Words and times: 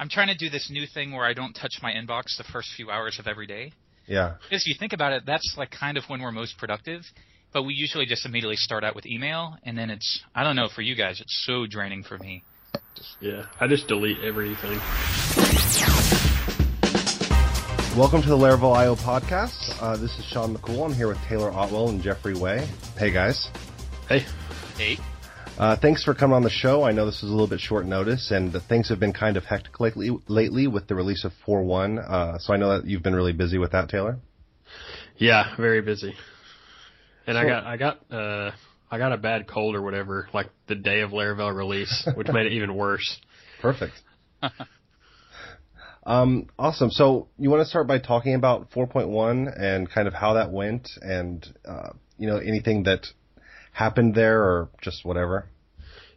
I'm 0.00 0.08
trying 0.08 0.28
to 0.28 0.34
do 0.34 0.48
this 0.48 0.70
new 0.70 0.86
thing 0.86 1.12
where 1.12 1.26
I 1.26 1.34
don't 1.34 1.52
touch 1.52 1.80
my 1.82 1.92
inbox 1.92 2.38
the 2.38 2.44
first 2.50 2.70
few 2.74 2.90
hours 2.90 3.18
of 3.18 3.26
every 3.26 3.46
day. 3.46 3.74
Yeah. 4.06 4.36
Because 4.48 4.62
if 4.62 4.68
you 4.68 4.74
think 4.78 4.94
about 4.94 5.12
it, 5.12 5.24
that's 5.26 5.56
like 5.58 5.70
kind 5.70 5.98
of 5.98 6.04
when 6.04 6.22
we're 6.22 6.32
most 6.32 6.56
productive. 6.56 7.02
But 7.52 7.64
we 7.64 7.74
usually 7.74 8.06
just 8.06 8.24
immediately 8.24 8.56
start 8.56 8.82
out 8.82 8.94
with 8.94 9.04
email, 9.04 9.58
and 9.62 9.76
then 9.76 9.90
it's 9.90 10.22
I 10.34 10.42
don't 10.42 10.56
know 10.56 10.70
for 10.74 10.80
you 10.80 10.94
guys, 10.94 11.20
it's 11.20 11.44
so 11.46 11.66
draining 11.66 12.02
for 12.02 12.16
me. 12.16 12.44
Yeah, 13.20 13.44
I 13.60 13.66
just 13.66 13.88
delete 13.88 14.24
everything. 14.24 14.78
Welcome 17.94 18.22
to 18.22 18.28
the 18.28 18.38
Laravel 18.38 18.74
IO 18.74 18.94
podcast. 18.94 19.76
Uh, 19.82 19.98
this 19.98 20.18
is 20.18 20.24
Shawn 20.24 20.56
McCool. 20.56 20.86
I'm 20.86 20.94
here 20.94 21.08
with 21.08 21.18
Taylor 21.28 21.50
Otwell 21.50 21.90
and 21.90 22.02
Jeffrey 22.02 22.34
Way. 22.34 22.66
Hey 22.96 23.10
guys. 23.10 23.50
Hey. 24.08 24.24
Hey. 24.78 24.96
Uh, 25.60 25.76
thanks 25.76 26.02
for 26.02 26.14
coming 26.14 26.34
on 26.34 26.42
the 26.42 26.48
show. 26.48 26.84
I 26.84 26.92
know 26.92 27.04
this 27.04 27.20
was 27.20 27.30
a 27.30 27.34
little 27.34 27.46
bit 27.46 27.60
short 27.60 27.84
notice, 27.84 28.30
and 28.30 28.50
things 28.66 28.88
have 28.88 28.98
been 28.98 29.12
kind 29.12 29.36
of 29.36 29.44
hectic 29.44 29.78
lately, 29.78 30.08
lately 30.26 30.66
with 30.66 30.88
the 30.88 30.94
release 30.94 31.22
of 31.22 31.32
4.1. 31.46 31.98
Uh, 31.98 32.38
so 32.38 32.54
I 32.54 32.56
know 32.56 32.78
that 32.78 32.86
you've 32.86 33.02
been 33.02 33.14
really 33.14 33.34
busy 33.34 33.58
with 33.58 33.72
that, 33.72 33.90
Taylor. 33.90 34.16
Yeah, 35.18 35.54
very 35.58 35.82
busy. 35.82 36.14
And 37.26 37.36
I 37.36 37.44
got 37.44 37.64
I 37.64 37.76
got 37.76 38.10
uh 38.10 38.52
I 38.90 38.96
got 38.96 39.12
a 39.12 39.18
bad 39.18 39.46
cold 39.48 39.76
or 39.76 39.82
whatever 39.82 40.30
like 40.32 40.48
the 40.66 40.76
day 40.76 41.02
of 41.02 41.10
Laravel 41.10 41.54
release, 41.54 42.08
which 42.14 42.28
made 42.28 42.46
it 42.46 42.52
even 42.54 42.74
worse. 42.74 43.20
Perfect. 43.60 43.92
um, 46.06 46.46
awesome. 46.58 46.90
So 46.90 47.28
you 47.36 47.50
want 47.50 47.60
to 47.60 47.66
start 47.66 47.86
by 47.86 47.98
talking 47.98 48.34
about 48.34 48.70
4.1 48.70 49.60
and 49.60 49.90
kind 49.90 50.08
of 50.08 50.14
how 50.14 50.32
that 50.34 50.50
went, 50.50 50.88
and 51.02 51.46
uh, 51.68 51.90
you 52.16 52.28
know 52.28 52.38
anything 52.38 52.84
that 52.84 53.08
happened 53.72 54.14
there, 54.14 54.42
or 54.42 54.70
just 54.82 55.04
whatever. 55.04 55.46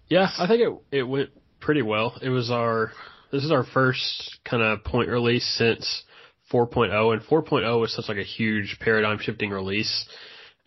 Yeah, 0.07 0.30
I 0.38 0.48
think 0.48 0.61
it 0.61 0.98
it 0.98 1.03
went 1.03 1.30
pretty 1.59 1.81
well. 1.81 2.17
It 2.21 2.30
was 2.30 2.52
our 2.52 2.91
this 3.31 3.44
is 3.44 3.52
our 3.52 3.63
first 3.63 4.39
kind 4.45 4.61
of 4.61 4.84
point 4.84 5.09
release 5.09 5.45
since 5.58 6.03
4.0, 6.52 7.13
and 7.13 7.21
4.0 7.23 7.81
was 7.81 7.95
such 7.95 8.08
like 8.08 8.17
a 8.17 8.23
huge 8.23 8.77
paradigm 8.80 9.17
shifting 9.19 9.50
release. 9.50 10.05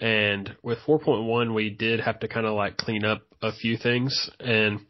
And 0.00 0.54
with 0.62 0.78
4.1, 0.86 1.54
we 1.54 1.70
did 1.70 2.00
have 2.00 2.18
to 2.20 2.28
kind 2.28 2.44
of 2.44 2.54
like 2.54 2.76
clean 2.76 3.04
up 3.04 3.22
a 3.40 3.52
few 3.52 3.76
things, 3.76 4.30
and 4.40 4.80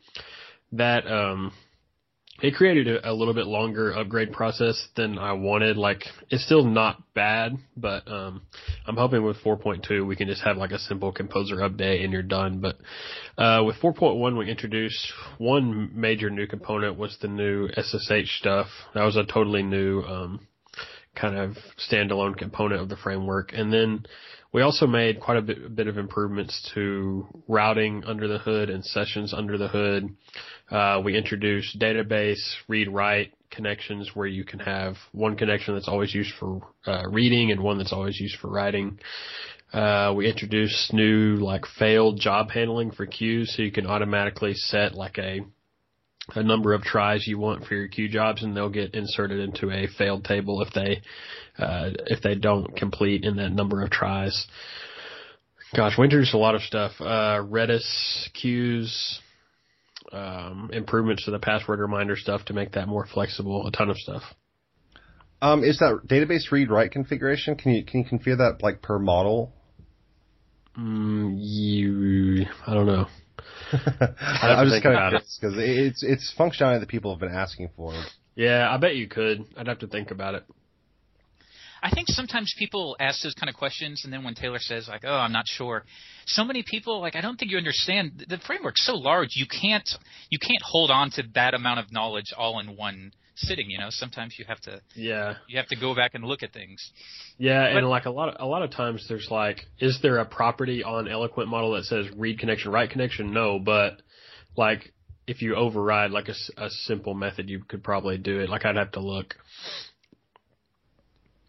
that 0.73 1.07
um, 1.07 1.53
it 2.43 2.55
created 2.55 2.89
a, 2.89 3.11
a 3.11 3.13
little 3.13 3.35
bit 3.35 3.47
longer 3.47 3.93
upgrade 3.93 4.33
process 4.33 4.89
than 4.97 5.19
I 5.19 5.33
wanted. 5.33 5.77
Like 5.77 6.05
it's 6.31 6.45
still 6.45 6.65
not 6.65 7.03
bad, 7.15 7.57
but 7.77 8.07
um, 8.11 8.43
I'm 8.87 8.97
hoping 8.97 9.25
with 9.25 9.37
4.2 9.39 10.07
we 10.07 10.17
can 10.17 10.29
just 10.29 10.43
have 10.43 10.57
like 10.57 10.73
a 10.73 10.79
simple 10.79 11.13
composer 11.13 11.57
update 11.57 12.05
and 12.05 12.13
you're 12.13 12.23
done. 12.23 12.61
But 12.61 12.77
uh, 13.39 13.63
with 13.65 13.77
4.1 13.77 14.39
we 14.39 14.51
introduced 14.51 15.13
one 15.39 15.91
major 15.95 16.31
new 16.31 16.47
component 16.47 16.99
was 16.99 17.17
the 17.21 17.29
new 17.29 17.69
SSH 17.69 18.39
stuff. 18.39 18.67
That 18.95 19.05
was 19.05 19.17
a 19.17 19.25
totally 19.25 19.63
new 19.63 20.03
um, 20.03 20.47
kind 21.15 21.37
of 21.37 21.57
standalone 21.91 22.37
component 22.37 22.83
of 22.83 22.89
the 22.89 22.97
framework, 22.97 23.53
and 23.55 23.73
then 23.73 24.07
we 24.53 24.63
also 24.63 24.87
made 24.87 25.21
quite 25.21 25.37
a 25.37 25.43
bit, 25.43 25.65
a 25.65 25.69
bit, 25.69 25.87
of 25.87 25.99
improvements 25.99 26.71
to 26.75 27.27
routing 27.49 28.05
under 28.07 28.29
the 28.29 28.39
hood 28.39 28.71
and 28.71 28.85
sessions 28.85 29.35
under 29.35 29.59
the 29.59 29.69
hood. 29.69 30.09
Uh, 30.71 31.01
we 31.05 31.17
introduced 31.17 31.79
database 31.79 32.55
read 32.69 32.89
write 32.89 33.33
connections 33.51 34.11
where 34.15 34.27
you 34.27 34.45
can 34.45 34.59
have 34.59 34.97
one 35.13 35.37
connection 35.37 35.75
that's 35.75 35.89
always 35.89 36.15
used 36.15 36.33
for 36.39 36.61
uh, 36.87 37.03
reading 37.09 37.51
and 37.53 37.61
one 37.61 37.79
that's 37.79 37.93
always 37.93 38.19
used 38.21 38.39
for 38.39 38.49
writing. 38.49 38.99
Uh, 39.73 40.13
we 40.17 40.29
introduced 40.29 40.93
new 40.93 41.37
like 41.37 41.65
failed 41.79 42.21
job 42.21 42.51
handling 42.51 42.91
for 42.91 43.05
queues 43.05 43.55
so 43.55 43.63
you 43.63 43.73
can 43.73 43.87
automatically 43.87 44.55
set 44.55 44.95
like 44.95 45.19
a 45.19 45.41
a 46.35 46.43
number 46.43 46.73
of 46.73 46.83
tries 46.83 47.27
you 47.27 47.39
want 47.39 47.65
for 47.65 47.75
your 47.75 47.89
queue 47.89 48.09
jobs 48.09 48.43
and 48.43 48.57
they'll 48.57 48.69
get 48.69 48.95
inserted 48.95 49.39
into 49.39 49.71
a 49.71 49.87
failed 49.87 50.25
table 50.25 50.61
if 50.63 50.73
they 50.73 51.03
uh, 51.59 51.91
if 52.07 52.23
they 52.23 52.35
don't 52.35 52.77
complete 52.77 53.25
in 53.25 53.37
that 53.37 53.53
number 53.53 53.83
of 53.83 53.91
tries. 53.91 54.47
Gosh, 55.75 55.97
we 55.99 56.05
introduced 56.05 56.35
a 56.35 56.39
lot 56.39 56.55
of 56.55 56.63
stuff. 56.63 56.93
Uh, 57.01 57.43
Redis 57.43 58.33
queues, 58.35 59.21
um, 60.13 60.71
improvements 60.73 61.25
to 61.25 61.31
the 61.31 61.39
password 61.39 61.81
reminder 61.81 62.17
stuff 62.17 62.45
to 62.47 62.53
make 62.53 62.73
that 62.73 62.89
more 62.89 63.07
flexible. 63.07 63.67
A 63.67 63.71
ton 63.71 63.91
of 63.91 63.97
stuff. 63.97 64.23
Um, 65.43 65.65
is 65.65 65.79
that 65.79 66.01
database 66.07 66.51
read 66.51 66.71
write 66.71 66.93
configuration? 66.93 67.57
Can 67.57 67.73
you 67.73 67.85
can 67.85 68.01
you 68.01 68.07
configure 68.07 68.39
that 68.39 68.63
like 68.63 68.83
per 68.83 68.99
model? 68.99 69.53
Mm, 70.79 71.37
you, 71.39 72.47
I 72.67 72.75
don't 72.75 72.87
know. 72.87 73.07
I 73.73 74.61
am 74.61 74.69
just 74.69 74.83
kind 74.83 74.97
of 74.97 75.11
curious 75.11 75.39
because 75.41 75.57
it's 75.59 76.03
it's 76.03 76.35
functionality 76.39 76.81
that 76.81 76.89
people 76.89 77.13
have 77.13 77.21
been 77.21 77.35
asking 77.35 77.71
for. 77.77 77.93
Yeah, 78.35 78.69
I 78.71 78.77
bet 78.77 78.97
you 78.97 79.09
could. 79.09 79.45
I'd 79.57 79.67
have 79.67 79.81
to 79.81 79.87
think 79.87 80.11
about 80.11 80.35
it. 80.35 80.45
I 81.83 81.91
think 81.91 82.09
sometimes 82.09 82.55
people 82.59 82.97
ask 82.99 83.23
those 83.23 83.35
kind 83.35 83.49
of 83.49 83.57
questions, 83.57 84.03
and 84.05 84.13
then 84.13 84.25
when 84.25 84.35
Taylor 84.35 84.59
says 84.59 84.89
like, 84.89 85.03
"Oh, 85.05 85.15
I'm 85.15 85.33
not 85.33 85.47
sure," 85.47 85.85
so 86.27 86.45
many 86.45 86.63
people 86.63 87.01
like 87.01 87.17
I 87.17 87.21
don't 87.21 87.37
think 87.37 87.51
you 87.51 87.59
understand 87.59 88.25
the 88.29 88.39
framework's 88.39 88.85
so 88.85 88.95
large 88.95 89.31
you 89.35 89.47
can't 89.47 89.89
you 90.31 90.39
can't 90.39 90.63
hold 90.63 90.91
on 90.91 91.11
to 91.13 91.23
that 91.35 91.55
amount 91.55 91.81
of 91.81 91.93
knowledge 91.93 92.33
all 92.37 92.59
in 92.61 92.77
one 92.77 93.13
sitting. 93.37 93.71
You 93.71 93.79
know, 93.79 93.89
sometimes 93.91 94.35
you 94.39 94.45
have 94.47 94.61
to 94.63 94.81
yeah 94.95 95.35
you 95.49 95.59
have 95.59 95.69
to 95.69 95.77
go 95.77 95.95
back 95.95 96.15
and 96.15 96.25
look 96.25 96.43
at 96.43 96.53
things. 96.53 96.91
Yeah, 97.39 97.69
but, 97.73 97.79
and 97.79 97.89
like 97.89 98.07
a 98.07 98.11
lot 98.11 98.29
of 98.31 98.37
a 98.39 98.47
lot 98.47 98.63
of 98.63 98.71
times 98.71 99.07
there's 99.09 99.29
like, 99.31 99.67
is 99.79 99.99
there 100.03 100.19
a 100.19 100.25
property 100.25 100.83
on 100.83 101.09
Eloquent 101.09 101.49
model 101.49 101.73
that 101.73 101.85
says 101.85 102.07
read 102.17 102.39
connection, 102.39 102.73
write 102.73 102.91
connection? 102.91 103.33
No, 103.33 103.59
but 103.59 104.03
like 104.57 104.93
if 105.27 105.43
you 105.43 105.55
override 105.57 106.11
like 106.11 106.29
a, 106.29 106.35
a 106.57 106.71
simple 106.71 107.15
method, 107.15 107.49
you 107.51 107.63
could 107.67 107.83
probably 107.83 108.19
do 108.19 108.41
it. 108.41 108.49
Like 108.49 108.65
I'd 108.65 108.77
have 108.77 108.93
to 108.93 109.01
look. 109.01 109.35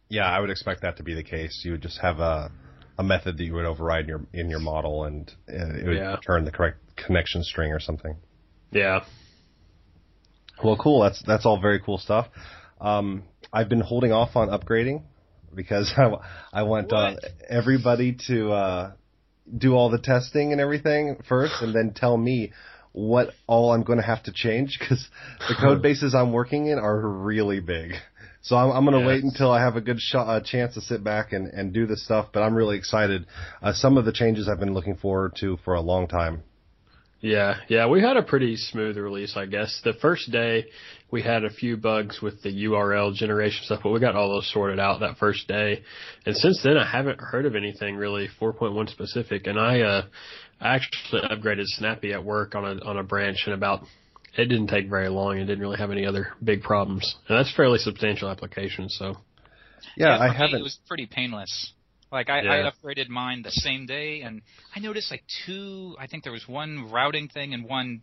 Yeah, 0.09 0.25
I 0.25 0.39
would 0.39 0.49
expect 0.49 0.81
that 0.83 0.97
to 0.97 1.03
be 1.03 1.13
the 1.13 1.23
case. 1.23 1.61
You 1.65 1.73
would 1.73 1.81
just 1.81 1.99
have 1.99 2.19
a 2.19 2.51
a 2.97 3.03
method 3.03 3.37
that 3.37 3.43
you 3.43 3.53
would 3.53 3.65
override 3.65 4.05
in 4.05 4.07
your 4.07 4.21
in 4.33 4.49
your 4.49 4.59
model, 4.59 5.03
and 5.03 5.31
it 5.47 5.85
would 5.85 5.97
yeah. 5.97 6.15
return 6.15 6.45
the 6.45 6.51
correct 6.51 6.79
connection 6.95 7.43
string 7.43 7.71
or 7.71 7.79
something. 7.79 8.15
Yeah. 8.71 9.01
Well, 10.63 10.77
cool. 10.77 11.01
That's 11.01 11.21
that's 11.25 11.45
all 11.45 11.59
very 11.59 11.79
cool 11.79 11.97
stuff. 11.97 12.27
Um, 12.79 13.23
I've 13.51 13.69
been 13.69 13.81
holding 13.81 14.11
off 14.11 14.35
on 14.35 14.49
upgrading 14.49 15.03
because 15.53 15.93
I, 15.97 16.11
I 16.53 16.63
want 16.63 16.91
uh, 16.91 17.15
everybody 17.49 18.17
to 18.27 18.51
uh, 18.51 18.91
do 19.55 19.73
all 19.73 19.89
the 19.89 19.99
testing 19.99 20.51
and 20.51 20.61
everything 20.61 21.17
first, 21.27 21.55
and 21.61 21.75
then 21.75 21.93
tell 21.95 22.17
me 22.17 22.53
what 22.91 23.29
all 23.45 23.73
I'm 23.73 23.83
going 23.83 23.99
to 23.99 24.05
have 24.05 24.23
to 24.23 24.31
change 24.31 24.77
because 24.79 25.07
the 25.47 25.55
code 25.59 25.81
bases 25.83 26.15
I'm 26.15 26.33
working 26.33 26.67
in 26.67 26.79
are 26.79 26.99
really 27.07 27.59
big. 27.59 27.93
So 28.41 28.55
I'm, 28.55 28.71
I'm 28.71 28.85
going 28.85 28.97
to 28.97 29.07
yes. 29.07 29.07
wait 29.07 29.23
until 29.23 29.51
I 29.51 29.61
have 29.61 29.75
a 29.75 29.81
good 29.81 29.99
shot, 29.99 30.35
a 30.35 30.41
chance 30.41 30.73
to 30.75 30.81
sit 30.81 31.03
back 31.03 31.33
and, 31.33 31.47
and 31.47 31.73
do 31.73 31.85
this 31.85 32.03
stuff. 32.03 32.29
But 32.33 32.41
I'm 32.41 32.55
really 32.55 32.77
excited. 32.77 33.25
Uh, 33.61 33.73
some 33.73 33.97
of 33.97 34.05
the 34.05 34.13
changes 34.13 34.47
I've 34.47 34.59
been 34.59 34.73
looking 34.73 34.95
forward 34.95 35.35
to 35.41 35.57
for 35.65 35.73
a 35.73 35.81
long 35.81 36.07
time. 36.07 36.43
Yeah, 37.19 37.55
yeah, 37.67 37.87
we 37.87 38.01
had 38.01 38.15
a 38.15 38.21
pretty 38.21 38.55
smooth 38.57 38.95
release, 38.95 39.35
I 39.35 39.47
guess. 39.47 39.81
The 39.83 39.93
first 39.93 40.31
day 40.31 40.65
we 41.09 41.23
had 41.23 41.43
a 41.43 41.49
few 41.49 41.75
bugs 41.75 42.21
with 42.21 42.43
the 42.43 42.65
URL 42.65 43.13
generation 43.13 43.61
stuff, 43.65 43.79
but 43.83 43.89
we 43.89 43.99
got 43.99 44.15
all 44.15 44.29
those 44.29 44.51
sorted 44.53 44.79
out 44.79 44.99
that 44.99 45.17
first 45.17 45.47
day. 45.47 45.81
And 46.25 46.35
since 46.35 46.61
then 46.63 46.77
I 46.77 46.85
haven't 46.89 47.19
heard 47.19 47.45
of 47.45 47.55
anything 47.55 47.95
really 47.95 48.29
4.1 48.39 48.89
specific. 48.89 49.47
And 49.47 49.59
I, 49.59 49.81
uh, 49.81 50.05
I 50.61 50.75
actually 50.75 51.21
upgraded 51.21 51.65
Snappy 51.65 52.13
at 52.13 52.23
work 52.23 52.53
on 52.53 52.65
a, 52.65 52.85
on 52.85 52.97
a 52.97 53.03
branch 53.03 53.43
in 53.47 53.53
about 53.53 53.83
it 54.37 54.45
didn't 54.45 54.67
take 54.67 54.87
very 54.87 55.09
long. 55.09 55.37
It 55.37 55.45
didn't 55.45 55.61
really 55.61 55.77
have 55.77 55.91
any 55.91 56.05
other 56.05 56.33
big 56.43 56.61
problems, 56.61 57.15
and 57.27 57.37
that's 57.37 57.53
fairly 57.55 57.79
substantial 57.79 58.29
application. 58.29 58.87
So, 58.87 59.17
yeah, 59.95 60.15
yeah 60.15 60.19
I 60.19 60.31
haven't. 60.31 60.59
It 60.59 60.63
was 60.63 60.77
pretty 60.87 61.07
painless. 61.07 61.73
Like 62.11 62.29
I, 62.29 62.41
yeah. 62.41 62.51
I 62.51 62.71
upgraded 62.71 63.09
mine 63.09 63.41
the 63.43 63.51
same 63.51 63.85
day, 63.85 64.21
and 64.21 64.41
I 64.75 64.79
noticed 64.79 65.11
like 65.11 65.23
two. 65.45 65.95
I 65.99 66.07
think 66.07 66.23
there 66.23 66.33
was 66.33 66.47
one 66.47 66.89
routing 66.89 67.27
thing 67.27 67.53
and 67.53 67.65
one 67.65 68.01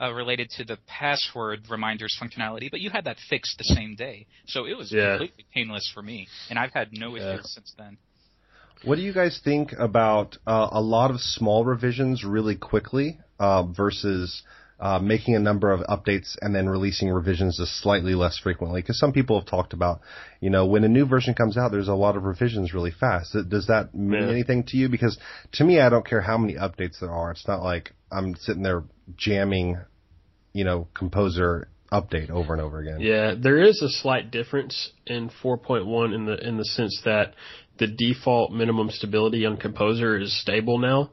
uh, 0.00 0.12
related 0.12 0.50
to 0.58 0.64
the 0.64 0.78
password 0.86 1.60
reminders 1.70 2.16
functionality, 2.20 2.70
but 2.70 2.80
you 2.80 2.90
had 2.90 3.04
that 3.04 3.16
fixed 3.28 3.58
the 3.58 3.64
same 3.64 3.94
day, 3.94 4.26
so 4.46 4.66
it 4.66 4.76
was 4.76 4.92
yeah. 4.92 5.10
completely 5.10 5.44
painless 5.54 5.90
for 5.92 6.02
me, 6.02 6.28
and 6.50 6.58
I've 6.58 6.72
had 6.72 6.88
no 6.92 7.16
issues 7.16 7.26
yeah. 7.26 7.40
since 7.42 7.72
then. 7.76 7.98
What 8.84 8.96
do 8.96 9.02
you 9.02 9.12
guys 9.12 9.40
think 9.44 9.72
about 9.78 10.38
uh, 10.44 10.68
a 10.72 10.80
lot 10.80 11.12
of 11.12 11.20
small 11.20 11.64
revisions 11.64 12.24
really 12.24 12.56
quickly 12.56 13.18
uh, 13.38 13.62
versus 13.64 14.42
uh, 14.82 14.98
making 14.98 15.36
a 15.36 15.38
number 15.38 15.70
of 15.70 15.78
updates 15.82 16.36
and 16.40 16.52
then 16.52 16.68
releasing 16.68 17.08
revisions 17.08 17.56
just 17.56 17.80
slightly 17.80 18.16
less 18.16 18.36
frequently. 18.36 18.82
Because 18.82 18.98
some 18.98 19.12
people 19.12 19.38
have 19.38 19.48
talked 19.48 19.72
about, 19.72 20.00
you 20.40 20.50
know, 20.50 20.66
when 20.66 20.82
a 20.82 20.88
new 20.88 21.06
version 21.06 21.34
comes 21.34 21.56
out, 21.56 21.70
there's 21.70 21.86
a 21.86 21.94
lot 21.94 22.16
of 22.16 22.24
revisions 22.24 22.74
really 22.74 22.90
fast. 22.90 23.36
Does 23.48 23.68
that 23.68 23.94
mean 23.94 24.24
yeah. 24.24 24.28
anything 24.28 24.64
to 24.64 24.76
you? 24.76 24.88
Because 24.88 25.16
to 25.52 25.64
me, 25.64 25.78
I 25.78 25.88
don't 25.88 26.04
care 26.04 26.20
how 26.20 26.36
many 26.36 26.54
updates 26.54 26.98
there 27.00 27.12
are. 27.12 27.30
It's 27.30 27.46
not 27.46 27.62
like 27.62 27.94
I'm 28.10 28.34
sitting 28.34 28.64
there 28.64 28.82
jamming, 29.16 29.78
you 30.52 30.64
know, 30.64 30.88
Composer 30.94 31.68
update 31.92 32.30
over 32.30 32.52
and 32.52 32.60
over 32.60 32.80
again. 32.80 33.00
Yeah, 33.00 33.34
there 33.40 33.62
is 33.62 33.80
a 33.82 33.88
slight 33.88 34.32
difference 34.32 34.90
in 35.06 35.30
4.1 35.44 36.12
in 36.12 36.26
the 36.26 36.44
in 36.44 36.56
the 36.56 36.64
sense 36.64 37.00
that 37.04 37.34
the 37.78 37.86
default 37.86 38.50
minimum 38.50 38.90
stability 38.90 39.46
on 39.46 39.58
Composer 39.58 40.18
is 40.18 40.36
stable 40.40 40.78
now 40.78 41.12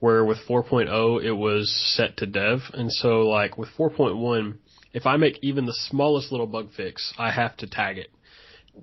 where 0.00 0.24
with 0.24 0.38
4.0 0.48 1.24
it 1.24 1.32
was 1.32 1.70
set 1.96 2.16
to 2.18 2.26
dev. 2.26 2.60
And 2.72 2.92
so 2.92 3.22
like 3.22 3.56
with 3.56 3.70
4.1, 3.78 4.58
if 4.92 5.06
I 5.06 5.16
make 5.16 5.38
even 5.42 5.66
the 5.66 5.76
smallest 5.88 6.30
little 6.32 6.46
bug 6.46 6.70
fix, 6.76 7.12
I 7.18 7.30
have 7.30 7.56
to 7.58 7.66
tag 7.66 7.98
it 7.98 8.08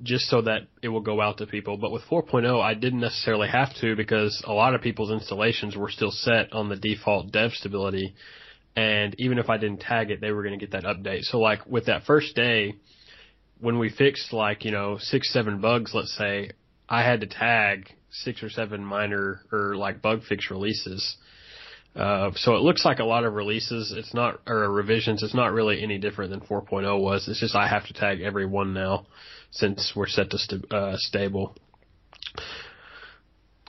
just 0.01 0.25
so 0.25 0.41
that 0.41 0.67
it 0.81 0.87
will 0.89 1.01
go 1.01 1.21
out 1.21 1.37
to 1.37 1.45
people. 1.45 1.77
But 1.77 1.91
with 1.91 2.03
4.0, 2.03 2.61
I 2.61 2.73
didn't 2.73 2.99
necessarily 2.99 3.47
have 3.47 3.73
to 3.81 3.95
because 3.95 4.41
a 4.45 4.53
lot 4.53 4.73
of 4.73 4.81
people's 4.81 5.11
installations 5.11 5.75
were 5.75 5.91
still 5.91 6.11
set 6.11 6.51
on 6.53 6.69
the 6.69 6.75
default 6.75 7.31
dev 7.31 7.51
stability. 7.51 8.15
And 8.75 9.15
even 9.19 9.37
if 9.37 9.49
I 9.49 9.57
didn't 9.57 9.81
tag 9.81 10.09
it, 10.09 10.19
they 10.19 10.31
were 10.31 10.43
going 10.43 10.57
to 10.57 10.65
get 10.65 10.71
that 10.71 10.83
update. 10.83 11.23
So 11.23 11.39
like 11.39 11.65
with 11.67 11.85
that 11.85 12.05
first 12.05 12.35
day, 12.35 12.75
when 13.59 13.77
we 13.77 13.89
fixed 13.89 14.33
like, 14.33 14.65
you 14.65 14.71
know, 14.71 14.97
six, 14.99 15.31
seven 15.31 15.61
bugs, 15.61 15.91
let's 15.93 16.15
say, 16.17 16.51
I 16.87 17.03
had 17.03 17.21
to 17.21 17.27
tag 17.27 17.89
six 18.11 18.43
or 18.43 18.49
seven 18.49 18.83
minor 18.83 19.41
or 19.51 19.75
like 19.75 20.01
bug 20.01 20.21
fix 20.27 20.49
releases. 20.51 21.17
Uh, 21.95 22.31
so 22.35 22.55
it 22.55 22.61
looks 22.61 22.85
like 22.85 22.99
a 22.99 23.03
lot 23.03 23.23
of 23.23 23.33
releases. 23.33 23.91
It's 23.91 24.13
not, 24.13 24.41
or 24.47 24.69
revisions. 24.71 25.21
It's 25.21 25.35
not 25.35 25.53
really 25.53 25.81
any 25.83 25.99
different 25.99 26.31
than 26.31 26.41
4.0 26.41 26.99
was. 26.99 27.27
It's 27.27 27.39
just 27.39 27.55
I 27.55 27.67
have 27.67 27.85
to 27.87 27.93
tag 27.93 28.21
every 28.21 28.47
one 28.47 28.73
now 28.73 29.05
since 29.51 29.93
we're 29.95 30.07
set 30.07 30.31
to 30.31 30.37
st- 30.39 30.73
uh, 30.73 30.97
stable. 30.97 31.55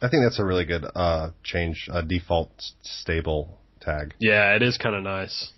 I 0.01 0.09
think 0.09 0.25
that's 0.25 0.39
a 0.39 0.45
really 0.45 0.65
good 0.65 0.85
uh, 0.95 1.31
change, 1.43 1.89
a 1.93 2.03
default 2.03 2.51
stable 2.83 3.59
tag. 3.81 4.15
Yeah, 4.19 4.55
it 4.55 4.63
is 4.63 4.79
kind 4.79 4.95
of 4.95 5.03
nice. 5.03 5.51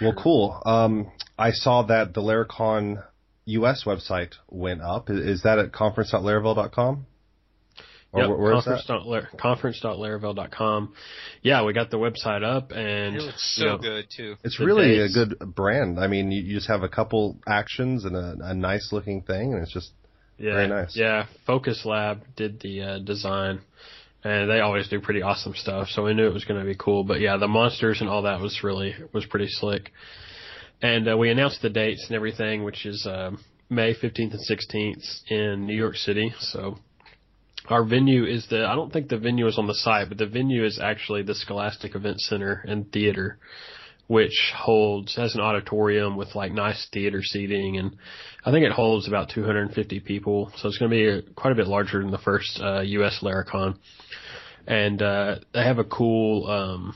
Well, 0.00 0.14
cool. 0.14 0.62
Um, 0.64 1.10
I 1.38 1.50
saw 1.52 1.82
that 1.82 2.14
the 2.14 2.20
Laracon 2.20 3.02
US 3.48 3.84
website 3.84 4.34
went 4.48 4.82
up. 4.82 5.08
Is 5.10 5.42
that 5.42 5.58
at 5.58 5.72
conference.laravel.com? 5.72 7.06
Or 8.10 8.22
yep, 8.22 8.38
where, 8.38 8.52
conference. 8.52 9.30
conference.laravel.com. 9.38 10.94
Yeah, 11.42 11.64
we 11.64 11.74
got 11.74 11.90
the 11.90 11.98
website 11.98 12.42
up 12.42 12.70
and 12.70 13.16
it 13.16 13.22
looks 13.22 13.56
so 13.56 13.64
you 13.64 13.70
know, 13.70 13.78
good 13.78 14.06
too. 14.14 14.36
It's 14.44 14.58
really 14.58 14.96
dates. 14.96 15.14
a 15.14 15.26
good 15.26 15.54
brand. 15.54 16.00
I 16.00 16.06
mean, 16.06 16.30
you, 16.30 16.42
you 16.42 16.54
just 16.56 16.68
have 16.68 16.82
a 16.82 16.88
couple 16.88 17.38
actions 17.46 18.06
and 18.06 18.16
a, 18.16 18.36
a, 18.40 18.54
nice 18.54 18.92
looking 18.92 19.22
thing, 19.22 19.52
and 19.52 19.62
it's 19.62 19.72
just 19.72 19.90
yeah, 20.38 20.54
very 20.54 20.68
nice. 20.68 20.96
Yeah, 20.96 21.26
Focus 21.46 21.84
Lab 21.84 22.22
did 22.34 22.60
the 22.60 22.82
uh, 22.82 22.98
design, 23.00 23.60
and 24.24 24.50
they 24.50 24.60
always 24.60 24.88
do 24.88 25.02
pretty 25.02 25.20
awesome 25.20 25.54
stuff. 25.54 25.88
So 25.88 26.04
we 26.04 26.14
knew 26.14 26.26
it 26.26 26.32
was 26.32 26.46
going 26.46 26.60
to 26.60 26.66
be 26.66 26.76
cool. 26.78 27.04
But 27.04 27.20
yeah, 27.20 27.36
the 27.36 27.48
monsters 27.48 28.00
and 28.00 28.08
all 28.08 28.22
that 28.22 28.40
was 28.40 28.62
really 28.62 28.94
was 29.12 29.26
pretty 29.26 29.48
slick. 29.48 29.92
And 30.80 31.08
uh, 31.08 31.16
we 31.16 31.30
announced 31.30 31.60
the 31.62 31.70
dates 31.70 32.06
and 32.08 32.14
everything, 32.14 32.62
which 32.62 32.86
is 32.86 33.06
um, 33.10 33.38
May 33.68 33.94
15th 33.94 34.34
and 34.34 34.40
16th 34.48 35.30
in 35.30 35.66
New 35.66 35.74
York 35.76 35.96
City. 35.96 36.32
So 36.38 36.78
our 37.68 37.84
venue 37.84 38.24
is 38.24 38.46
the, 38.48 38.64
I 38.64 38.74
don't 38.76 38.92
think 38.92 39.08
the 39.08 39.18
venue 39.18 39.46
is 39.48 39.58
on 39.58 39.66
the 39.66 39.74
site, 39.74 40.08
but 40.08 40.18
the 40.18 40.26
venue 40.26 40.64
is 40.64 40.78
actually 40.78 41.22
the 41.22 41.34
Scholastic 41.34 41.96
Event 41.96 42.20
Center 42.20 42.64
and 42.66 42.90
Theater, 42.92 43.38
which 44.06 44.52
holds, 44.56 45.16
has 45.16 45.34
an 45.34 45.40
auditorium 45.40 46.16
with 46.16 46.34
like 46.36 46.52
nice 46.52 46.86
theater 46.92 47.22
seating 47.22 47.76
and 47.76 47.96
I 48.44 48.52
think 48.52 48.64
it 48.64 48.72
holds 48.72 49.08
about 49.08 49.30
250 49.34 50.00
people. 50.00 50.50
So 50.56 50.68
it's 50.68 50.78
going 50.78 50.90
to 50.90 50.96
be 50.96 51.08
a, 51.08 51.22
quite 51.34 51.52
a 51.52 51.56
bit 51.56 51.66
larger 51.66 52.00
than 52.00 52.12
the 52.12 52.18
first, 52.18 52.60
uh, 52.62 52.80
US 52.80 53.18
Laracon. 53.20 53.76
And, 54.66 55.02
uh, 55.02 55.36
they 55.52 55.64
have 55.64 55.78
a 55.78 55.84
cool, 55.84 56.46
um, 56.46 56.94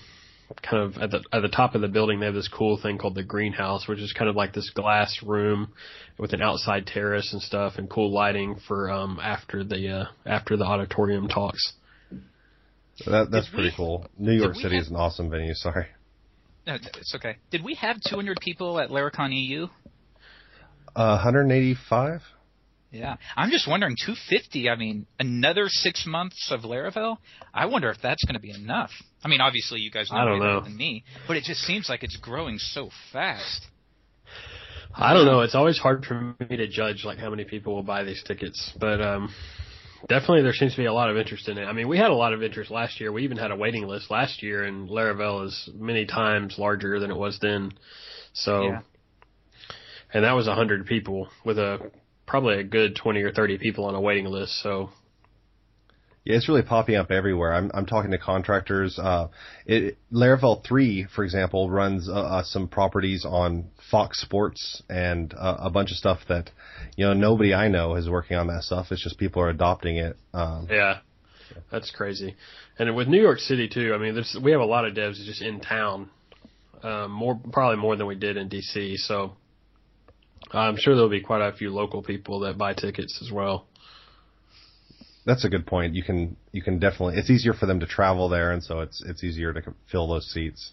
kind 0.62 0.82
of 0.82 1.02
at 1.02 1.10
the 1.10 1.22
at 1.32 1.40
the 1.40 1.48
top 1.48 1.74
of 1.74 1.80
the 1.80 1.88
building 1.88 2.20
they 2.20 2.26
have 2.26 2.34
this 2.34 2.48
cool 2.48 2.78
thing 2.80 2.98
called 2.98 3.14
the 3.14 3.22
greenhouse, 3.22 3.86
which 3.88 3.98
is 3.98 4.12
kind 4.12 4.28
of 4.28 4.36
like 4.36 4.52
this 4.52 4.70
glass 4.70 5.20
room 5.22 5.72
with 6.18 6.32
an 6.32 6.42
outside 6.42 6.86
terrace 6.86 7.32
and 7.32 7.40
stuff 7.40 7.74
and 7.76 7.88
cool 7.88 8.12
lighting 8.12 8.56
for 8.66 8.90
um 8.90 9.18
after 9.22 9.64
the 9.64 9.88
uh 9.88 10.04
after 10.26 10.56
the 10.56 10.64
auditorium 10.64 11.28
talks. 11.28 11.72
That 13.06 13.30
that's 13.30 13.46
did 13.46 13.54
pretty 13.54 13.68
we, 13.70 13.76
cool. 13.76 14.06
New 14.18 14.32
York 14.32 14.56
City 14.56 14.76
have, 14.76 14.82
is 14.82 14.90
an 14.90 14.96
awesome 14.96 15.30
venue. 15.30 15.54
Sorry. 15.54 15.86
No, 16.66 16.74
it's 16.74 17.14
okay. 17.16 17.36
Did 17.50 17.64
we 17.64 17.74
have 17.74 17.96
200 18.08 18.38
people 18.40 18.78
at 18.78 18.90
Laracon 18.90 19.30
EU? 19.32 19.64
Uh, 20.94 21.16
185. 21.16 22.20
Yeah, 22.92 23.16
I'm 23.36 23.50
just 23.50 23.66
wondering, 23.66 23.96
250. 23.96 24.68
I 24.68 24.76
mean, 24.76 25.06
another 25.18 25.68
six 25.68 26.04
months 26.06 26.50
of 26.50 26.60
Laravel. 26.60 27.16
I 27.54 27.64
wonder 27.66 27.88
if 27.88 27.96
that's 28.02 28.22
going 28.24 28.34
to 28.34 28.40
be 28.40 28.50
enough. 28.50 28.90
I 29.24 29.28
mean, 29.28 29.40
obviously 29.40 29.80
you 29.80 29.90
guys 29.90 30.10
know 30.12 30.18
I 30.18 30.24
don't 30.26 30.38
know. 30.40 30.60
than 30.60 30.76
me, 30.76 31.02
but 31.26 31.38
it 31.38 31.44
just 31.44 31.60
seems 31.60 31.88
like 31.88 32.02
it's 32.02 32.18
growing 32.18 32.58
so 32.58 32.90
fast. 33.10 33.66
I 34.94 35.14
don't 35.14 35.24
know. 35.24 35.40
It's 35.40 35.54
always 35.54 35.78
hard 35.78 36.04
for 36.04 36.34
me 36.38 36.56
to 36.58 36.68
judge 36.68 37.02
like 37.04 37.16
how 37.16 37.30
many 37.30 37.44
people 37.44 37.74
will 37.74 37.82
buy 37.82 38.04
these 38.04 38.22
tickets, 38.22 38.72
but 38.78 39.00
um, 39.00 39.32
definitely 40.06 40.42
there 40.42 40.52
seems 40.52 40.72
to 40.72 40.78
be 40.78 40.84
a 40.84 40.92
lot 40.92 41.08
of 41.08 41.16
interest 41.16 41.48
in 41.48 41.56
it. 41.56 41.64
I 41.64 41.72
mean, 41.72 41.88
we 41.88 41.96
had 41.96 42.10
a 42.10 42.14
lot 42.14 42.34
of 42.34 42.42
interest 42.42 42.70
last 42.70 43.00
year. 43.00 43.10
We 43.10 43.24
even 43.24 43.38
had 43.38 43.50
a 43.50 43.56
waiting 43.56 43.86
list 43.86 44.10
last 44.10 44.42
year, 44.42 44.64
and 44.64 44.90
Laravel 44.90 45.46
is 45.46 45.70
many 45.74 46.04
times 46.04 46.56
larger 46.58 47.00
than 47.00 47.10
it 47.10 47.16
was 47.16 47.38
then. 47.40 47.72
So, 48.34 48.64
yeah. 48.64 48.80
and 50.12 50.24
that 50.24 50.32
was 50.32 50.46
a 50.46 50.54
hundred 50.54 50.84
people 50.84 51.28
with 51.42 51.58
a 51.58 51.90
probably 52.32 52.58
a 52.58 52.64
good 52.64 52.96
20 52.96 53.20
or 53.20 53.30
30 53.30 53.58
people 53.58 53.84
on 53.84 53.94
a 53.94 54.00
waiting 54.00 54.24
list. 54.24 54.62
So 54.62 54.88
yeah, 56.24 56.36
it's 56.36 56.48
really 56.48 56.62
popping 56.62 56.94
up 56.94 57.10
everywhere. 57.10 57.52
I'm 57.52 57.70
I'm 57.74 57.84
talking 57.84 58.10
to 58.12 58.18
contractors. 58.18 58.98
Uh, 58.98 59.28
it, 59.66 59.98
Laravel 60.10 60.64
three, 60.66 61.06
for 61.14 61.24
example, 61.24 61.68
runs 61.68 62.08
uh, 62.08 62.14
uh, 62.14 62.42
some 62.42 62.68
properties 62.68 63.26
on 63.28 63.66
Fox 63.90 64.22
Sports 64.22 64.82
and 64.88 65.34
uh, 65.34 65.58
a 65.58 65.68
bunch 65.68 65.90
of 65.90 65.98
stuff 65.98 66.20
that 66.30 66.48
you 66.96 67.04
know 67.04 67.12
nobody 67.12 67.52
I 67.52 67.68
know 67.68 67.96
is 67.96 68.08
working 68.08 68.38
on 68.38 68.46
that 68.46 68.62
stuff. 68.62 68.86
It's 68.92 69.02
just 69.02 69.18
people 69.18 69.42
are 69.42 69.50
adopting 69.50 69.98
it. 69.98 70.16
Um, 70.32 70.68
yeah, 70.70 71.00
that's 71.70 71.90
crazy. 71.90 72.34
And 72.78 72.96
with 72.96 73.08
New 73.08 73.20
York 73.20 73.40
City 73.40 73.68
too, 73.68 73.92
I 73.94 73.98
mean, 73.98 74.18
we 74.42 74.52
have 74.52 74.62
a 74.62 74.64
lot 74.64 74.86
of 74.86 74.94
devs 74.94 75.22
just 75.22 75.42
in 75.42 75.60
town, 75.60 76.08
um, 76.82 77.10
more 77.10 77.38
probably 77.52 77.76
more 77.76 77.94
than 77.94 78.06
we 78.06 78.14
did 78.14 78.38
in 78.38 78.48
DC. 78.48 78.96
So 78.96 79.32
I'm 80.52 80.76
sure 80.76 80.94
there'll 80.94 81.10
be 81.10 81.20
quite 81.20 81.46
a 81.46 81.52
few 81.52 81.70
local 81.70 82.02
people 82.02 82.40
that 82.40 82.58
buy 82.58 82.74
tickets 82.74 83.20
as 83.22 83.32
well. 83.32 83.66
That's 85.24 85.44
a 85.44 85.48
good 85.48 85.66
point. 85.66 85.94
You 85.94 86.02
can 86.02 86.36
you 86.50 86.62
can 86.62 86.78
definitely 86.78 87.16
it's 87.16 87.30
easier 87.30 87.52
for 87.52 87.66
them 87.66 87.80
to 87.80 87.86
travel 87.86 88.28
there, 88.28 88.52
and 88.52 88.62
so 88.62 88.80
it's 88.80 89.02
it's 89.06 89.22
easier 89.22 89.52
to 89.52 89.74
fill 89.90 90.08
those 90.08 90.26
seats. 90.26 90.72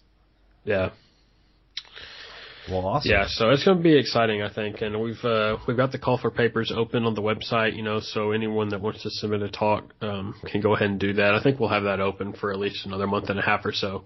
Yeah. 0.64 0.90
Well, 2.68 2.86
awesome. 2.86 3.10
Yeah, 3.10 3.26
so 3.26 3.50
it's 3.50 3.64
going 3.64 3.78
to 3.78 3.82
be 3.82 3.98
exciting, 3.98 4.42
I 4.42 4.52
think, 4.52 4.82
and 4.82 5.00
we've 5.00 5.24
uh, 5.24 5.56
we've 5.66 5.76
got 5.76 5.92
the 5.92 5.98
call 5.98 6.18
for 6.18 6.30
papers 6.30 6.72
open 6.74 7.04
on 7.04 7.14
the 7.14 7.22
website, 7.22 7.74
you 7.74 7.82
know, 7.82 8.00
so 8.00 8.32
anyone 8.32 8.68
that 8.68 8.80
wants 8.80 9.02
to 9.02 9.10
submit 9.10 9.42
a 9.42 9.50
talk 9.50 9.84
um, 10.02 10.34
can 10.46 10.60
go 10.60 10.74
ahead 10.74 10.90
and 10.90 11.00
do 11.00 11.14
that. 11.14 11.34
I 11.34 11.42
think 11.42 11.58
we'll 11.58 11.70
have 11.70 11.84
that 11.84 12.00
open 12.00 12.32
for 12.34 12.52
at 12.52 12.58
least 12.58 12.86
another 12.86 13.06
month 13.06 13.30
and 13.30 13.38
a 13.38 13.42
half 13.42 13.64
or 13.64 13.72
so. 13.72 14.04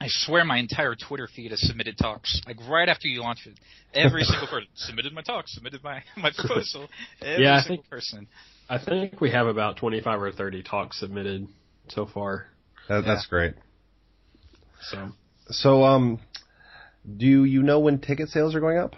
I 0.00 0.06
swear 0.08 0.44
my 0.44 0.58
entire 0.58 0.94
Twitter 0.94 1.28
feed 1.34 1.50
has 1.50 1.60
submitted 1.66 1.98
talks. 1.98 2.40
Like 2.46 2.56
right 2.68 2.88
after 2.88 3.08
you 3.08 3.20
launch 3.20 3.46
it, 3.46 3.58
every 3.94 4.22
single 4.24 4.46
person 4.46 4.68
submitted 4.74 5.12
my 5.12 5.22
talk, 5.22 5.46
submitted 5.48 5.82
my 5.82 6.02
my 6.16 6.30
proposal. 6.36 6.88
Every 7.22 7.44
yeah, 7.44 7.56
I 7.56 7.60
single 7.60 7.76
think, 7.76 7.90
person. 7.90 8.26
I 8.68 8.78
think 8.78 9.20
we 9.20 9.30
have 9.30 9.46
about 9.46 9.76
twenty 9.76 10.00
five 10.00 10.20
or 10.20 10.32
thirty 10.32 10.62
talks 10.62 11.00
submitted 11.00 11.48
so 11.88 12.06
far. 12.06 12.46
That, 12.88 13.02
that's 13.06 13.26
yeah. 13.26 13.30
great. 13.30 13.54
So, 14.82 15.08
so 15.48 15.84
um, 15.84 16.20
do 17.16 17.44
you 17.44 17.62
know 17.62 17.80
when 17.80 18.00
ticket 18.00 18.28
sales 18.28 18.54
are 18.54 18.60
going 18.60 18.78
up? 18.78 18.94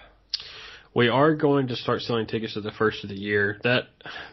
We 0.95 1.09
are 1.09 1.35
going 1.35 1.69
to 1.69 1.77
start 1.77 2.03
selling 2.03 2.27
tickets 2.27 2.57
at 2.57 2.63
the 2.63 2.71
first 2.71 3.03
of 3.03 3.09
the 3.09 3.19
year. 3.19 3.59
That 3.65 3.85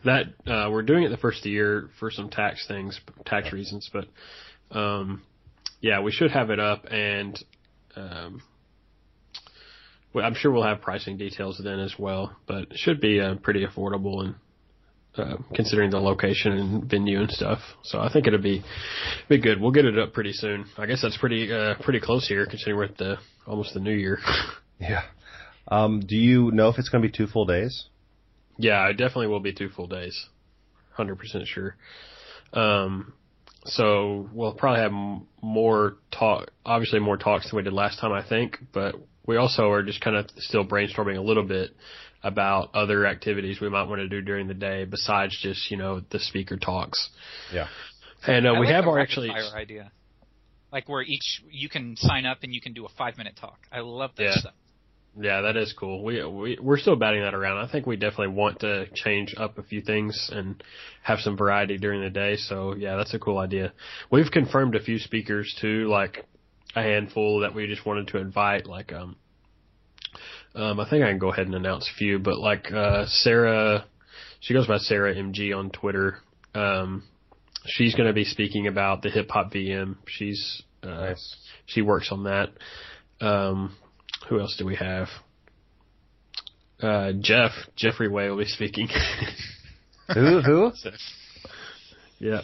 that 0.04 0.26
uh, 0.46 0.70
we're 0.70 0.84
doing 0.84 1.04
it 1.04 1.10
the 1.10 1.18
first 1.18 1.40
of 1.40 1.44
the 1.44 1.52
year 1.52 1.90
for 2.00 2.12
some 2.12 2.30
tax 2.30 2.68
things, 2.68 3.00
tax 3.26 3.54
reasons, 3.54 3.90
but 3.92 4.06
um, 4.78 5.24
yeah, 5.82 6.02
we 6.02 6.12
should 6.12 6.32
have 6.32 6.50
it 6.50 6.60
up, 6.60 6.86
and 6.90 7.38
um, 7.96 8.42
I'm 10.16 10.36
sure 10.36 10.52
we'll 10.52 10.64
have 10.64 10.82
pricing 10.82 11.18
details 11.18 11.60
then 11.64 11.80
as 11.80 11.96
well. 11.98 12.36
But 12.48 12.64
it 12.64 12.78
should 12.78 13.00
be 13.00 13.20
uh, 13.20 13.36
pretty 13.36 13.66
affordable 13.66 14.24
and 14.24 14.36
uh, 15.18 15.38
considering 15.54 15.92
the 15.92 16.00
location 16.00 16.54
and 16.54 16.90
venue 16.90 17.20
and 17.20 17.32
stuff. 17.32 17.60
So 17.84 18.00
I 18.00 18.12
think 18.12 18.28
it'll 18.28 18.42
be 18.42 18.64
be 19.28 19.40
good. 19.40 19.60
We'll 19.60 19.72
get 19.72 19.86
it 19.86 19.98
up 19.98 20.14
pretty 20.14 20.34
soon. 20.34 20.66
I 20.78 20.86
guess 20.86 21.02
that's 21.02 21.18
pretty 21.18 21.52
uh, 21.52 21.76
pretty 21.82 22.00
close 22.00 22.28
here, 22.28 22.46
considering 22.46 22.78
we're 22.78 22.86
at 22.86 22.98
the 22.98 23.18
almost 23.48 23.74
the 23.74 23.80
new 23.80 23.94
year. 23.94 24.20
yeah. 24.80 25.04
Um, 25.68 26.02
do 26.02 26.16
you 26.16 26.52
know 26.52 26.70
if 26.70 26.80
it's 26.80 26.90
going 26.90 27.04
to 27.04 27.08
be 27.08 27.16
two 27.16 27.28
full 27.28 27.46
days? 27.46 27.86
Yeah, 28.58 28.88
it 28.90 28.94
definitely 28.94 29.28
will 29.28 29.40
be 29.40 29.54
two 29.54 29.70
full 29.70 29.88
days. 29.88 30.28
Hundred 30.94 31.18
percent 31.18 31.48
sure. 31.48 31.76
Um, 32.52 33.14
so 33.70 34.30
we'll 34.34 34.54
probably 34.54 34.82
have 34.82 35.22
more 35.42 35.98
talk, 36.12 36.52
obviously 36.66 37.00
more 37.00 37.18
talks 37.18 37.50
than 37.50 37.58
we 37.58 37.64
did 37.64 37.74
last 37.74 38.00
time, 38.00 38.12
I 38.12 38.28
think, 38.28 38.58
but 38.74 38.96
we 39.26 39.38
also 39.38 39.70
are 39.72 39.84
just 39.84 40.02
kind 40.02 40.16
of 40.16 40.30
still 40.38 40.66
brainstorming 40.66 41.18
a 41.18 41.22
little 41.22 41.44
bit 41.44 41.72
about 42.24 42.74
other 42.74 43.06
activities 43.06 43.62
we 43.62 43.70
might 43.70 43.88
want 43.88 44.00
to 44.00 44.10
do 44.10 44.22
during 44.22 44.48
the 44.48 44.54
day 44.54 44.86
besides 44.86 45.38
just, 45.42 45.72
you 45.72 45.78
know, 45.78 46.02
the 46.12 46.20
speaker 46.20 46.58
talks. 46.58 47.10
Yeah. 47.54 47.68
And 48.28 48.46
uh, 48.46 48.54
we 48.60 48.66
like 48.66 48.76
have 48.76 48.88
our 48.88 49.00
actually 49.00 49.30
idea. 49.30 49.92
Like 50.72 50.88
where 50.90 51.02
each 51.02 51.42
you 51.50 51.70
can 51.70 51.96
sign 51.96 52.26
up 52.26 52.40
and 52.44 52.54
you 52.54 52.62
can 52.62 52.74
do 52.74 52.86
a 52.86 52.90
5 52.90 53.18
minute 53.18 53.36
talk. 53.40 53.60
I 53.72 53.80
love 53.80 54.12
that 54.18 54.24
yeah. 54.24 54.36
stuff. 54.36 54.54
Yeah, 55.22 55.42
that 55.42 55.58
is 55.58 55.74
cool. 55.78 56.04
We 56.04 56.24
we 56.26 56.58
we're 56.62 56.78
still 56.78 56.96
batting 56.96 57.22
that 57.24 57.34
around. 57.34 57.58
I 57.58 57.70
think 57.70 57.86
we 57.86 57.98
definitely 57.98 58.36
want 58.36 58.60
to 58.62 58.86
change 58.96 59.36
up 59.38 59.58
a 59.58 59.64
few 59.64 59.82
things 59.82 60.30
and 60.32 60.64
have 61.04 61.20
some 61.20 61.36
variety 61.36 61.78
during 61.78 62.02
the 62.02 62.10
day. 62.10 62.38
So 62.38 62.74
yeah, 62.74 62.96
that's 62.96 63.14
a 63.14 63.20
cool 63.20 63.38
idea. 63.38 63.74
We've 64.10 64.32
confirmed 64.32 64.76
a 64.76 64.80
few 64.80 64.98
speakers 64.98 65.54
too. 65.60 65.90
Like 65.90 66.26
a 66.76 66.82
handful 66.82 67.42
that 67.42 67.54
we 67.54 67.68
just 67.68 67.86
wanted 67.86 68.08
to 68.10 68.18
invite. 68.18 68.66
Like, 68.66 68.94
um, 68.94 69.18
um, 70.56 70.80
I 70.80 70.90
think 70.90 71.04
I 71.04 71.10
can 71.10 71.20
go 71.20 71.34
ahead 71.34 71.48
and 71.48 71.56
announce 71.56 71.90
a 71.94 71.98
few, 71.98 72.20
but 72.20 72.40
like 72.40 72.72
uh, 72.72 73.06
Sarah, 73.08 73.86
she 74.40 74.54
goes 74.54 74.68
by 74.68 74.78
Sarah 74.78 75.14
MG 75.14 75.54
on 75.56 75.70
Twitter. 75.70 76.20
Um, 76.56 77.04
she's 77.66 77.94
going 77.94 78.08
to 78.08 78.14
be 78.14 78.24
speaking 78.24 78.68
about 78.68 79.02
the 79.02 79.10
HipHop 79.10 79.54
VM. 79.54 79.98
She's 80.08 80.64
uh, 80.82 80.88
Nice. 80.88 81.36
she 81.66 81.82
works 81.82 82.10
on 82.12 82.24
that. 82.24 82.50
Um, 83.20 83.76
who 84.30 84.40
else 84.40 84.56
do 84.58 84.66
we 84.66 84.76
have? 84.76 85.08
Uh, 86.82 87.12
Jeff 87.20 87.52
Jeffrey 87.76 88.08
Way 88.08 88.30
will 88.30 88.38
be 88.38 88.46
speaking. 88.46 88.88
Who? 90.14 90.42
Who? 90.42 90.72
yeah, 92.20 92.42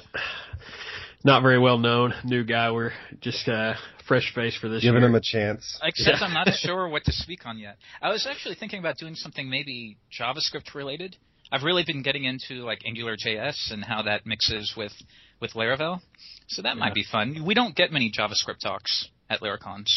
not 1.24 1.42
very 1.42 1.58
well 1.58 1.78
known, 1.78 2.14
new 2.24 2.44
guy. 2.44 2.72
We're 2.72 2.92
just 3.22 3.48
uh, 3.48 3.74
fresh 4.08 4.34
face 4.36 4.58
for 4.58 4.68
this 4.70 4.82
Giving 4.84 5.00
year. 5.02 5.10
him 5.10 5.16
a 5.16 5.22
chance. 5.22 5.80
Except 5.84 6.18
Yeah. 6.20 6.28
I'm 6.28 6.34
not 6.34 6.48
sure 6.56 6.88
what 6.90 7.06
to 7.06 7.12
speak 7.12 7.46
on 7.46 7.58
yet. 7.58 7.78
I 8.02 8.10
was 8.10 8.28
actually 8.30 8.56
thinking 8.56 8.80
about 8.80 8.98
doing 8.98 9.16
something 9.16 9.50
maybe 9.50 9.98
JavaScript 10.20 10.76
related. 10.76 11.16
I've 11.52 11.64
really 11.64 11.84
been 11.86 12.02
getting 12.04 12.26
into 12.26 12.66
like 12.66 12.80
Angular 12.86 13.16
JS 13.16 13.72
and 13.72 13.84
how 13.86 14.02
that 14.04 14.26
mixes 14.26 14.74
with 14.76 14.92
with 15.40 15.54
Laravel. 15.54 16.02
So 16.48 16.62
that 16.62 16.78
might 16.78 16.94
be 16.94 17.04
fun. 17.10 17.44
We 17.46 17.54
don't 17.54 17.76
get 17.76 17.92
many 17.92 18.12
JavaScript 18.12 18.60
talks 18.62 19.08
at 19.30 19.40
Laracons. 19.42 19.88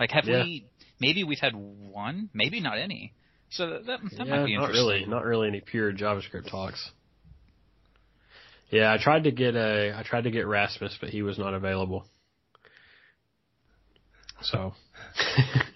Like 0.00 0.10
have 0.10 0.24
Yeah. 0.26 0.42
we 0.42 0.66
maybe 1.00 1.24
we've 1.24 1.38
had 1.38 1.54
one, 1.54 2.30
maybe 2.32 2.60
not 2.60 2.78
any. 2.78 3.12
So 3.50 3.68
that 3.70 3.86
that, 3.86 4.00
yeah, 4.12 4.24
might 4.24 4.44
be 4.44 4.54
interesting. 4.54 4.56
not 4.56 4.70
really, 4.70 5.06
not 5.06 5.24
really 5.24 5.48
any 5.48 5.60
pure 5.60 5.92
JavaScript 5.92 6.50
talks. 6.50 6.90
Yeah, 8.70 8.92
I 8.92 9.02
tried 9.02 9.24
to 9.24 9.30
get 9.30 9.54
a, 9.56 9.94
I 9.96 10.02
tried 10.02 10.24
to 10.24 10.30
get 10.30 10.46
Rasmus, 10.46 10.98
but 11.00 11.08
he 11.08 11.22
was 11.22 11.38
not 11.38 11.54
available. 11.54 12.04
So, 14.42 14.74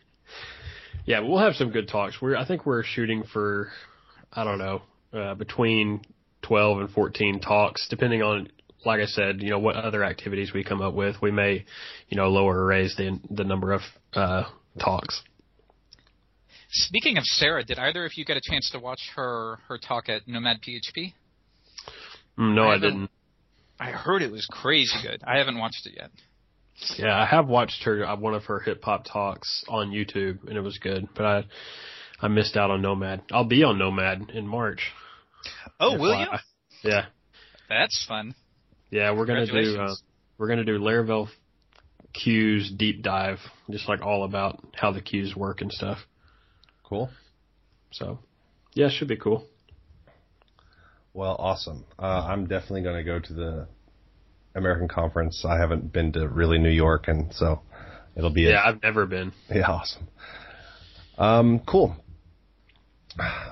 yeah, 1.06 1.20
we'll 1.20 1.38
have 1.38 1.54
some 1.54 1.70
good 1.70 1.88
talks. 1.88 2.20
We're, 2.20 2.36
I 2.36 2.46
think 2.46 2.66
we're 2.66 2.84
shooting 2.84 3.24
for, 3.32 3.68
I 4.32 4.44
don't 4.44 4.58
know, 4.58 4.82
uh, 5.12 5.34
between 5.34 6.02
twelve 6.42 6.80
and 6.80 6.90
fourteen 6.90 7.40
talks, 7.40 7.86
depending 7.88 8.22
on, 8.22 8.48
like 8.84 9.00
I 9.00 9.06
said, 9.06 9.42
you 9.42 9.50
know, 9.50 9.58
what 9.58 9.76
other 9.76 10.04
activities 10.04 10.52
we 10.52 10.62
come 10.62 10.82
up 10.82 10.94
with. 10.94 11.16
We 11.22 11.30
may, 11.30 11.64
you 12.08 12.16
know, 12.16 12.28
lower 12.28 12.58
or 12.58 12.66
raise 12.66 12.94
the 12.96 13.18
the 13.30 13.44
number 13.44 13.72
of 13.72 13.80
uh, 14.12 14.44
talks. 14.78 15.22
Speaking 16.70 17.18
of 17.18 17.24
Sarah, 17.24 17.64
did 17.64 17.78
either 17.78 18.04
of 18.06 18.12
you 18.16 18.24
get 18.24 18.36
a 18.36 18.40
chance 18.42 18.70
to 18.70 18.78
watch 18.78 19.00
her 19.16 19.58
her 19.68 19.78
talk 19.78 20.08
at 20.08 20.26
Nomad 20.26 20.58
PHP? 20.62 21.12
Mm, 22.38 22.54
No, 22.54 22.64
I 22.64 22.74
I, 22.74 22.78
didn't. 22.78 23.10
I 23.78 23.90
heard 23.90 24.22
it 24.22 24.30
was 24.32 24.46
crazy 24.50 24.94
good. 25.02 25.22
I 25.26 25.38
haven't 25.38 25.58
watched 25.58 25.86
it 25.86 25.94
yet. 25.96 26.10
Yeah, 26.98 27.16
I 27.16 27.26
have 27.26 27.46
watched 27.46 27.84
her 27.84 28.04
uh, 28.06 28.16
one 28.16 28.34
of 28.34 28.44
her 28.46 28.62
HipHop 28.66 29.04
talks 29.04 29.64
on 29.68 29.90
YouTube, 29.90 30.46
and 30.48 30.56
it 30.56 30.62
was 30.62 30.78
good. 30.78 31.06
But 31.14 31.24
I 31.26 31.44
I 32.20 32.28
missed 32.28 32.56
out 32.56 32.70
on 32.70 32.80
Nomad. 32.80 33.22
I'll 33.30 33.44
be 33.44 33.62
on 33.64 33.78
Nomad 33.78 34.30
in 34.32 34.46
March. 34.46 34.90
Oh, 35.78 35.98
will 35.98 36.18
you? 36.20 36.26
Yeah, 36.84 37.06
That's 37.68 38.04
fun. 38.08 38.34
yeah. 38.90 39.12
We're 39.12 39.26
gonna 39.26 39.46
do 39.46 39.78
uh, 39.80 39.94
we're 40.38 40.48
gonna 40.48 40.64
do 40.64 40.78
Laravel 40.78 41.28
queues 42.12 42.70
deep 42.70 43.02
dive, 43.02 43.38
just 43.70 43.88
like 43.88 44.02
all 44.02 44.24
about 44.24 44.62
how 44.74 44.92
the 44.92 45.00
queues 45.00 45.34
work 45.36 45.60
and 45.60 45.72
stuff. 45.72 45.98
Cool. 46.84 47.10
So, 47.92 48.18
yeah, 48.74 48.86
it 48.86 48.92
should 48.92 49.08
be 49.08 49.16
cool. 49.16 49.46
Well, 51.14 51.36
awesome. 51.38 51.84
Uh, 51.98 52.26
I'm 52.28 52.46
definitely 52.46 52.82
going 52.82 52.96
to 52.96 53.04
go 53.04 53.18
to 53.20 53.32
the 53.34 53.68
American 54.54 54.88
conference. 54.88 55.44
I 55.46 55.58
haven't 55.58 55.92
been 55.92 56.12
to 56.12 56.26
really 56.28 56.58
New 56.58 56.70
York, 56.70 57.08
and 57.08 57.32
so 57.34 57.60
it'll 58.16 58.30
be 58.32 58.42
Yeah, 58.42 58.62
I've 58.64 58.82
never 58.82 59.06
been. 59.06 59.32
yeah, 59.50 59.70
awesome. 59.70 60.08
Um, 61.18 61.60
cool. 61.60 61.96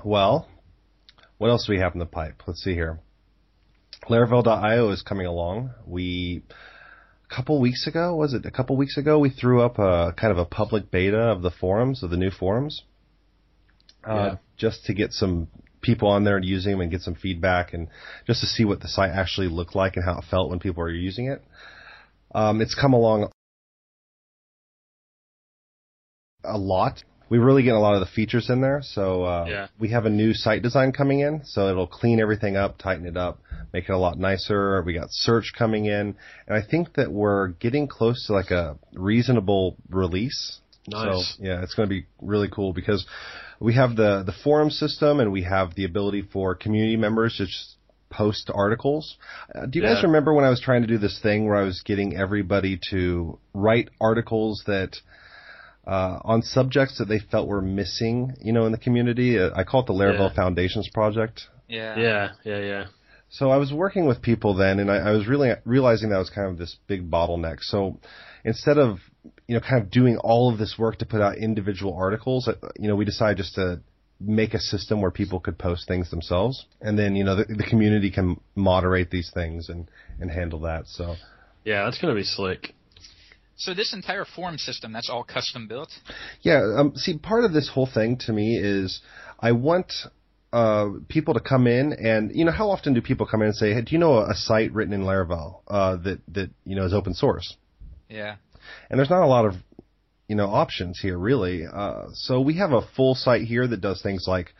Well, 0.04 0.48
what 1.36 1.48
else 1.50 1.66
do 1.66 1.72
we 1.74 1.80
have 1.80 1.92
in 1.92 1.98
the 1.98 2.06
pipe? 2.06 2.42
Let's 2.46 2.62
see 2.62 2.72
here. 2.72 2.98
Laravel.io 4.08 4.88
is 4.90 5.02
coming 5.02 5.26
along. 5.26 5.70
We 5.86 6.42
couple 7.34 7.60
weeks 7.60 7.86
ago, 7.86 8.14
was 8.16 8.34
it 8.34 8.44
a 8.44 8.50
couple 8.50 8.76
weeks 8.76 8.96
ago? 8.96 9.18
We 9.18 9.30
threw 9.30 9.62
up 9.62 9.78
a 9.78 10.12
kind 10.16 10.32
of 10.32 10.38
a 10.38 10.44
public 10.44 10.90
beta 10.90 11.16
of 11.18 11.42
the 11.42 11.50
forums 11.50 12.02
of 12.02 12.10
the 12.10 12.16
new 12.16 12.30
forums, 12.30 12.82
uh, 14.04 14.14
Yeah. 14.14 14.36
just 14.56 14.84
to 14.86 14.94
get 14.94 15.12
some 15.12 15.48
people 15.80 16.08
on 16.08 16.24
there 16.24 16.36
and 16.36 16.44
using 16.44 16.72
them 16.72 16.80
and 16.80 16.90
get 16.90 17.00
some 17.02 17.14
feedback 17.14 17.72
and 17.72 17.88
just 18.26 18.40
to 18.40 18.46
see 18.46 18.64
what 18.64 18.80
the 18.80 18.88
site 18.88 19.10
actually 19.12 19.48
looked 19.48 19.74
like 19.74 19.96
and 19.96 20.04
how 20.04 20.18
it 20.18 20.24
felt 20.30 20.50
when 20.50 20.58
people 20.58 20.82
were 20.82 20.90
using 20.90 21.26
it. 21.30 21.42
Um, 22.34 22.60
it's 22.60 22.74
come 22.74 22.92
along 22.92 23.30
a 26.44 26.58
lot. 26.58 27.02
We 27.30 27.38
really 27.38 27.62
get 27.62 27.74
a 27.74 27.78
lot 27.78 27.94
of 27.94 28.00
the 28.00 28.06
features 28.14 28.50
in 28.50 28.60
there. 28.60 28.80
So 28.82 29.24
uh, 29.24 29.46
Yeah. 29.48 29.66
we 29.78 29.88
have 29.90 30.04
a 30.04 30.10
new 30.10 30.34
site 30.34 30.62
design 30.62 30.92
coming 30.92 31.20
in, 31.20 31.42
so 31.44 31.68
it'll 31.68 31.86
clean 31.86 32.20
everything 32.20 32.56
up, 32.56 32.76
tighten 32.76 33.06
it 33.06 33.16
up, 33.16 33.38
make 33.72 33.88
it 33.88 33.92
a 33.92 33.98
lot 33.98 34.18
nicer. 34.18 34.82
We 34.82 34.94
got 34.94 35.08
search 35.10 35.52
coming 35.56 35.86
in, 35.86 36.16
and 36.46 36.56
I 36.56 36.60
think 36.62 36.94
that 36.94 37.10
we're 37.10 37.48
getting 37.48 37.86
close 37.88 38.26
to 38.26 38.32
like 38.34 38.50
a 38.50 38.76
reasonable 38.92 39.76
release. 39.88 40.58
Nice. 40.88 41.36
So 41.38 41.44
yeah, 41.44 41.62
it's 41.62 41.74
going 41.74 41.88
to 41.88 41.94
be 41.94 42.06
really 42.20 42.48
cool 42.48 42.72
because 42.72 43.06
we 43.60 43.74
have 43.74 43.94
the 43.94 44.22
the 44.24 44.32
forum 44.42 44.70
system 44.70 45.20
and 45.20 45.30
we 45.30 45.42
have 45.44 45.74
the 45.74 45.84
ability 45.84 46.22
for 46.32 46.54
community 46.54 46.96
members 46.96 47.36
to 47.36 47.46
just 47.46 47.76
post 48.10 48.50
articles. 48.52 49.16
Uh, 49.54 49.66
do 49.66 49.78
you 49.78 49.84
guys 49.84 50.02
remember 50.02 50.34
when 50.34 50.44
I 50.44 50.50
was 50.50 50.60
trying 50.60 50.82
to 50.82 50.88
do 50.88 50.98
this 50.98 51.20
thing 51.22 51.46
where 51.46 51.56
I 51.56 51.62
was 51.62 51.80
getting 51.84 52.16
everybody 52.16 52.80
to 52.90 53.38
write 53.54 53.88
articles 54.00 54.64
that 54.66 54.96
uh, 55.86 56.18
on 56.24 56.42
subjects 56.42 56.98
that 56.98 57.06
they 57.06 57.18
felt 57.18 57.48
were 57.48 57.62
missing, 57.62 58.34
you 58.40 58.52
know, 58.52 58.66
in 58.66 58.72
the 58.72 58.78
community? 58.78 59.38
Uh, 59.38 59.50
I 59.54 59.64
call 59.64 59.80
it 59.82 59.86
the 59.86 59.92
Laravel 59.92 60.30
Yeah. 60.30 60.34
Foundations 60.34 60.88
Project. 60.92 61.42
Yeah. 61.68 61.98
Yeah, 61.98 62.28
yeah, 62.44 62.58
yeah. 62.58 62.84
So 63.32 63.50
I 63.50 63.58
was 63.58 63.72
working 63.72 64.06
with 64.06 64.22
people 64.22 64.54
then, 64.54 64.80
and 64.80 64.90
I, 64.90 64.96
I 64.96 65.10
was 65.12 65.28
really 65.28 65.52
realizing 65.64 66.10
that 66.10 66.18
was 66.18 66.30
kind 66.30 66.48
of 66.48 66.58
this 66.58 66.76
big 66.88 67.08
bottleneck. 67.10 67.58
So 67.60 68.00
instead 68.44 68.76
of 68.76 68.98
you 69.46 69.54
know 69.54 69.60
kind 69.60 69.82
of 69.82 69.90
doing 69.90 70.16
all 70.18 70.52
of 70.52 70.58
this 70.58 70.76
work 70.78 70.98
to 70.98 71.06
put 71.06 71.20
out 71.20 71.38
individual 71.38 71.94
articles, 71.94 72.48
uh, 72.48 72.54
you 72.76 72.88
know, 72.88 72.96
we 72.96 73.04
decided 73.04 73.36
just 73.36 73.54
to 73.54 73.80
make 74.18 74.52
a 74.52 74.58
system 74.60 75.00
where 75.00 75.10
people 75.12 75.40
could 75.40 75.58
post 75.58 75.86
things 75.86 76.10
themselves, 76.10 76.66
and 76.80 76.98
then 76.98 77.14
you 77.14 77.22
know 77.24 77.36
the, 77.36 77.44
the 77.44 77.62
community 77.70 78.10
can 78.10 78.40
moderate 78.56 79.10
these 79.10 79.30
things 79.32 79.68
and 79.68 79.88
and 80.20 80.30
handle 80.30 80.60
that. 80.60 80.86
So 80.88 81.14
Yeah, 81.64 81.84
that's 81.84 81.98
gonna 82.00 82.14
be 82.16 82.24
slick. 82.24 82.74
So 83.60 83.74
this 83.74 83.92
entire 83.92 84.24
form 84.24 84.56
system, 84.56 84.90
that's 84.90 85.10
all 85.10 85.22
custom 85.22 85.68
built? 85.68 85.90
Yeah, 86.40 86.62
um, 86.78 86.96
see, 86.96 87.18
part 87.18 87.44
of 87.44 87.52
this 87.52 87.68
whole 87.68 87.86
thing 87.86 88.16
to 88.20 88.32
me 88.32 88.56
is 88.56 89.02
I 89.38 89.52
want 89.52 89.92
uh, 90.50 90.86
people 91.10 91.34
to 91.34 91.40
come 91.40 91.66
in 91.66 91.92
and 91.92 92.34
you 92.34 92.46
know 92.46 92.52
how 92.52 92.70
often 92.70 92.94
do 92.94 93.02
people 93.02 93.26
come 93.26 93.42
in 93.42 93.48
and 93.48 93.54
say, 93.54 93.74
"Hey, 93.74 93.82
do 93.82 93.92
you 93.92 93.98
know 93.98 94.14
a, 94.14 94.30
a 94.30 94.34
site 94.34 94.72
written 94.72 94.94
in 94.94 95.02
Laravel 95.02 95.60
uh, 95.68 95.96
that 95.96 96.20
that 96.28 96.50
you 96.64 96.74
know 96.74 96.86
is 96.86 96.94
open 96.94 97.12
source?" 97.12 97.54
Yeah. 98.08 98.36
And 98.88 98.98
there's 98.98 99.10
not 99.10 99.22
a 99.22 99.26
lot 99.26 99.44
of 99.44 99.56
you 100.26 100.36
know 100.36 100.46
options 100.46 100.98
here 100.98 101.18
really. 101.18 101.66
Uh, 101.70 102.04
so 102.14 102.40
we 102.40 102.56
have 102.56 102.72
a 102.72 102.80
full 102.96 103.14
site 103.14 103.42
here 103.42 103.66
that 103.66 103.82
does 103.82 104.00
things 104.00 104.24
like 104.26 104.54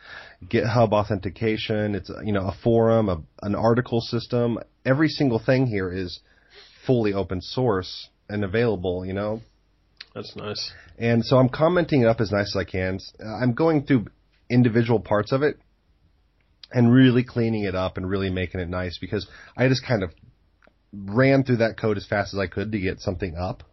GitHub 0.45 0.91
authentication. 0.91 1.95
It's 1.95 2.11
you 2.23 2.33
know 2.33 2.45
a 2.45 2.55
forum, 2.63 3.09
a, 3.09 3.19
an 3.41 3.55
article 3.55 3.99
system. 3.99 4.59
Every 4.85 5.09
single 5.09 5.39
thing 5.39 5.65
here 5.65 5.91
is 5.91 6.19
fully 6.85 7.15
open 7.15 7.41
source 7.41 8.09
and 8.31 8.43
available. 8.43 9.05
You 9.05 9.13
know. 9.13 9.41
That's 10.13 10.35
nice. 10.35 10.73
And 10.97 11.23
so 11.23 11.37
I'm 11.37 11.49
commenting 11.49 12.01
it 12.01 12.07
up 12.07 12.19
as 12.19 12.31
nice 12.31 12.53
as 12.53 12.57
I 12.59 12.69
can. 12.69 12.99
Uh, 13.23 13.33
I'm 13.33 13.53
going 13.53 13.85
through 13.85 14.07
individual 14.49 14.99
parts 14.99 15.31
of 15.31 15.41
it 15.41 15.57
and 16.71 16.93
really 16.93 17.23
cleaning 17.23 17.63
it 17.63 17.75
up 17.75 17.97
and 17.97 18.09
really 18.09 18.29
making 18.29 18.59
it 18.59 18.69
nice 18.69 18.97
because 18.99 19.27
I 19.55 19.67
just 19.67 19.85
kind 19.85 20.03
of 20.03 20.11
ran 20.93 21.43
through 21.43 21.57
that 21.57 21.79
code 21.79 21.97
as 21.97 22.05
fast 22.05 22.33
as 22.33 22.39
I 22.39 22.47
could 22.47 22.71
to 22.73 22.79
get 22.79 22.99
something 22.99 23.35
up. 23.35 23.63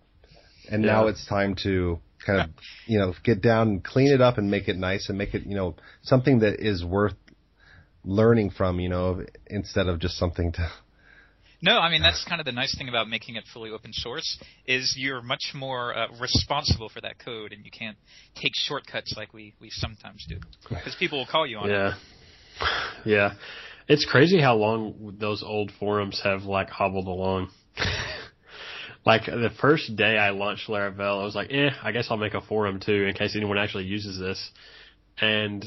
And 0.71 0.83
now 0.83 1.07
it's 1.07 1.27
time 1.27 1.57
to 1.62 1.99
kind 2.25 2.43
of, 2.43 2.50
you 2.87 2.99
know, 2.99 3.15
get 3.25 3.41
down 3.41 3.69
and 3.69 3.85
clean 3.85 4.12
it 4.12 4.21
up 4.21 4.38
and 4.38 4.50
make 4.50 4.69
it 4.69 4.77
nice 4.77 5.09
and 5.09 5.17
make 5.17 5.35
it, 5.35 5.45
you 5.47 5.57
know, 5.57 5.77
something 6.03 6.41
that 6.41 6.61
is 6.61 6.85
worth 6.85 7.15
learning 8.05 8.50
from, 8.50 8.79
you 8.79 8.88
know, 8.88 9.25
instead 9.47 9.88
of 9.88 9.99
just 9.99 10.19
something 10.19 10.53
to, 10.53 10.71
No, 11.61 11.79
I 11.79 11.91
mean 11.91 12.03
that's 12.03 12.25
kind 12.29 12.41
of 12.41 12.45
the 12.45 12.53
nice 12.53 12.77
thing 12.77 12.88
about 12.88 13.09
making 13.09 13.37
it 13.37 13.45
fully 13.53 13.71
open 13.71 13.93
source 13.93 14.38
is 14.67 14.95
you're 14.97 15.23
much 15.23 15.53
more 15.55 15.97
uh, 15.97 16.07
responsible 16.21 16.88
for 16.88 17.00
that 17.00 17.19
code, 17.19 17.53
and 17.53 17.65
you 17.65 17.71
can't 17.71 17.97
take 18.37 18.53
shortcuts 18.55 19.15
like 19.17 19.35
we 19.35 19.55
we 19.61 19.71
sometimes 19.71 20.25
do 20.29 20.38
because 20.69 20.95
people 20.99 21.19
will 21.19 21.27
call 21.27 21.47
you 21.47 21.59
on 21.59 21.69
it. 21.69 21.73
Yeah. 21.73 21.95
Yeah. 23.05 23.35
It's 23.88 24.05
crazy 24.05 24.41
how 24.41 24.57
long 24.57 25.17
those 25.19 25.43
old 25.43 25.73
forums 25.81 26.21
have 26.23 26.43
like 26.43 26.69
hobbled 26.69 27.07
along. 27.07 27.49
like 29.07 29.25
the 29.25 29.50
first 29.61 29.97
day 29.97 30.19
I 30.19 30.31
launched 30.31 30.69
Laravel, 30.69 31.21
I 31.21 31.25
was 31.25 31.35
like, 31.35 31.50
eh, 31.50 31.71
I 31.83 31.93
guess 31.93 32.09
I'll 32.11 32.19
make 32.19 32.35
a 32.35 32.43
forum 32.43 32.81
too 32.85 33.05
in 33.05 33.15
case 33.15 33.35
anyone 33.35 33.57
actually 33.57 33.85
uses 33.85 34.19
this. 34.19 34.50
And 35.21 35.65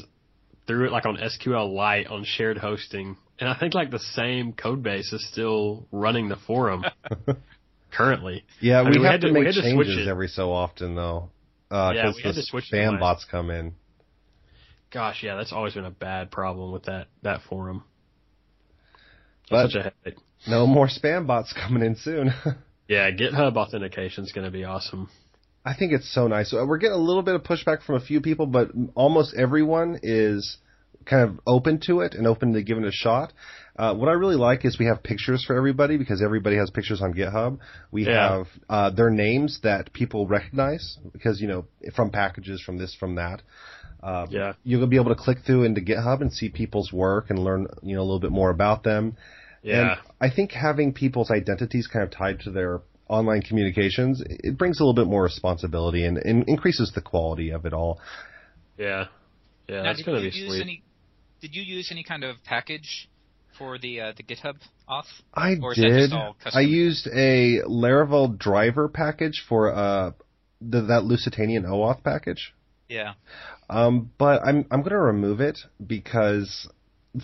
threw 0.66 0.86
it 0.86 0.92
like 0.92 1.04
on 1.04 1.16
SQLite 1.16 2.10
on 2.10 2.24
shared 2.24 2.58
hosting. 2.58 3.16
And 3.42 3.50
I 3.50 3.58
think 3.58 3.74
like 3.74 3.90
the 3.90 3.98
same 3.98 4.52
code 4.52 4.84
base 4.84 5.12
is 5.12 5.28
still 5.28 5.88
running 5.90 6.28
the 6.28 6.36
forum. 6.36 6.84
currently. 7.90 8.44
Yeah, 8.60 8.78
I 8.78 8.82
we, 8.84 8.90
mean, 8.90 9.00
we 9.00 9.06
have 9.06 9.12
had 9.14 9.20
to 9.22 9.26
to- 9.26 9.32
we 9.32 9.40
make 9.40 9.54
changes 9.54 10.06
every 10.06 10.28
so 10.28 10.52
often 10.52 10.94
though. 10.94 11.30
Uh, 11.68 11.90
Yeah, 11.92 12.12
we 12.14 12.22
had 12.22 12.36
the 12.36 12.40
to 12.40 12.46
switch 12.46 12.66
spam 12.72 13.00
bots 13.00 13.26
come 13.28 13.50
in. 13.50 13.74
Gosh, 14.92 15.24
yeah, 15.24 15.34
that's 15.34 15.52
always 15.52 15.74
been 15.74 15.84
a 15.84 15.90
bad 15.90 16.30
problem 16.30 16.70
with 16.70 16.84
that 16.84 17.08
that 17.22 17.40
forum. 17.42 17.82
But- 19.50 19.72
Such 19.72 19.80
a 19.80 19.82
headache. 20.04 20.20
No 20.46 20.64
more 20.68 20.86
spam 20.86 21.26
bots 21.26 21.52
coming 21.52 21.82
in 21.82 21.96
soon. 21.96 22.32
Yeah, 22.88 23.10
GitHub 23.10 23.56
authentication 23.56 24.22
is 24.24 24.32
going 24.32 24.44
to 24.44 24.50
be 24.50 24.64
awesome. 24.64 25.08
I 25.64 25.74
think 25.74 25.92
it's 25.92 26.12
so 26.12 26.28
nice. 26.28 26.52
We're 26.52 26.76
getting 26.76 26.96
a 26.96 27.00
little 27.00 27.22
bit 27.22 27.34
of 27.34 27.42
pushback 27.42 27.82
from 27.82 27.94
a 27.94 28.00
few 28.00 28.20
people, 28.20 28.46
but 28.46 28.70
almost 28.94 29.34
everyone 29.34 29.98
is 30.02 30.58
kind 31.04 31.28
of 31.28 31.40
open 31.46 31.80
to 31.86 32.00
it 32.00 32.14
and 32.14 32.26
open 32.26 32.52
to 32.54 32.62
giving 32.62 32.84
it 32.84 32.88
a 32.88 32.92
shot. 32.92 33.32
Uh, 33.76 33.94
what 33.94 34.08
I 34.08 34.12
really 34.12 34.36
like 34.36 34.64
is 34.64 34.78
we 34.78 34.86
have 34.86 35.02
pictures 35.02 35.42
for 35.46 35.56
everybody 35.56 35.96
because 35.96 36.22
everybody 36.22 36.56
has 36.56 36.70
pictures 36.70 37.00
on 37.00 37.14
GitHub. 37.14 37.58
We 37.90 38.06
Yeah. 38.06 38.36
have 38.38 38.46
uh, 38.68 38.90
their 38.90 39.10
names 39.10 39.60
that 39.62 39.92
people 39.92 40.26
recognize 40.26 40.98
because 41.12 41.40
you 41.40 41.48
know 41.48 41.64
from 41.96 42.10
packages 42.10 42.60
from 42.62 42.76
this 42.78 42.94
from 42.94 43.14
that. 43.16 43.42
Uh, 44.02 44.26
Yeah. 44.30 44.52
you'll 44.64 44.86
be 44.88 44.96
able 44.96 45.14
to 45.14 45.20
click 45.20 45.38
through 45.46 45.64
into 45.64 45.80
GitHub 45.80 46.20
and 46.20 46.32
see 46.32 46.48
people's 46.50 46.92
work 46.92 47.30
and 47.30 47.38
learn 47.38 47.66
you 47.82 47.94
know 47.96 48.02
a 48.02 48.04
little 48.04 48.20
bit 48.20 48.32
more 48.32 48.50
about 48.50 48.82
them. 48.82 49.16
Yeah. 49.62 49.80
And 49.92 50.00
I 50.20 50.28
think 50.34 50.52
having 50.52 50.92
people's 50.92 51.30
identities 51.30 51.86
kind 51.86 52.02
of 52.02 52.10
tied 52.10 52.40
to 52.40 52.50
their 52.50 52.80
online 53.08 53.42
communications, 53.42 54.22
it 54.26 54.58
brings 54.58 54.80
a 54.80 54.82
little 54.82 54.94
bit 54.94 55.06
more 55.06 55.22
responsibility 55.22 56.04
and, 56.04 56.18
and 56.18 56.44
increases 56.48 56.92
the 56.94 57.00
quality 57.00 57.50
of 57.50 57.64
it 57.64 57.72
all. 57.72 58.00
Yeah. 58.78 59.06
Yeah, 59.68 59.76
Now, 59.76 59.82
that's 59.84 60.02
going 60.02 60.16
to 60.18 60.22
be 60.22 60.30
sweet. 60.32 60.60
Any, 60.62 60.82
did 61.42 61.56
you 61.56 61.62
use 61.62 61.88
any 61.90 62.04
kind 62.04 62.24
of 62.24 62.36
package 62.44 63.10
for 63.58 63.76
the 63.76 64.00
uh, 64.00 64.12
the 64.16 64.22
GitHub 64.22 64.54
auth? 64.88 65.04
I 65.34 65.56
Or 65.60 65.72
is 65.72 65.78
that 65.78 66.34
did. 66.44 66.54
I 66.54 66.60
used 66.60 67.08
a 67.08 67.60
Laravel 67.68 68.38
driver 68.38 68.88
package 68.88 69.44
for 69.48 69.74
uh, 69.74 70.12
the, 70.60 70.82
that 70.82 71.02
Lusitanian 71.02 71.64
OAuth 71.64 72.02
package. 72.04 72.54
Yeah. 72.88 73.14
Um, 73.68 74.10
but 74.18 74.40
I'm 74.46 74.66
I'm 74.70 74.80
going 74.80 74.90
to 74.90 74.98
remove 74.98 75.40
it 75.40 75.58
because, 75.84 76.68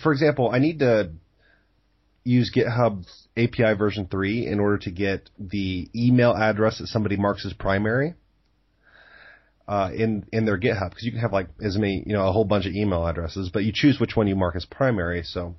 for 0.03 0.11
example, 0.11 0.51
I 0.51 0.59
need 0.59 0.79
to 0.79 1.11
use 2.25 2.51
GitHub 2.55 3.05
API 3.37 3.73
version 3.77 4.07
three 4.11 4.45
in 4.45 4.59
order 4.59 4.79
to 4.79 4.91
get 4.91 5.29
the 5.39 5.89
email 5.95 6.35
address 6.35 6.79
that 6.79 6.87
somebody 6.87 7.15
marks 7.15 7.45
as 7.45 7.53
primary. 7.53 8.15
Uh, 9.69 9.91
in 9.93 10.25
in 10.33 10.45
their 10.45 10.59
GitHub 10.59 10.89
because 10.89 11.03
you 11.03 11.11
can 11.11 11.21
have 11.21 11.31
like 11.31 11.47
as 11.63 11.77
many 11.77 12.03
you 12.03 12.13
know 12.13 12.27
a 12.27 12.31
whole 12.31 12.43
bunch 12.43 12.65
of 12.65 12.73
email 12.73 13.05
addresses, 13.05 13.51
but 13.53 13.63
you 13.63 13.71
choose 13.71 13.99
which 13.99 14.15
one 14.15 14.27
you 14.27 14.35
mark 14.35 14.55
as 14.55 14.65
primary. 14.65 15.21
So, 15.21 15.53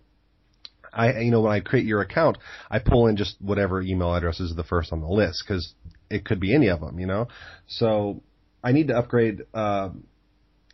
I 0.92 1.20
you 1.20 1.30
know 1.30 1.42
when 1.42 1.52
I 1.52 1.60
create 1.60 1.86
your 1.86 2.00
account, 2.00 2.36
I 2.68 2.80
pull 2.80 3.06
in 3.06 3.16
just 3.16 3.36
whatever 3.40 3.80
email 3.80 4.12
address 4.12 4.40
is 4.40 4.52
the 4.56 4.64
first 4.64 4.92
on 4.92 5.00
the 5.00 5.06
list 5.06 5.44
because 5.46 5.74
it 6.10 6.24
could 6.24 6.40
be 6.40 6.52
any 6.52 6.66
of 6.66 6.80
them, 6.80 6.98
you 6.98 7.06
know. 7.06 7.28
So 7.68 8.20
I 8.64 8.72
need 8.72 8.88
to 8.88 8.96
upgrade. 8.96 9.42
Uh, 9.54 9.90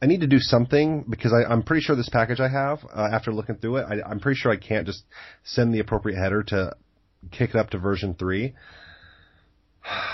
I 0.01 0.07
need 0.07 0.23
to 0.23 0.27
do 0.27 0.39
something 0.39 1.05
because 1.07 1.35
I, 1.35 1.51
I'm 1.53 1.63
pretty 1.63 1.83
sure 1.83 1.95
this 1.95 2.09
package 2.09 2.41
I 2.41 2.49
have, 2.49 2.79
uh, 2.85 3.09
after 3.13 3.35
looking 3.35 3.57
through 3.57 3.77
it, 3.77 3.87
I, 3.87 4.09
I'm 4.09 4.21
pretty 4.21 4.39
sure 4.39 4.51
I 4.51 4.57
can't 4.57 4.87
just 4.87 5.05
send 5.45 5.75
the 5.75 5.81
appropriate 5.81 6.19
header 6.19 6.43
to 6.45 6.75
kick 7.33 7.51
it 7.51 7.57
up 7.57 7.69
to 7.71 7.79
version 7.79 8.15
three. 8.15 8.55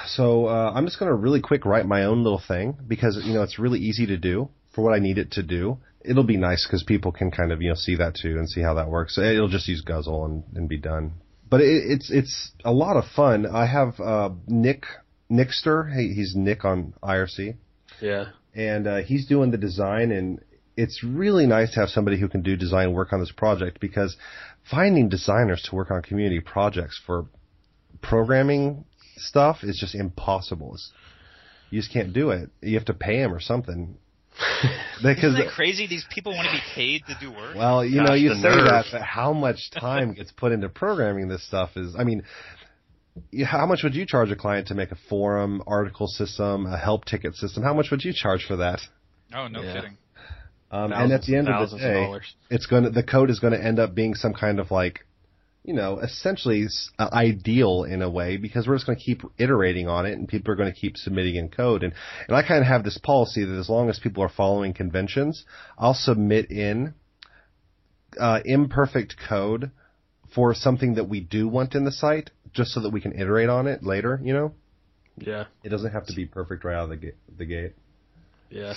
So 0.06 0.46
uh, 0.46 0.72
I'm 0.74 0.84
just 0.84 0.98
going 0.98 1.08
to 1.10 1.14
really 1.14 1.40
quick 1.40 1.64
write 1.64 1.86
my 1.86 2.04
own 2.04 2.22
little 2.22 2.42
thing 2.46 2.76
because 2.86 3.18
you 3.24 3.32
know 3.34 3.42
it's 3.42 3.58
really 3.58 3.78
easy 3.80 4.06
to 4.06 4.16
do 4.16 4.48
for 4.74 4.82
what 4.82 4.94
I 4.94 4.98
need 4.98 5.18
it 5.18 5.32
to 5.32 5.42
do. 5.42 5.78
It'll 6.04 6.24
be 6.24 6.36
nice 6.36 6.66
because 6.66 6.82
people 6.82 7.12
can 7.12 7.30
kind 7.30 7.52
of 7.52 7.62
you 7.62 7.68
know 7.70 7.74
see 7.74 7.96
that 7.96 8.14
too 8.20 8.36
and 8.38 8.48
see 8.48 8.60
how 8.62 8.74
that 8.74 8.88
works. 8.88 9.16
It'll 9.18 9.48
just 9.48 9.68
use 9.68 9.80
Guzzle 9.82 10.24
and, 10.24 10.42
and 10.54 10.68
be 10.68 10.78
done. 10.78 11.12
But 11.48 11.60
it, 11.60 11.84
it's 11.86 12.10
it's 12.10 12.50
a 12.64 12.72
lot 12.72 12.96
of 12.96 13.04
fun. 13.14 13.46
I 13.46 13.66
have 13.66 13.98
uh, 14.00 14.30
Nick 14.46 14.84
Nickster. 15.30 15.90
He's 15.94 16.34
Nick 16.36 16.64
on 16.64 16.94
IRC 17.02 17.56
Yeah. 18.00 18.26
and 18.54 18.86
uh, 18.86 18.96
he's 18.98 19.26
doing 19.26 19.50
the 19.50 19.58
design 19.58 20.10
and 20.12 20.40
it's 20.76 21.04
really 21.04 21.46
nice 21.46 21.72
to 21.74 21.80
have 21.80 21.90
somebody 21.90 22.18
who 22.18 22.28
can 22.28 22.42
do 22.42 22.56
design 22.56 22.92
work 22.92 23.12
on 23.12 23.20
this 23.20 23.30
project 23.32 23.78
because 23.80 24.16
finding 24.70 25.08
designers 25.08 25.62
to 25.68 25.74
work 25.76 25.90
on 25.90 26.00
community 26.02 26.40
projects 26.40 27.00
for 27.06 27.26
programming 28.00 28.84
stuff 29.22 29.58
is 29.62 29.78
just 29.78 29.94
impossible. 29.94 30.72
It's, 30.74 30.90
you 31.70 31.80
just 31.80 31.92
can't 31.92 32.12
do 32.12 32.30
it. 32.30 32.50
You 32.60 32.76
have 32.76 32.84
to 32.86 32.94
pay 32.94 33.16
him 33.22 33.32
or 33.32 33.40
something. 33.40 33.96
because 35.02 35.34
Isn't 35.34 35.34
that 35.46 35.52
crazy? 35.54 35.86
These 35.86 36.06
people 36.14 36.32
want 36.32 36.46
to 36.46 36.52
be 36.52 36.62
paid 36.74 37.02
to 37.06 37.14
do 37.20 37.30
work. 37.30 37.54
well, 37.56 37.84
you 37.84 38.02
know, 38.02 38.14
you 38.14 38.30
say 38.34 38.40
nerve. 38.42 38.64
that, 38.66 38.86
but 38.92 39.02
how 39.02 39.32
much 39.32 39.70
time 39.78 40.14
gets 40.14 40.32
put 40.32 40.52
into 40.52 40.68
programming 40.68 41.28
this 41.28 41.46
stuff 41.46 41.70
is, 41.76 41.94
I 41.98 42.04
mean, 42.04 42.22
how 43.44 43.66
much 43.66 43.80
would 43.82 43.94
you 43.94 44.06
charge 44.06 44.30
a 44.30 44.36
client 44.36 44.68
to 44.68 44.74
make 44.74 44.90
a 44.90 44.96
forum, 45.08 45.62
article 45.66 46.06
system, 46.06 46.66
a 46.66 46.78
help 46.78 47.04
ticket 47.04 47.34
system? 47.34 47.62
How 47.62 47.74
much 47.74 47.90
would 47.90 48.02
you 48.04 48.12
charge 48.14 48.44
for 48.46 48.56
that? 48.56 48.80
oh, 49.34 49.48
no 49.48 49.62
Yeah. 49.62 49.74
kidding. 49.74 49.98
Um, 50.70 50.90
and 50.94 51.12
at 51.12 51.22
the 51.22 51.36
end 51.36 51.48
of 51.50 51.70
the 51.70 51.76
day, 51.76 51.92
dollars. 52.06 52.34
it's 52.48 52.64
going 52.64 52.84
to 52.84 52.90
the 52.90 53.02
code 53.02 53.28
is 53.28 53.38
going 53.40 53.52
to 53.52 53.62
end 53.62 53.78
up 53.78 53.94
being 53.94 54.14
some 54.14 54.32
kind 54.32 54.58
of 54.58 54.70
like, 54.70 55.04
you 55.64 55.74
know, 55.74 55.98
essentially 56.00 56.66
uh, 56.98 57.08
ideal 57.12 57.84
in 57.84 58.02
a 58.02 58.10
way 58.10 58.36
because 58.36 58.66
we're 58.66 58.74
just 58.74 58.86
going 58.86 58.98
to 58.98 59.04
keep 59.04 59.22
iterating 59.38 59.88
on 59.88 60.06
it 60.06 60.12
and 60.12 60.26
people 60.28 60.52
are 60.52 60.56
going 60.56 60.72
to 60.72 60.78
keep 60.78 60.96
submitting 60.96 61.36
in 61.36 61.48
code 61.48 61.84
and 61.84 61.92
and 62.26 62.36
I 62.36 62.42
kind 62.42 62.60
of 62.60 62.66
have 62.66 62.82
this 62.82 62.98
policy 62.98 63.44
that 63.44 63.58
as 63.58 63.68
long 63.68 63.88
as 63.88 63.98
people 64.00 64.24
are 64.24 64.28
following 64.28 64.74
conventions, 64.74 65.44
I'll 65.78 65.94
submit 65.94 66.50
in 66.50 66.94
uh, 68.18 68.40
imperfect 68.44 69.16
code 69.28 69.70
for 70.34 70.54
something 70.54 70.94
that 70.94 71.08
we 71.08 71.20
do 71.20 71.46
want 71.46 71.74
in 71.74 71.84
the 71.84 71.92
site 71.92 72.30
just 72.52 72.72
so 72.72 72.80
that 72.80 72.90
we 72.90 73.00
can 73.00 73.12
iterate 73.12 73.48
on 73.48 73.66
it 73.66 73.82
later. 73.84 74.20
You 74.22 74.32
know, 74.32 74.54
Yeah. 75.18 75.44
it 75.62 75.68
doesn't 75.68 75.92
have 75.92 76.06
to 76.06 76.14
be 76.14 76.26
perfect 76.26 76.64
right 76.64 76.74
out 76.74 76.84
of 76.84 76.90
the 76.90 76.96
gate. 76.96 77.14
The 77.38 77.44
gate. 77.44 77.72
Yeah. 78.50 78.74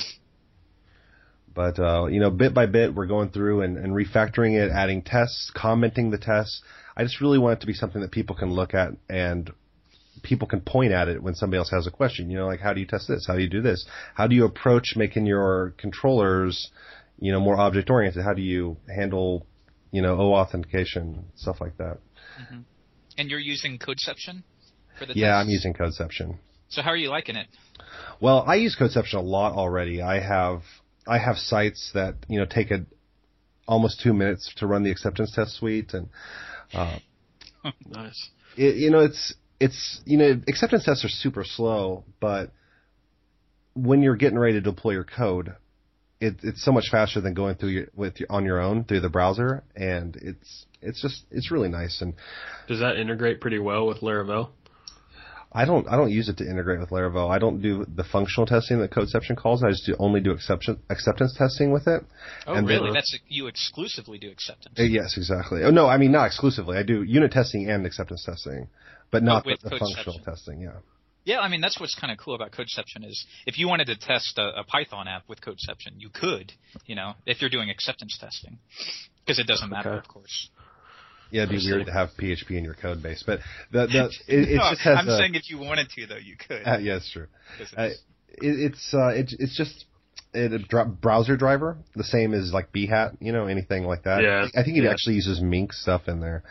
But 1.56 1.80
uh, 1.80 2.08
you 2.08 2.20
know, 2.20 2.30
bit 2.30 2.54
by 2.54 2.65
bit, 2.65 2.94
we're 2.94 3.08
going 3.08 3.30
through 3.30 3.62
and, 3.62 3.78
and 3.78 3.94
refactoring 3.94 4.62
it, 4.62 4.72
adding 4.72 5.02
tests, 5.02 5.52
commenting 5.56 6.12
the 6.12 6.18
tests. 6.18 6.62
I 6.98 7.04
just 7.04 7.22
really 7.22 7.39
want 7.39 7.60
it 7.60 7.62
to 7.62 7.68
be 7.68 7.74
something 7.74 8.02
that 8.02 8.12
people 8.12 8.36
can 8.36 8.52
look 8.52 8.74
at 8.74 8.91
and 9.10 9.52
people 10.22 10.48
can 10.48 10.62
point 10.62 10.91
at 10.91 11.08
it 11.08 11.22
when 11.22 11.36
somebody 11.36 11.58
else 11.58 11.70
has 11.72 11.88
a 11.88 11.91
question. 11.91 12.30
You 12.30 12.38
know, 12.38 12.48
like 12.48 12.60
how 12.60 12.74
do 12.74 12.80
you 12.82 12.86
test 12.86 13.08
this? 13.08 13.26
How 13.28 13.36
do 13.36 13.41
you 13.41 13.50
do 13.50 13.62
this? 13.62 13.86
How 14.15 14.28
do 14.28 14.36
you 14.36 14.46
approach 14.46 14.94
making 14.96 15.26
your 15.26 15.74
controllers, 15.78 16.72
you 17.20 17.32
know, 17.32 17.39
more 17.39 17.58
object 17.58 17.89
oriented? 17.89 18.24
How 18.24 18.34
do 18.34 18.41
you 18.41 18.78
handle, 18.94 19.46
you 19.91 20.02
know, 20.02 20.18
O 20.20 20.34
authentication 20.34 21.26
stuff 21.36 21.62
like 21.62 21.78
that? 21.78 22.00
And 23.18 23.30
you're 23.30 23.39
using 23.39 23.78
Codeception 23.80 24.44
for 25.00 25.06
the 25.06 25.13
Yeah, 25.15 25.28
tests? 25.28 25.41
I'm 25.41 25.50
using 25.50 25.74
Codeception. 25.74 26.38
So 26.68 26.82
how 26.82 26.89
are 26.89 26.98
you 26.98 27.10
liking 27.10 27.38
it? 27.38 27.48
Well, 28.20 28.44
I 28.46 28.56
use 28.56 28.76
Codeception 28.78 29.15
a 29.15 29.22
lot 29.22 29.54
already. 29.54 30.02
I 30.02 30.20
have 30.20 30.62
I 31.08 31.20
have 31.20 31.38
sites 31.38 31.91
that 31.94 32.15
you 32.28 32.39
know 32.39 32.46
take 32.46 32.72
a 32.72 32.86
almost 33.68 34.02
two 34.02 34.13
minutes 34.13 34.54
to 34.58 34.68
run 34.68 34.84
the 34.84 34.91
acceptance 34.91 35.34
test 35.34 35.56
suite, 35.58 35.94
and 35.94 36.10
uh, 36.74 37.00
Nice. 37.86 38.30
it, 38.58 38.76
you 38.76 38.91
know 38.91 39.00
it's 39.00 39.34
it's 39.60 40.02
you 40.06 40.18
know 40.18 40.41
acceptance 40.48 40.86
tests 40.86 41.06
are 41.06 41.10
super 41.10 41.44
slow, 41.44 42.04
but 42.20 42.52
when 43.74 44.02
you're 44.02 44.15
getting 44.15 44.39
ready 44.39 44.54
to 44.54 44.62
deploy 44.62 44.91
your 44.91 45.04
code, 45.04 45.56
it, 46.22 46.36
it's 46.44 46.63
so 46.63 46.72
much 46.72 46.86
faster 46.89 47.22
than 47.22 47.34
going 47.34 47.56
through 47.56 47.70
your 47.70 47.88
with 47.96 48.20
your, 48.20 48.32
on 48.32 48.46
your 48.46 48.60
own 48.60 48.84
through 48.84 49.02
the 49.02 49.10
browser, 49.10 49.63
and 49.76 50.15
it's 50.22 50.65
it's 50.82 51.02
just 51.02 51.26
it's 51.32 51.52
really 51.52 51.70
nice 51.70 52.02
and 52.02 52.13
Does 52.68 52.80
that 52.80 52.98
integrate 52.98 53.41
pretty 53.41 53.60
well 53.60 53.88
with 53.88 54.00
Laravel? 54.00 54.50
I 55.56 55.63
don't 55.65 55.88
I 55.88 55.96
don't 55.96 56.12
use 56.12 56.28
it 56.28 56.38
to 56.39 56.44
integrate 56.44 56.80
with 56.82 56.89
Laravel. 56.89 57.30
I 57.34 57.39
don't 57.39 57.62
do 57.62 57.86
the 57.88 58.04
functional 58.04 58.46
testing 58.46 58.80
that 58.82 58.91
Codeception 58.91 59.38
calls. 59.38 59.63
I 59.63 59.70
just 59.70 59.86
do 59.86 59.96
only 59.98 60.20
do 60.20 60.32
exception, 60.32 60.80
acceptance 60.89 61.34
testing 61.38 61.72
with 61.72 61.88
it. 61.88 62.04
Oh, 62.46 62.54
And 62.56 62.68
then- 62.68 62.82
really? 62.82 62.91
That's 62.94 63.18
you 63.30 63.48
exclusively 63.48 64.18
do 64.18 64.30
acceptance. 64.30 64.76
Uh, 64.78 64.84
Yes, 64.84 65.15
exactly. 65.18 65.63
Oh 65.63 65.72
no, 65.72 65.88
I 65.88 65.98
mean 65.98 66.12
not 66.12 66.26
exclusively. 66.28 66.78
I 66.78 66.84
do 66.84 67.04
unit 67.04 67.32
testing 67.32 67.70
and 67.70 67.86
acceptance 67.86 68.24
testing, 68.26 68.68
but 69.12 69.24
not 69.24 69.46
with 69.46 69.62
the, 69.62 69.70
the 69.70 69.78
functional 69.80 70.20
testing. 70.20 70.60
Yeah. 70.62 70.74
Yeah, 71.24 71.39
I 71.39 71.48
mean 71.48 71.62
that's 71.62 71.80
what's 71.80 71.96
kind 71.96 72.12
of 72.12 72.20
cool 72.20 72.36
about 72.36 72.52
Codeception 72.52 73.04
is 73.06 73.26
if 73.48 73.58
you 73.58 73.68
wanted 73.68 73.86
to 73.88 73.96
test 73.98 74.38
a, 74.38 74.60
a 74.60 74.63
Python 74.63 75.08
app 75.08 75.24
with 75.28 75.39
Codeception, 75.41 75.94
you 75.98 76.10
could, 76.10 76.52
you 76.86 76.96
know, 76.96 77.13
if 77.26 77.39
you're 77.41 77.50
doing 77.50 77.70
acceptance 77.70 78.18
testing, 78.20 78.60
because 79.26 79.39
it 79.39 79.48
doesn't 79.48 79.70
matter, 79.70 79.89
Okay. 79.91 79.98
of 80.00 80.08
course. 80.08 80.50
Yeah, 81.32 81.44
it'd 81.44 81.50
be 81.58 81.68
I 81.68 81.76
weird 81.76 81.86
to 81.88 81.92
have 81.94 82.10
PHP 82.20 82.52
in 82.52 82.64
your 82.64 82.76
code 82.76 83.02
base, 83.04 83.24
but 83.26 83.40
the 83.72 83.88
the 83.88 84.06
it, 84.28 84.50
it 84.50 84.56
No, 84.56 84.70
just 84.72 84.82
has 84.82 85.00
I'm 85.00 85.10
a, 85.10 85.18
saying 85.18 85.36
if 85.36 85.50
you 85.50 85.58
wanted 85.58 85.90
to, 85.90 86.06
though, 86.08 86.16
you 86.18 86.36
could. 86.38 86.62
uh, 86.66 86.78
yeah, 86.78 86.98
it's 86.98 87.12
true. 87.12 87.28
'cause 87.58 87.74
Uh, 87.78 87.82
it's- 87.84 88.02
it, 88.38 88.72
it's 88.72 88.94
uh, 88.94 89.08
it, 89.10 89.34
it's 89.40 89.56
just 89.56 89.86
it, 90.34 90.52
a 90.52 90.60
dr- 90.60 91.00
browser 91.00 91.38
driver, 91.38 91.78
the 91.96 92.04
same 92.04 92.34
as 92.34 92.52
like 92.54 92.72
Behat, 92.74 93.16
you 93.22 93.32
know, 93.32 93.48
anything 93.48 93.86
like 93.86 94.04
that. 94.04 94.22
Yeah, 94.22 94.48
I 94.56 94.64
think 94.64 94.78
it 94.78 94.84
yeah. 94.84 94.92
actually 94.92 95.16
uses 95.16 95.40
Mink 95.42 95.72
stuff 95.72 96.08
in 96.10 96.20
there, 96.20 96.44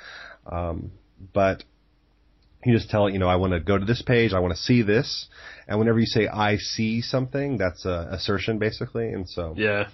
um, 0.50 0.92
but 1.34 1.62
you 2.64 2.72
just 2.74 2.88
tell 2.88 3.06
it, 3.06 3.12
you 3.12 3.18
know, 3.18 3.28
I 3.28 3.36
want 3.36 3.52
to 3.52 3.60
go 3.60 3.76
to 3.76 3.84
this 3.84 4.00
page, 4.00 4.32
I 4.32 4.38
want 4.40 4.54
to 4.54 4.60
see 4.60 4.80
this, 4.80 5.28
and 5.68 5.78
whenever 5.78 5.98
you 6.00 6.06
say 6.06 6.26
I 6.26 6.56
see 6.56 7.02
something, 7.02 7.58
that's 7.58 7.84
a 7.84 8.08
assertion 8.12 8.58
basically, 8.58 9.08
and 9.12 9.28
so 9.28 9.52
Yeah. 9.56 9.88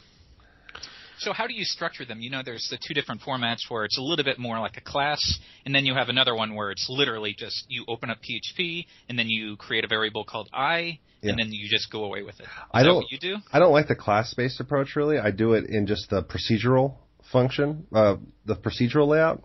So 1.20 1.35
how 1.35 1.46
do 1.46 1.52
you 1.54 1.64
structure 1.64 2.06
them? 2.06 2.20
You 2.22 2.30
know, 2.30 2.40
there's 2.42 2.66
the 2.70 2.78
two 2.78 2.94
different 2.94 3.20
formats 3.20 3.68
where 3.68 3.85
it's 3.85 3.98
a 3.98 4.00
little 4.00 4.24
bit 4.24 4.38
more 4.38 4.59
like 4.59 4.78
a 4.78 4.80
class, 4.80 5.38
and 5.66 5.74
then 5.74 5.85
you 5.85 5.94
have 5.94 6.09
another 6.09 6.35
one 6.35 6.54
where 6.54 6.70
it's 6.70 6.87
literally 6.88 7.35
just 7.37 7.66
you 7.68 7.85
open 7.88 8.09
up 8.09 8.18
PHP 8.18 8.87
and 9.09 9.18
then 9.18 9.28
you 9.28 9.56
create 9.56 9.85
a 9.85 9.88
variable 9.88 10.24
called 10.24 10.48
i, 10.54 10.98
yeah. 11.20 11.30
and 11.30 11.38
then 11.38 11.52
you 11.52 11.68
just 11.68 11.92
go 11.92 12.04
away 12.04 12.22
with 12.22 12.40
it. 12.40 12.44
Is 12.44 12.48
I 12.72 12.83
don't. 12.85 13.04
you 13.11 13.18
do? 13.18 13.37
I 13.52 13.59
don't 13.59 13.72
like 13.72 13.87
the 13.87 13.94
class-based 13.94 14.61
approach 14.61 14.96
really. 14.96 15.18
I 15.18 15.30
do 15.30 15.52
it 15.52 15.66
in 15.66 15.87
just 15.87 16.09
the 16.09 16.22
procedural 16.22 16.94
function, 17.30 17.87
uh, 17.92 18.16
the 18.46 18.56
procedural 18.56 19.06
layout. 19.09 19.42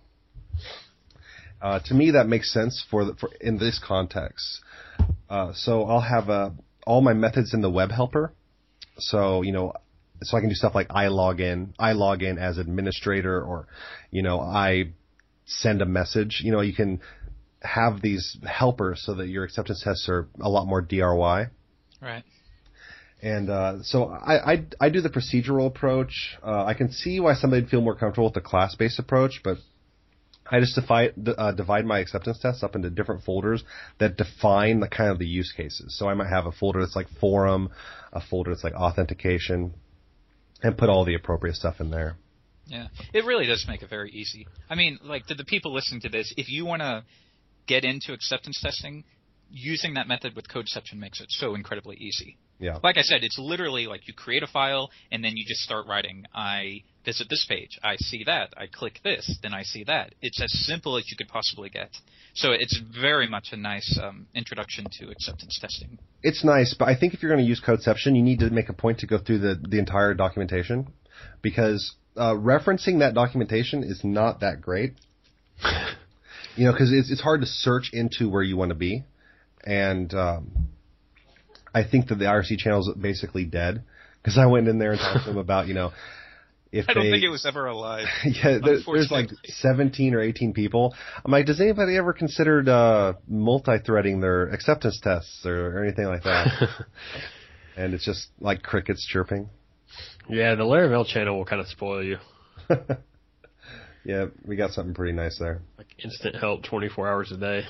Uh, 1.62 1.80
to 1.86 1.94
me, 1.94 2.12
that 2.12 2.28
makes 2.28 2.54
sense 2.54 2.86
for, 2.90 3.04
the, 3.04 3.16
for 3.16 3.30
in 3.42 3.58
this 3.58 3.82
context. 3.86 4.62
Uh, 5.30 5.52
so 5.54 5.84
I'll 5.84 6.00
have 6.00 6.30
uh, 6.30 6.52
all 6.88 7.02
my 7.02 7.14
methods 7.14 7.54
in 7.54 7.60
the 7.60 7.70
web 7.70 7.92
helper. 7.92 8.32
So 8.98 9.42
you 9.42 9.52
know, 9.52 9.74
so 10.22 10.38
I 10.38 10.40
can 10.40 10.50
do 10.50 10.56
stuff 10.56 10.76
like 10.76 10.88
I 10.90 11.08
log 11.08 11.40
in, 11.40 11.74
I 11.78 11.94
log 11.94 12.24
in 12.24 12.38
as 12.38 12.58
administrator, 12.58 13.42
or 13.42 13.68
you 14.12 14.24
know, 14.24 14.40
I 14.40 14.94
send 15.46 15.82
a 15.82 15.86
message. 15.86 16.42
You 16.44 16.52
know, 16.52 16.62
you 16.62 16.74
can 16.74 17.02
have 17.62 18.02
these 18.02 18.38
helpers 18.46 19.04
so 19.06 19.16
that 19.16 19.28
your 19.28 19.44
acceptance 19.44 19.82
tests 19.84 20.08
are 20.10 20.28
a 20.40 20.50
lot 20.50 20.68
more 20.68 20.82
DRY. 20.82 21.48
Right. 22.02 22.24
And 23.22 23.50
uh, 23.50 23.82
so 23.82 24.06
I, 24.06 24.54
I, 24.54 24.66
I 24.80 24.90
do 24.90 25.02
the 25.02 25.10
procedural 25.10 25.68
approach. 25.68 26.38
Uh, 26.44 26.64
I 26.64 26.74
can 26.74 26.92
see 26.92 27.20
why 27.20 27.34
somebody'd 27.34 27.70
feel 27.70 27.82
more 27.82 27.96
comfortable 27.96 28.26
with 28.28 28.36
the 28.36 28.42
class-based 28.42 29.00
approach, 29.00 29.42
but 29.44 29.58
I 30.48 30.60
just 30.60 30.76
divide, 30.76 31.14
uh, 31.38 31.52
divide 31.54 31.86
my 31.86 32.00
acceptance 32.00 32.40
tests 32.40 32.62
up 32.62 32.76
into 32.76 32.92
different 32.92 33.24
folders 33.24 33.64
that 34.00 34.16
define 34.16 34.80
the 34.80 34.88
kind 34.88 35.10
of 35.10 35.18
the 35.18 35.26
use 35.26 35.52
cases. 35.52 35.98
So 35.98 36.08
I 36.08 36.14
might 36.14 36.30
have 36.30 36.46
a 36.46 36.52
folder 36.52 36.82
that's 36.82 36.96
like 36.96 37.08
forum, 37.20 37.72
a 38.14 38.22
folder 38.22 38.52
that's 38.52 38.64
like 38.64 38.76
authentication, 38.76 39.74
and 40.66 40.76
put 40.76 40.90
all 40.90 41.06
the 41.06 41.14
appropriate 41.14 41.56
stuff 41.56 41.80
in 41.80 41.92
there. 41.92 42.18
Yeah, 42.66 42.88
it 43.14 43.24
really 43.24 43.46
does 43.46 43.66
make 43.68 43.84
it 43.84 43.90
very 43.90 44.10
easy. 44.10 44.48
I 44.68 44.74
mean, 44.74 44.98
like 45.04 45.28
to 45.28 45.36
the 45.36 45.46
people 45.46 45.72
listening 45.72 46.02
to 46.02 46.10
this, 46.10 46.34
if 46.38 46.50
you 46.50 46.66
want 46.66 46.82
to 46.82 47.04
get 47.68 47.86
into 47.86 48.14
acceptance 48.14 48.60
testing, 48.60 49.04
using 49.52 49.94
that 49.94 50.08
method 50.08 50.36
with 50.36 50.48
Codeception 50.48 50.96
makes 50.96 51.22
it 51.22 51.28
so 51.30 51.54
incredibly 51.54 51.98
easy. 51.98 52.40
Yeah. 52.60 52.80
Like 52.82 52.98
I 52.98 53.02
said, 53.02 53.24
it's 53.24 53.38
literally 53.38 53.88
like 53.88 54.08
you 54.08 54.14
create 54.14 54.44
a 54.44 54.48
file 54.48 54.90
and 55.12 55.24
then 55.24 55.36
you 55.36 55.46
just 55.46 55.62
start 55.62 55.88
writing. 55.88 56.26
I 56.34 56.84
visit 57.04 57.28
this 57.30 57.46
page. 57.48 57.78
I 57.84 57.98
see 57.98 58.24
that. 58.26 58.54
I 58.58 58.68
click 58.68 59.02
this. 59.04 59.38
Then 59.42 59.54
I 59.54 59.64
see 59.64 59.84
that. 59.86 60.16
It's 60.22 60.42
as 60.42 60.52
simple 60.66 60.98
as 60.98 61.10
you 61.10 61.18
could 61.18 61.28
possibly 61.28 61.70
get. 61.70 61.90
So 62.34 62.52
it's 62.52 62.80
very 63.00 63.28
much 63.28 63.50
a 63.52 63.58
nice 63.58 64.00
um, 64.02 64.28
introduction 64.34 64.86
to 65.00 65.10
acceptance 65.10 65.58
testing. 65.60 66.00
It's 66.24 66.44
nice, 66.44 66.74
but 66.78 66.88
I 66.88 66.96
think 66.98 67.14
if 67.14 67.22
you're 67.22 67.32
going 67.32 67.44
to 67.44 67.48
use 67.48 67.62
Codeception, 67.66 68.16
you 68.16 68.24
need 68.24 68.40
to 68.40 68.50
make 68.50 68.70
a 68.70 68.74
point 68.74 69.00
to 69.00 69.08
go 69.08 69.18
through 69.18 69.40
the, 69.40 69.62
the 69.62 69.78
entire 69.78 70.14
documentation 70.14 70.88
because 71.42 71.94
uh, 72.16 72.34
referencing 72.34 73.00
that 73.00 73.14
documentation 73.14 73.84
is 73.84 74.02
not 74.04 74.40
that 74.40 74.62
great. 74.62 74.94
you 76.56 76.66
know, 76.66 76.72
because 76.72 76.92
it's, 76.92 77.12
it's 77.12 77.22
hard 77.22 77.42
to 77.42 77.48
search 77.48 77.92
into 77.94 78.30
where 78.30 78.44
you 78.44 78.58
want 78.58 78.70
to 78.70 78.76
be. 78.76 79.04
And 79.66 80.14
um, 80.14 80.70
I 81.76 81.84
think 81.84 82.08
that 82.08 82.16
the 82.16 82.26
IRC 82.26 82.58
channel 82.58 82.80
is 82.80 82.90
basically 83.00 83.44
dead 83.44 83.84
because 84.24 84.38
I 84.38 84.46
went 84.46 84.70
in 84.70 84.80
there 84.80 84.92
and 84.92 85.00
talked 85.00 85.26
to 85.26 85.32
them 85.32 85.38
about, 85.38 85.68
you 85.68 85.74
know, 85.74 85.92
if 86.72 86.86
I 86.88 86.94
don't 86.94 87.04
they, 87.04 87.12
think 87.12 87.24
it 87.26 87.30
was 87.30 87.46
ever 87.46 87.66
alive. 87.66 88.08
yeah, 88.26 88.60
there, 88.64 88.78
there's 88.86 89.12
like 89.12 89.30
17 89.44 90.14
or 90.14 90.22
18 90.22 90.54
people. 90.54 90.96
I'm 91.24 91.34
like, 91.34 91.46
does 91.46 91.60
anybody 91.60 91.98
ever 91.98 92.14
considered 92.14 92.70
uh, 92.70 93.16
multi-threading 93.28 94.22
their 94.22 94.44
acceptance 94.44 95.02
tests 95.04 95.46
or, 95.46 95.78
or 95.78 95.84
anything 95.84 96.06
like 96.06 96.24
that? 96.24 96.70
and 97.78 97.94
it's 97.94 98.06
just 98.06 98.28
like 98.40 98.64
crickets 98.64 99.06
chirping. 99.06 99.50
Yeah, 100.30 100.56
the 100.56 100.64
Laravel 100.64 101.06
channel 101.06 101.38
will 101.38 101.46
kind 101.46 101.60
of 101.60 101.68
spoil 101.68 102.02
you. 102.02 102.18
yeah, 104.06 104.28
we 104.46 104.56
got 104.56 104.72
something 104.72 104.94
pretty 104.94 105.14
nice 105.14 105.38
there. 105.40 105.62
Like 105.78 105.88
instant 106.02 106.38
help 106.38 106.64
24 106.64 107.10
hours 107.10 107.34
a 107.34 107.38
day. 107.38 107.66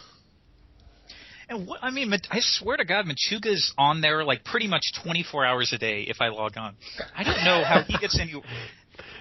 And 1.49 1.67
what, 1.67 1.83
I 1.83 1.91
mean, 1.91 2.11
I 2.31 2.39
swear 2.39 2.77
to 2.77 2.85
God, 2.85 3.05
Machuga's 3.05 3.73
on 3.77 4.01
there 4.01 4.23
like 4.23 4.43
pretty 4.43 4.67
much 4.67 4.83
24 5.03 5.45
hours 5.45 5.73
a 5.73 5.77
day 5.77 6.01
if 6.03 6.21
I 6.21 6.29
log 6.29 6.57
on. 6.57 6.75
I 7.15 7.23
don't 7.23 7.43
know 7.43 7.63
how 7.63 7.83
he 7.83 7.97
gets 7.97 8.19
any. 8.19 8.33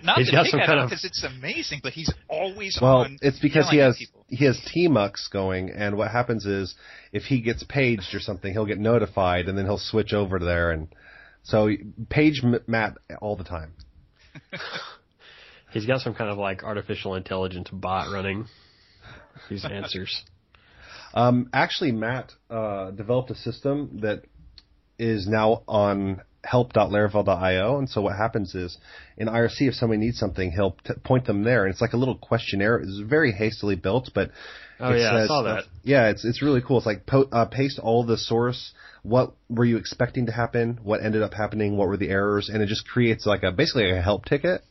Not 0.03 0.19
he's 0.19 0.31
to 0.31 0.37
got 0.37 0.47
some 0.47 0.61
kind 0.61 0.81
of- 0.81 0.91
because 0.91 1.05
it's 1.05 1.25
amazing, 1.25 1.81
but 1.83 1.93
he's 1.93 2.13
always 2.29 2.79
on. 2.81 2.83
Well, 2.83 2.99
on. 3.05 3.19
it's 3.23 3.39
because 3.39 3.69
he 3.71 3.79
has 3.79 3.97
people. 3.97 4.25
he 4.29 4.45
has 4.45 4.59
Tmux 4.75 5.31
going, 5.33 5.71
and 5.71 5.97
what 5.97 6.11
happens 6.11 6.45
is 6.47 6.75
if 7.13 7.25
he 7.25 7.41
gets 7.41 7.63
paged 7.65 8.15
or 8.15 8.21
something, 8.21 8.53
he'll 8.53 8.67
get 8.67 8.79
notified, 8.79 9.49
and 9.49 9.57
then 9.57 9.65
he'll 9.65 9.79
switch 9.79 10.13
over 10.13 10.39
there, 10.39 10.71
and 10.73 10.89
so 11.43 11.69
page 12.11 12.41
M- 12.45 12.61
Matt 12.67 12.99
all 13.21 13.37
the 13.37 13.45
time. 13.45 13.73
He's 15.73 15.87
got 15.87 16.01
some 16.03 16.15
kind 16.15 16.31
of 16.31 16.39
like 16.39 16.63
artificial 16.63 17.15
intelligence 17.17 17.69
bot 17.73 18.13
running 18.13 18.47
these 19.51 19.65
answers. 19.65 20.23
Um, 21.15 21.49
actually, 21.53 21.93
Matt 21.93 22.33
uh, 22.51 22.91
developed 22.91 23.31
a 23.31 23.37
system 23.37 24.01
that 24.03 24.25
is 24.99 25.27
now 25.27 25.63
on 25.67 26.21
help.laravel.io. 26.43 27.79
And 27.79 27.89
so 27.89 28.03
what 28.03 28.17
happens 28.17 28.55
is 28.55 28.77
in 29.17 29.29
IRC, 29.29 29.61
if 29.61 29.75
somebody 29.75 30.01
needs 30.01 30.19
something, 30.19 30.51
he'll 30.51 30.77
t- 30.85 30.95
point 31.03 31.25
them 31.27 31.43
there. 31.43 31.65
And 31.65 31.73
it's 31.73 31.81
like 31.81 31.95
a 31.95 31.97
little 31.97 32.19
questionnaire. 32.19 32.77
It's 32.77 32.99
very 32.99 33.33
hastily 33.33 33.77
built, 33.77 34.11
but 34.15 34.31
Oh 34.81 34.93
yeah, 34.93 35.15
I 35.15 35.27
saw 35.27 35.43
that. 35.43 35.65
Yeah, 35.85 36.09
it's 36.09 36.25
it's 36.25 36.43
really 36.43 36.61
cool. 36.61 36.79
It's 36.79 36.87
like 36.87 37.07
po- 37.07 37.29
uh, 37.31 37.47
paste 37.47 37.79
all 37.79 38.05
the 38.05 38.19
source. 38.19 38.73
What 39.03 39.35
were 39.49 39.65
you 39.65 39.77
expecting 39.77 40.27
to 40.27 40.33
happen? 40.33 40.81
What 40.83 41.03
ended 41.03 41.23
up 41.23 41.33
happening? 41.33 41.77
What 41.77 41.89
were 41.89 41.97
the 41.97 42.09
errors? 42.09 42.49
And 42.49 42.63
it 42.63 42.67
just 42.67 42.87
creates 42.87 43.25
like 43.25 43.45
a 43.45 43.53
basically 43.53 43.91
a 43.91 44.03
help 44.03 44.25
ticket 44.25 44.63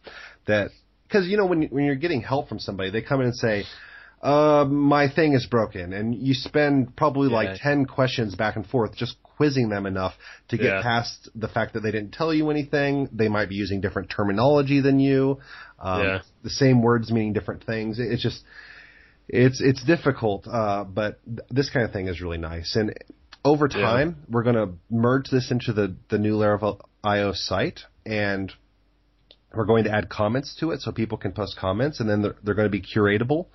that 0.46 0.72
because 1.08 1.28
you 1.28 1.38
know 1.38 1.46
when 1.46 1.64
when 1.64 1.86
you're 1.86 1.96
getting 1.96 2.22
help 2.22 2.50
from 2.50 2.60
somebody, 2.60 2.90
they 2.90 3.02
come 3.02 3.22
in 3.22 3.28
and 3.28 3.36
say. 3.36 3.64
Uh, 4.24 4.64
my 4.70 5.10
thing 5.10 5.34
is 5.34 5.46
broken, 5.48 5.92
and 5.92 6.16
you 6.16 6.34
spend 6.34 6.96
probably 6.96 7.28
Yeah. 7.30 7.36
like 7.36 7.60
ten 7.62 7.86
questions 7.86 8.36
back 8.36 8.56
and 8.56 8.66
forth 8.66 8.96
just 8.96 9.22
quizzing 9.24 9.68
them 9.68 9.86
enough 9.86 10.14
to 10.48 10.58
get 10.58 10.68
Yeah. 10.78 10.82
past 10.82 11.28
the 11.36 11.50
fact 11.50 11.74
that 11.74 11.82
they 11.82 11.92
didn't 11.92 12.14
tell 12.14 12.34
you 12.34 12.50
anything. 12.50 13.10
They 13.12 13.28
might 13.28 13.50
be 13.50 13.56
using 13.56 13.82
different 13.82 14.10
terminology 14.10 14.80
than 14.80 15.00
you. 15.02 15.40
Um, 15.80 16.02
Yeah. 16.04 16.20
The 16.44 16.50
same 16.50 16.82
words 16.82 17.12
meaning 17.12 17.34
different 17.34 17.64
things. 17.66 18.00
It's 18.00 18.22
just 18.24 18.44
it's 19.28 19.60
it's 19.62 19.84
difficult, 19.84 20.48
uh, 20.48 20.86
but 20.86 21.20
th- 21.26 21.40
this 21.50 21.70
kind 21.70 21.86
of 21.86 21.92
thing 21.92 22.08
is 22.08 22.22
really 22.22 22.38
nice. 22.38 22.76
And 22.78 22.94
over 23.44 23.68
Yeah. 23.70 23.82
time, 23.82 24.16
we're 24.30 24.44
going 24.44 24.56
to 24.56 24.70
merge 24.90 25.30
this 25.30 25.52
into 25.52 25.74
the 25.74 25.96
the 26.10 26.18
new 26.18 26.38
Laravel 26.38 26.80
IO 27.04 27.34
site, 27.34 27.84
and 28.06 28.54
we're 29.54 29.66
going 29.66 29.84
to 29.84 29.92
add 29.92 30.08
comments 30.10 30.56
to 30.56 30.72
it 30.72 30.82
so 30.82 30.92
people 30.92 31.18
can 31.18 31.32
post 31.34 31.58
comments, 31.58 32.00
and 32.00 32.10
then 32.10 32.22
they're, 32.22 32.36
they're 32.44 32.56
going 32.56 32.66
to 32.72 32.72
be 32.72 32.82
curatable. 32.82 33.48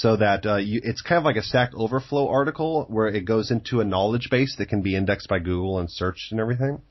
So 0.00 0.14
that 0.18 0.44
uh, 0.44 0.56
you, 0.56 0.82
it's 0.84 1.00
kind 1.00 1.16
of 1.16 1.24
like 1.24 1.36
a 1.36 1.42
Stack 1.42 1.70
Overflow 1.74 2.28
article 2.28 2.84
where 2.90 3.06
it 3.08 3.24
goes 3.24 3.50
into 3.50 3.80
a 3.80 3.84
knowledge 3.84 4.28
base 4.30 4.54
that 4.58 4.68
can 4.68 4.82
be 4.82 4.94
indexed 4.94 5.26
by 5.26 5.38
Google 5.38 5.78
and 5.78 5.90
searched 5.90 6.32
and 6.32 6.38
everything. 6.40 6.82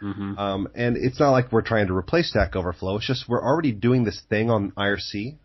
hmm 0.00 0.38
Um, 0.38 0.66
and 0.74 0.96
it's 0.96 1.20
not 1.20 1.32
like 1.32 1.52
we're 1.52 1.60
trying 1.60 1.88
to 1.88 1.94
replace 1.94 2.30
Stack 2.30 2.56
Overflow. 2.56 2.96
It's 2.96 3.06
just 3.06 3.28
we're 3.28 3.42
already 3.44 3.72
doing 3.72 4.04
this 4.04 4.22
thing 4.30 4.48
on 4.48 4.70
IRC. 4.72 5.36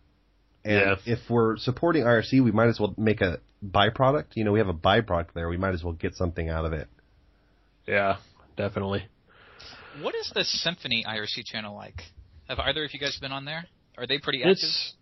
And 0.63 0.74
Yeah. 0.74 0.95
if 1.06 1.19
we're 1.30 1.58
supporting 1.58 2.04
IRC, 2.04 2.41
we 2.41 2.52
might 2.54 2.69
as 2.69 2.80
well 2.80 2.93
make 2.97 3.19
a 3.19 3.39
byproduct. 3.62 4.28
You 4.36 4.45
know, 4.45 4.54
we 4.54 4.60
have 4.60 4.69
a 4.69 4.74
byproduct 4.74 5.34
there. 5.34 5.50
We 5.50 5.58
might 5.58 5.74
as 5.74 5.84
well 5.84 5.93
get 5.93 6.15
something 6.15 6.47
out 6.47 6.63
of 6.63 6.71
it. 6.71 6.88
Yeah, 7.86 8.17
definitely. 8.56 9.04
What 10.02 10.15
is 10.15 10.32
the 10.34 10.45
Symfony 10.45 11.04
IRC 11.06 11.43
channel 11.45 11.76
like? 11.76 12.04
Have 12.47 12.60
either 12.60 12.86
of 12.86 12.93
you 12.93 13.00
guys 13.02 13.17
been 13.19 13.34
on 13.34 13.43
there? 13.43 13.65
Are 13.97 14.08
they 14.08 14.17
pretty 14.17 14.43
active? 14.43 14.54
It's 14.54 14.93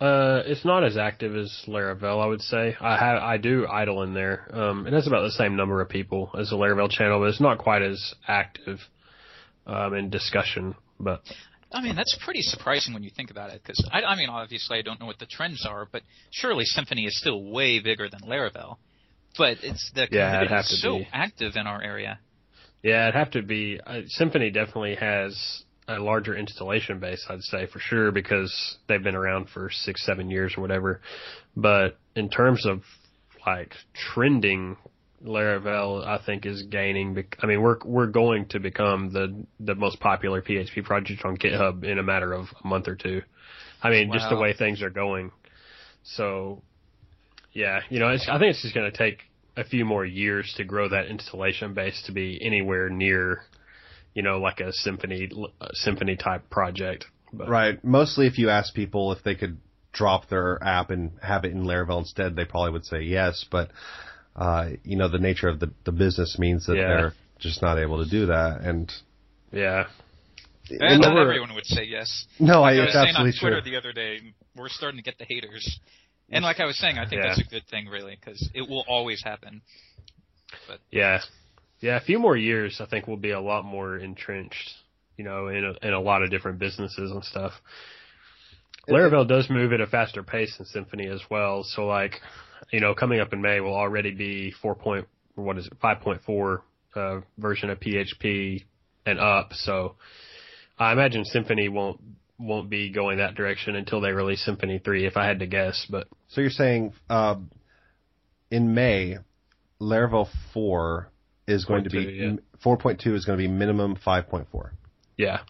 uh, 0.00 0.42
it's 0.46 0.64
not 0.64 0.84
as 0.84 0.96
active 0.96 1.34
as 1.36 1.64
Laravel, 1.66 2.22
I 2.22 2.26
would 2.26 2.42
say. 2.42 2.76
I 2.80 2.96
have 2.98 3.22
I 3.22 3.36
do 3.38 3.66
idle 3.66 4.02
in 4.02 4.12
there. 4.14 4.48
Um, 4.52 4.86
it 4.86 4.92
has 4.92 5.06
about 5.06 5.22
the 5.22 5.30
same 5.30 5.56
number 5.56 5.80
of 5.80 5.88
people 5.88 6.30
as 6.38 6.50
the 6.50 6.56
Laravel 6.56 6.90
channel, 6.90 7.20
but 7.20 7.28
it's 7.28 7.40
not 7.40 7.58
quite 7.58 7.82
as 7.82 8.14
active 8.26 8.78
um, 9.66 9.94
in 9.94 10.10
discussion. 10.10 10.74
But 11.00 11.22
I 11.72 11.80
mean, 11.80 11.96
that's 11.96 12.16
pretty 12.24 12.42
surprising 12.42 12.92
when 12.92 13.02
you 13.02 13.10
think 13.14 13.30
about 13.30 13.50
it. 13.50 13.62
Because 13.62 13.82
I, 13.92 14.02
I 14.02 14.16
mean, 14.16 14.28
obviously, 14.28 14.78
I 14.78 14.82
don't 14.82 15.00
know 15.00 15.06
what 15.06 15.18
the 15.18 15.26
trends 15.26 15.64
are, 15.68 15.88
but 15.90 16.02
surely 16.32 16.64
Symfony 16.64 17.06
is 17.06 17.18
still 17.18 17.42
way 17.50 17.80
bigger 17.80 18.08
than 18.10 18.20
Laravel. 18.22 18.76
But 19.38 19.58
it's 19.62 19.90
the 19.94 20.06
Yeah, 20.10 20.38
it'd 20.38 20.48
community 20.48 20.54
have 20.54 20.60
is 20.64 20.68
to 20.70 20.76
so 20.76 20.98
be. 20.98 21.08
active 21.12 21.52
in 21.56 21.66
our 21.66 21.82
area. 21.82 22.18
yeah, 22.82 23.04
it'd 23.08 23.14
have 23.14 23.30
to 23.32 23.42
be. 23.42 23.80
Uh, 23.84 24.02
Symfony 24.20 24.52
definitely 24.52 24.96
has 24.96 25.63
a 25.88 25.98
larger 25.98 26.34
installation 26.34 26.98
base, 26.98 27.24
I'd 27.28 27.42
say 27.42 27.66
for 27.66 27.78
sure, 27.78 28.10
because 28.10 28.76
they've 28.88 29.02
been 29.02 29.14
around 29.14 29.48
for 29.50 29.70
six, 29.70 30.04
seven 30.04 30.30
years 30.30 30.54
or 30.56 30.62
whatever. 30.62 31.00
But 31.56 31.98
in 32.16 32.30
terms 32.30 32.66
of 32.66 32.82
like 33.46 33.72
trending, 33.94 34.76
Laravel, 35.24 36.06
I 36.06 36.22
think, 36.24 36.46
is 36.46 36.62
gaining. 36.64 37.24
I 37.40 37.46
mean, 37.46 37.62
we're 37.62 37.78
we're 37.84 38.06
going 38.06 38.46
to 38.48 38.60
become 38.60 39.12
the 39.12 39.44
the 39.60 39.74
most 39.74 40.00
popular 40.00 40.42
PHP 40.42 40.84
project 40.84 41.24
on 41.24 41.36
GitHub 41.36 41.84
in 41.84 41.98
a 41.98 42.02
matter 42.02 42.32
of 42.32 42.46
a 42.62 42.66
month 42.66 42.88
or 42.88 42.94
two. 42.94 43.22
I 43.82 43.90
mean, 43.90 44.10
just 44.12 44.30
the 44.30 44.36
way 44.36 44.54
things 44.54 44.82
are 44.82 44.90
going. 44.90 45.30
So, 46.04 46.62
yeah, 47.52 47.80
you 47.90 47.98
know, 47.98 48.08
it's, 48.08 48.26
I 48.28 48.38
think 48.38 48.50
it's 48.50 48.62
just 48.62 48.74
going 48.74 48.90
to 48.90 48.96
take 48.96 49.18
a 49.56 49.64
few 49.64 49.84
more 49.84 50.04
years 50.04 50.52
to 50.56 50.64
grow 50.64 50.88
that 50.88 51.06
installation 51.06 51.74
base 51.74 52.02
to 52.06 52.12
be 52.12 52.40
anywhere 52.42 52.88
near, 52.88 53.42
you 54.14 54.22
know, 54.22 54.38
like 54.38 54.60
a 54.60 54.72
Symfony 54.86 55.30
a 55.60 55.68
Symfony 55.86 56.18
type 56.18 56.48
project. 56.50 57.06
But. 57.32 57.48
Right. 57.48 57.82
Mostly, 57.84 58.26
if 58.26 58.38
you 58.38 58.48
ask 58.50 58.72
people 58.74 59.12
if 59.12 59.22
they 59.24 59.34
could 59.34 59.58
drop 59.92 60.28
their 60.28 60.62
app 60.62 60.90
and 60.90 61.12
have 61.22 61.44
it 61.44 61.52
in 61.52 61.64
Laravel 61.64 61.98
instead, 61.98 62.36
they 62.36 62.44
probably 62.44 62.72
would 62.72 62.84
say 62.86 63.02
yes. 63.02 63.44
But 63.50 63.70
uh, 64.36 64.70
you 64.84 64.96
know, 64.96 65.08
the 65.08 65.18
nature 65.18 65.48
of 65.48 65.60
the 65.60 65.72
the 65.84 65.92
business 65.92 66.38
means 66.38 66.66
that 66.66 66.76
Yeah. 66.76 66.86
they're 66.88 67.14
just 67.38 67.60
not 67.62 67.78
able 67.78 68.02
to 68.04 68.08
do 68.10 68.26
that. 68.26 68.60
And 68.62 68.92
Yeah. 69.52 69.86
And 70.70 71.00
not 71.02 71.16
everyone 71.18 71.54
would 71.54 71.66
say 71.66 71.84
yes. 71.84 72.26
no, 72.38 72.62
I, 72.62 72.72
Like 72.72 72.72
I 72.72 72.78
was 72.78 72.84
it's 72.84 72.92
saying 72.94 73.04
on 73.04 73.08
absolutely 73.26 73.38
Twitter 73.40 73.60
true. 73.60 73.70
the 73.70 73.76
other 73.76 73.92
day, 73.92 74.18
we're 74.56 74.68
starting 74.70 74.96
to 74.98 75.02
get 75.04 75.18
the 75.18 75.26
haters. 75.28 75.78
And 76.30 76.42
like 76.42 76.58
I 76.58 76.64
was 76.64 76.78
saying, 76.78 76.96
I 76.98 77.06
think 77.08 77.22
Yeah. 77.22 77.28
that's 77.28 77.40
a 77.46 77.50
good 77.50 77.66
thing, 77.68 77.86
really, 77.86 78.16
because 78.18 78.48
it 78.54 78.62
will 78.68 78.84
always 78.88 79.22
happen. 79.22 79.60
But 80.66 80.78
Yeah. 80.90 81.20
Yeah, 81.84 81.98
a 81.98 82.00
few 82.00 82.18
more 82.18 82.34
years, 82.34 82.80
I 82.80 82.86
think 82.86 83.06
we'll 83.06 83.18
be 83.18 83.32
a 83.32 83.40
lot 83.42 83.62
more 83.62 83.98
entrenched, 83.98 84.70
you 85.18 85.24
know, 85.24 85.48
in 85.48 85.66
a, 85.66 85.86
in 85.86 85.92
a 85.92 86.00
lot 86.00 86.22
of 86.22 86.30
different 86.30 86.58
businesses 86.58 87.10
and 87.10 87.22
stuff. 87.22 87.52
Laravel 88.88 89.28
does 89.28 89.50
move 89.50 89.70
at 89.74 89.82
a 89.82 89.86
faster 89.86 90.22
pace 90.22 90.56
than 90.56 90.66
Symfony 90.66 91.12
as 91.12 91.20
well. 91.30 91.62
So 91.62 91.84
like, 91.84 92.22
you 92.70 92.80
know, 92.80 92.94
coming 92.94 93.20
up 93.20 93.34
in 93.34 93.42
May 93.42 93.60
will 93.60 93.74
already 93.74 94.12
be 94.12 94.50
4 94.62 94.74
point, 94.76 95.06
what 95.34 95.58
is 95.58 95.66
it, 95.66 95.78
5.4, 95.78 96.60
uh, 96.96 97.20
version 97.36 97.68
of 97.68 97.80
PHP 97.80 98.64
and 99.04 99.20
up. 99.20 99.52
So 99.52 99.96
I 100.78 100.90
imagine 100.90 101.24
Symfony 101.24 101.70
won't, 101.70 102.00
won't 102.38 102.70
be 102.70 102.88
going 102.92 103.18
that 103.18 103.34
direction 103.34 103.76
until 103.76 104.00
they 104.00 104.12
release 104.12 104.48
Symfony 104.48 104.82
3 104.82 105.04
if 105.04 105.18
I 105.18 105.26
had 105.26 105.40
to 105.40 105.46
guess, 105.46 105.86
but 105.90 106.08
So 106.28 106.40
you're 106.40 106.48
saying 106.48 106.94
uh, 107.10 107.36
in 108.50 108.72
May, 108.72 109.18
Laravel 109.82 110.28
4 110.54 111.10
is 111.46 111.64
going 111.64 111.84
to 111.84 111.90
be 111.90 112.06
4.2, 112.06 112.38
yeah. 112.38 112.64
4.2 112.64 113.14
is 113.14 113.24
going 113.24 113.38
to 113.38 113.42
be 113.42 113.48
minimum 113.48 113.96
5.4. 114.04 114.70
yeah. 115.16 115.40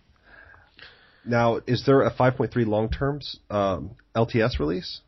Now, 1.27 1.61
is 1.67 1.85
there 1.87 2.03
a 2.03 2.13
5.3 2.13 2.67
long 2.67 2.91
term 2.91 3.21
um, 3.49 3.93
LTS 4.15 4.59
release? 4.59 5.01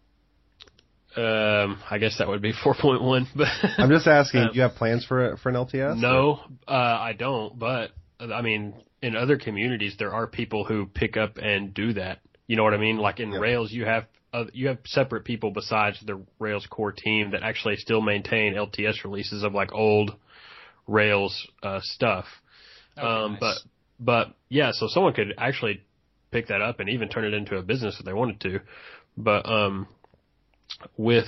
Um, 1.14 1.78
I 1.90 1.98
guess 1.98 2.18
that 2.18 2.28
would 2.28 2.42
be 2.42 2.52
4.1, 2.64 3.26
but 3.34 3.48
I'm 3.78 3.90
just 3.90 4.06
asking. 4.06 4.40
Um, 4.42 4.48
do 4.48 4.56
you 4.56 4.62
have 4.62 4.74
plans 4.74 5.04
for 5.04 5.32
a, 5.32 5.38
for 5.38 5.48
an 5.50 5.54
LTS? 5.56 5.98
No, 5.98 6.40
uh, 6.66 6.70
I 6.72 7.12
don't. 7.18 7.58
But 7.58 7.90
I 8.18 8.42
mean, 8.42 8.74
in 9.02 9.14
other 9.16 9.36
communities, 9.38 9.96
there 9.98 10.12
are 10.12 10.26
people 10.26 10.64
who 10.64 10.86
pick 10.86 11.16
up 11.16 11.36
and 11.38 11.72
do 11.74 11.92
that. 11.94 12.20
You 12.46 12.56
know 12.56 12.64
what 12.64 12.74
I 12.74 12.78
mean? 12.78 12.96
Like 12.98 13.20
in 13.20 13.32
Yeah. 13.32 13.38
Rails, 13.38 13.72
you 13.72 13.84
have 13.84 14.04
uh, 14.32 14.44
you 14.52 14.68
have 14.68 14.78
separate 14.86 15.24
people 15.24 15.50
besides 15.50 15.98
the 16.04 16.22
Rails 16.38 16.66
core 16.66 16.92
team 16.92 17.30
that 17.32 17.42
actually 17.42 17.76
still 17.76 18.00
maintain 18.00 18.54
LTS 18.54 19.04
releases 19.04 19.42
of 19.42 19.52
like 19.54 19.72
old 19.72 20.14
Rails 20.86 21.46
uh, 21.62 21.80
stuff. 21.82 22.26
That 22.96 23.04
Um, 23.04 23.32
nice. 23.32 23.40
but 23.40 23.56
but 23.98 24.34
yeah, 24.48 24.70
so 24.72 24.88
someone 24.88 25.12
could 25.14 25.34
actually 25.38 25.82
pick 26.30 26.48
that 26.48 26.60
up 26.60 26.80
and 26.80 26.88
even 26.90 27.08
turn 27.08 27.24
it 27.24 27.34
into 27.34 27.56
a 27.56 27.62
business 27.62 27.96
if 27.98 28.04
they 28.04 28.12
wanted 28.12 28.40
to. 28.40 28.60
But 29.16 29.48
um, 29.48 29.88
with 30.96 31.26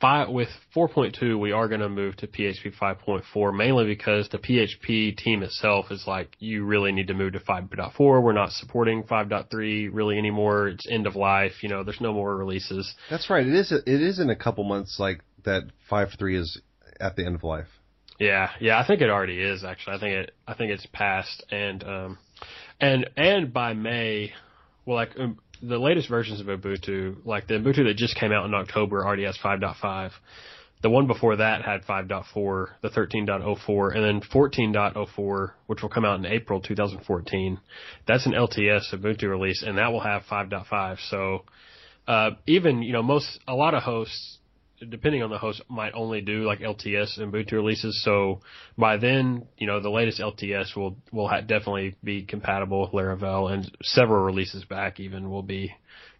five 0.00 0.28
with 0.28 0.48
4.2, 0.74 1.38
we 1.38 1.52
are 1.52 1.68
going 1.68 1.80
to 1.80 1.88
move 1.88 2.16
to 2.18 2.26
PHP 2.26 2.74
5.4 2.80 3.56
mainly 3.56 3.84
because 3.84 4.28
the 4.28 4.38
PHP 4.38 5.16
team 5.16 5.42
itself 5.42 5.86
is 5.90 6.04
like 6.06 6.36
you 6.38 6.64
really 6.64 6.92
need 6.92 7.08
to 7.08 7.14
move 7.14 7.32
to 7.34 7.40
5.4. 7.40 8.22
We're 8.22 8.32
not 8.32 8.52
supporting 8.52 9.02
5.3 9.02 9.90
really 9.92 10.18
anymore. 10.18 10.68
It's 10.68 10.86
end 10.90 11.06
of 11.06 11.16
life. 11.16 11.62
You 11.62 11.68
know, 11.68 11.84
there's 11.84 12.00
no 12.00 12.12
more 12.12 12.36
releases. 12.36 12.94
That's 13.10 13.28
right. 13.28 13.46
It 13.46 13.54
is. 13.54 13.72
It 13.72 13.86
is 13.86 14.18
in 14.18 14.30
a 14.30 14.36
couple 14.36 14.64
months. 14.64 14.98
Like 14.98 15.22
that. 15.44 15.64
Five 15.88 16.08
three 16.18 16.38
is 16.38 16.60
at 17.00 17.16
the 17.16 17.24
end 17.24 17.34
of 17.34 17.42
life. 17.42 17.68
Yeah, 18.18 18.50
yeah, 18.60 18.78
I 18.78 18.86
think 18.86 19.00
it 19.00 19.10
already 19.10 19.40
is 19.40 19.62
actually. 19.62 19.96
I 19.96 20.00
think 20.00 20.14
it, 20.14 20.34
I 20.46 20.54
think 20.54 20.72
it's 20.72 20.86
passed, 20.92 21.44
and 21.50 21.84
um, 21.84 22.18
and 22.80 23.08
and 23.16 23.52
by 23.52 23.74
May, 23.74 24.32
well, 24.84 24.96
like 24.96 25.10
um, 25.18 25.38
the 25.62 25.78
latest 25.78 26.08
versions 26.08 26.40
of 26.40 26.46
Ubuntu, 26.46 27.24
like 27.24 27.46
the 27.46 27.54
Ubuntu 27.54 27.84
that 27.84 27.96
just 27.96 28.16
came 28.16 28.32
out 28.32 28.44
in 28.44 28.54
October, 28.54 29.04
already 29.04 29.24
has 29.24 29.38
5.5. 29.42 30.10
The 30.80 30.90
one 30.90 31.08
before 31.08 31.36
that 31.36 31.62
had 31.62 31.82
5.4, 31.84 32.66
the 32.82 32.88
13.04, 32.88 33.96
and 33.96 34.04
then 34.04 34.20
14.04, 34.32 35.50
which 35.66 35.82
will 35.82 35.88
come 35.88 36.04
out 36.04 36.20
in 36.20 36.26
April 36.26 36.60
2014. 36.60 37.58
That's 38.06 38.26
an 38.26 38.32
LTS 38.32 38.94
Ubuntu 38.94 39.28
release, 39.28 39.64
and 39.66 39.78
that 39.78 39.90
will 39.90 40.00
have 40.00 40.22
5.5. 40.30 40.98
So 41.10 41.44
uh, 42.06 42.30
even 42.46 42.82
you 42.82 42.92
know 42.92 43.02
most 43.02 43.38
a 43.46 43.54
lot 43.54 43.74
of 43.74 43.82
hosts 43.82 44.37
depending 44.88 45.22
on 45.22 45.30
the 45.30 45.38
host, 45.38 45.62
might 45.68 45.92
only 45.94 46.20
do 46.20 46.44
like 46.44 46.60
LTS 46.60 47.18
and 47.18 47.32
Ubuntu 47.32 47.52
releases. 47.52 48.02
So 48.04 48.40
by 48.76 48.96
then, 48.96 49.46
you 49.56 49.66
know, 49.66 49.80
the 49.80 49.90
latest 49.90 50.20
LTS 50.20 50.76
will 50.76 50.96
will 51.12 51.28
ha- 51.28 51.40
definitely 51.40 51.96
be 52.02 52.22
compatible 52.24 52.82
with 52.82 52.92
Laravel, 52.92 53.52
and 53.52 53.70
several 53.82 54.24
releases 54.24 54.64
back 54.64 55.00
even 55.00 55.30
will 55.30 55.42
be 55.42 55.72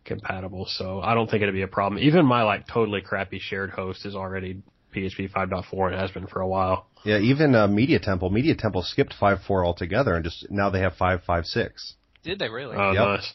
compatible. 0.05 0.67
So 0.69 1.01
I 1.01 1.15
don't 1.15 1.31
think 1.31 1.43
it'd 1.43 1.55
be 1.55 1.63
a 1.63 1.69
problem. 1.69 2.03
Even 2.03 2.27
my 2.27 2.43
like 2.43 2.67
totally 2.67 3.01
crappy 3.03 3.39
shared 3.41 3.71
host 3.71 4.07
is 4.07 4.15
already 4.15 4.63
PHP 4.95 5.31
5.4 5.31 5.93
and 5.93 6.01
has 6.01 6.11
been 6.11 6.27
for 6.27 6.41
a 6.41 6.49
while. 6.49 6.87
Yeah. 7.05 7.19
Even 7.19 7.55
uh, 7.55 7.69
Media 7.69 7.99
Temple. 8.01 8.31
Media 8.31 8.55
Temple 8.57 8.83
skipped 8.83 9.15
5.4 9.21 9.65
altogether 9.65 10.15
and 10.15 10.25
just 10.25 10.47
now 10.51 10.71
they 10.71 10.81
have 10.81 10.95
five 10.97 11.23
five 11.25 11.45
six. 11.45 11.95
Did 12.25 12.39
they 12.39 12.49
really? 12.49 12.77
Oh, 12.77 12.93
Yep. 12.93 13.05
nice. 13.05 13.35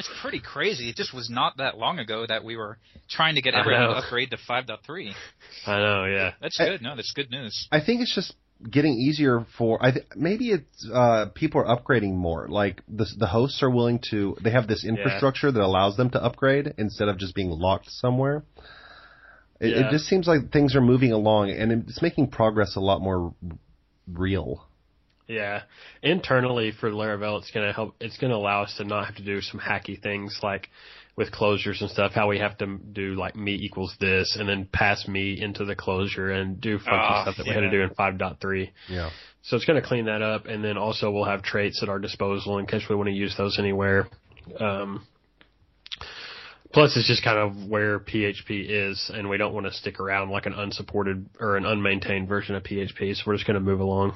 It's 0.00 0.10
pretty 0.22 0.40
crazy. 0.40 0.88
It 0.88 0.96
just 0.96 1.14
was 1.14 1.28
not 1.30 1.58
that 1.58 1.76
long 1.78 1.98
ago 1.98 2.26
that 2.26 2.42
we 2.42 2.56
were 2.56 2.78
trying 3.08 3.34
to 3.36 3.42
get 3.42 3.54
everyone 3.54 3.82
to 3.82 3.88
upgrade 3.90 4.30
to 4.30 4.38
5.3. 4.38 5.12
I 5.66 5.78
know, 5.78 6.04
yeah. 6.06 6.32
That's 6.40 6.58
I- 6.58 6.66
good. 6.70 6.82
No, 6.82 6.96
that's 6.96 7.12
good 7.12 7.30
news. 7.30 7.68
I 7.70 7.80
think 7.80 8.00
it's 8.00 8.14
just 8.14 8.34
getting 8.68 8.94
easier 8.94 9.46
for. 9.56 9.78
I 9.84 9.90
th- 9.92 10.06
maybe 10.16 10.50
it's 10.50 10.90
uh, 10.92 11.26
people 11.34 11.60
are 11.60 11.76
upgrading 11.76 12.14
more. 12.14 12.48
Like 12.48 12.82
the 12.88 13.06
the 13.18 13.26
hosts 13.26 13.62
are 13.62 13.70
willing 13.70 14.00
to. 14.10 14.36
They 14.42 14.50
have 14.50 14.66
this 14.66 14.84
infrastructure 14.84 15.52
that 15.52 15.62
allows 15.62 15.96
them 15.96 16.10
to 16.10 16.22
upgrade 16.22 16.74
instead 16.78 17.08
of 17.08 17.18
just 17.18 17.34
being 17.34 17.50
locked 17.50 17.90
somewhere. 17.90 18.42
It, 19.60 19.76
Yeah. 19.76 19.88
it 19.88 19.90
just 19.90 20.06
seems 20.06 20.26
like 20.26 20.50
things 20.50 20.74
are 20.74 20.80
moving 20.80 21.12
along, 21.12 21.50
and 21.50 21.70
it's 21.88 22.00
making 22.00 22.28
progress 22.28 22.76
a 22.76 22.80
lot 22.80 23.00
more 23.02 23.34
real. 24.10 24.66
Yeah, 25.30 25.62
internally 26.02 26.72
for 26.72 26.90
Laravel, 26.90 27.38
it's 27.38 27.52
gonna 27.52 27.72
help. 27.72 27.94
It's 28.00 28.18
gonna 28.18 28.34
allow 28.34 28.64
us 28.64 28.74
to 28.78 28.84
not 28.84 29.06
have 29.06 29.14
to 29.14 29.24
do 29.24 29.40
some 29.40 29.60
hacky 29.60 30.02
things 30.02 30.40
like 30.42 30.68
with 31.14 31.30
closures 31.30 31.80
and 31.80 31.88
stuff. 31.88 32.10
How 32.12 32.26
we 32.26 32.40
have 32.40 32.58
to 32.58 32.78
do 32.92 33.14
like 33.14 33.36
me 33.36 33.54
equals 33.54 33.94
this, 34.00 34.36
and 34.36 34.48
then 34.48 34.66
pass 34.72 35.06
me 35.06 35.40
into 35.40 35.64
the 35.64 35.76
closure 35.76 36.32
and 36.32 36.60
do 36.60 36.78
funky 36.78 36.90
Ah, 36.90 37.22
stuff 37.22 37.36
that 37.36 37.46
we 37.46 37.54
had 37.54 37.60
to 37.60 37.70
do 37.70 37.80
in 37.80 37.90
5.3. 37.90 38.72
Yeah. 38.88 39.10
So 39.42 39.54
it's 39.54 39.64
gonna 39.64 39.82
clean 39.82 40.06
that 40.06 40.20
up, 40.20 40.46
and 40.46 40.64
then 40.64 40.76
also 40.76 41.12
we'll 41.12 41.26
have 41.26 41.44
traits 41.44 41.80
at 41.80 41.88
our 41.88 42.00
disposal 42.00 42.58
in 42.58 42.66
case 42.66 42.82
we 42.90 42.96
want 42.96 43.08
to 43.08 43.14
use 43.14 43.36
those 43.36 43.60
anywhere. 43.60 44.08
Um, 44.58 45.06
plus, 46.72 46.96
it's 46.96 47.06
just 47.06 47.22
kind 47.22 47.38
of 47.38 47.68
where 47.68 48.00
PHP 48.00 48.66
is, 48.68 49.12
and 49.14 49.30
we 49.30 49.36
don't 49.36 49.54
want 49.54 49.66
to 49.66 49.72
stick 49.72 50.00
around 50.00 50.30
like 50.30 50.46
an 50.46 50.54
unsupported 50.54 51.26
or 51.38 51.56
an 51.56 51.66
unmaintained 51.66 52.26
version 52.26 52.56
of 52.56 52.64
PHP. 52.64 53.14
So 53.14 53.22
we're 53.28 53.36
just 53.36 53.46
gonna 53.46 53.60
move 53.60 53.78
along. 53.78 54.14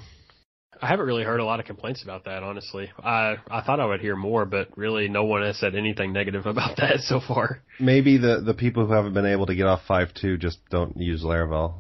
I 0.85 0.89
haven't 0.89 1.07
really 1.07 1.25
heard 1.25 1.41
a 1.41 1.45
lot 1.47 1.61
of 1.61 1.67
complaints 1.67 2.03
about 2.03 2.25
that, 2.27 2.43
honestly. 2.43 2.91
I 3.03 3.37
I 3.51 3.63
thought 3.63 3.81
I 3.81 3.87
would 3.87 4.01
hear 4.01 4.17
more, 4.17 4.45
but 4.45 4.69
really 4.77 5.09
no 5.09 5.25
one 5.25 5.43
has 5.43 5.59
said 5.59 5.75
anything 5.75 6.13
negative 6.13 6.45
about 6.55 6.77
that 6.77 7.01
so 7.01 7.21
far. 7.27 7.63
Maybe 7.81 8.19
the 8.19 8.43
the 8.45 8.53
people 8.53 8.87
who 8.87 8.93
haven't 8.93 9.15
been 9.15 9.25
able 9.25 9.47
to 9.47 9.55
get 9.55 9.67
off 9.67 9.81
five 9.89 10.09
two 10.13 10.37
just 10.37 10.59
don't 10.69 10.95
use 10.99 11.23
Laravel. 11.23 11.75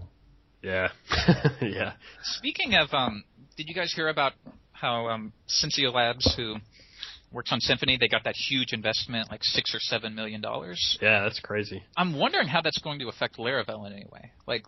Yeah, 0.63 0.89
yeah, 1.61 1.93
Speaking 2.23 2.75
of, 2.77 2.89
um, 2.95 3.25
did 3.59 3.69
you 3.69 3.75
guys 3.75 3.93
hear 3.95 4.09
about 4.09 4.33
how 4.73 5.09
um, 5.09 5.35
SensioLabs, 5.47 6.35
who 6.37 6.57
works 7.31 7.53
on 7.53 7.61
Symfony, 7.61 8.01
they 8.01 8.09
got 8.09 8.25
that 8.25 8.35
huge 8.35 8.73
investment, 8.73 9.31
like 9.31 9.45
six 9.45 9.75
or 9.75 9.81
seven 9.81 10.15
million 10.15 10.41
dollars? 10.41 10.99
yeah. 11.03 11.23
That's 11.25 11.41
crazy. 11.41 11.83
I'm 11.99 12.19
wondering 12.19 12.49
how 12.49 12.63
that's 12.63 12.79
going 12.79 13.01
to 13.01 13.09
affect 13.09 13.37
Laravel 13.37 13.87
in 13.87 13.93
any 13.93 14.07
way. 14.11 14.33
Like, 14.47 14.65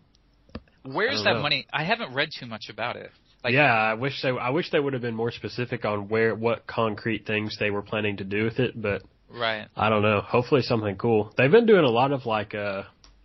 where's 0.85 1.25
that 1.25 1.37
know. 1.37 1.43
money? 1.43 1.67
I 1.73 1.85
haven't 1.85 2.13
read 2.13 2.29
too 2.39 2.45
much 2.45 2.65
about 2.69 2.97
it. 2.97 3.11
Like, 3.45 3.55
yeah, 3.55 3.73
I 3.73 3.95
wish 3.95 4.23
they 4.23 4.31
I 4.31 4.51
wish 4.51 4.71
they 4.71 4.81
would 4.81 4.93
have 4.93 5.03
been 5.03 5.15
more 5.15 5.31
specific 5.31 5.85
on 5.85 6.09
where 6.09 6.35
what 6.35 6.67
concrete 6.67 7.27
things 7.27 7.57
they 7.59 7.71
were 7.71 7.83
planning 7.83 8.17
to 8.19 8.25
do 8.25 8.45
with 8.45 8.59
it, 8.59 8.81
but 8.81 9.03
Right. 9.29 9.67
I 9.77 9.89
don't 9.89 10.03
know. 10.03 10.21
Hopefully 10.21 10.63
something 10.63 10.97
cool. 10.97 11.33
They've 11.37 11.51
been 11.51 11.67
doing 11.67 11.85
a 11.85 11.91
lot 11.91 12.13
of 12.13 12.27
like 12.27 12.55
uh 12.55 12.83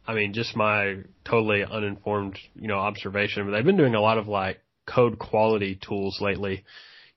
I 0.07 0.13
mean 0.13 0.33
just 0.33 0.55
my 0.55 0.97
totally 1.25 1.63
uninformed, 1.63 2.37
you 2.55 2.67
know, 2.67 2.77
observation, 2.79 3.45
but 3.45 3.51
they've 3.51 3.65
been 3.65 3.77
doing 3.77 3.95
a 3.95 4.01
lot 4.01 4.17
of 4.17 4.27
like 4.27 4.59
code 4.85 5.17
quality 5.19 5.79
tools 5.87 6.19
lately. 6.21 6.63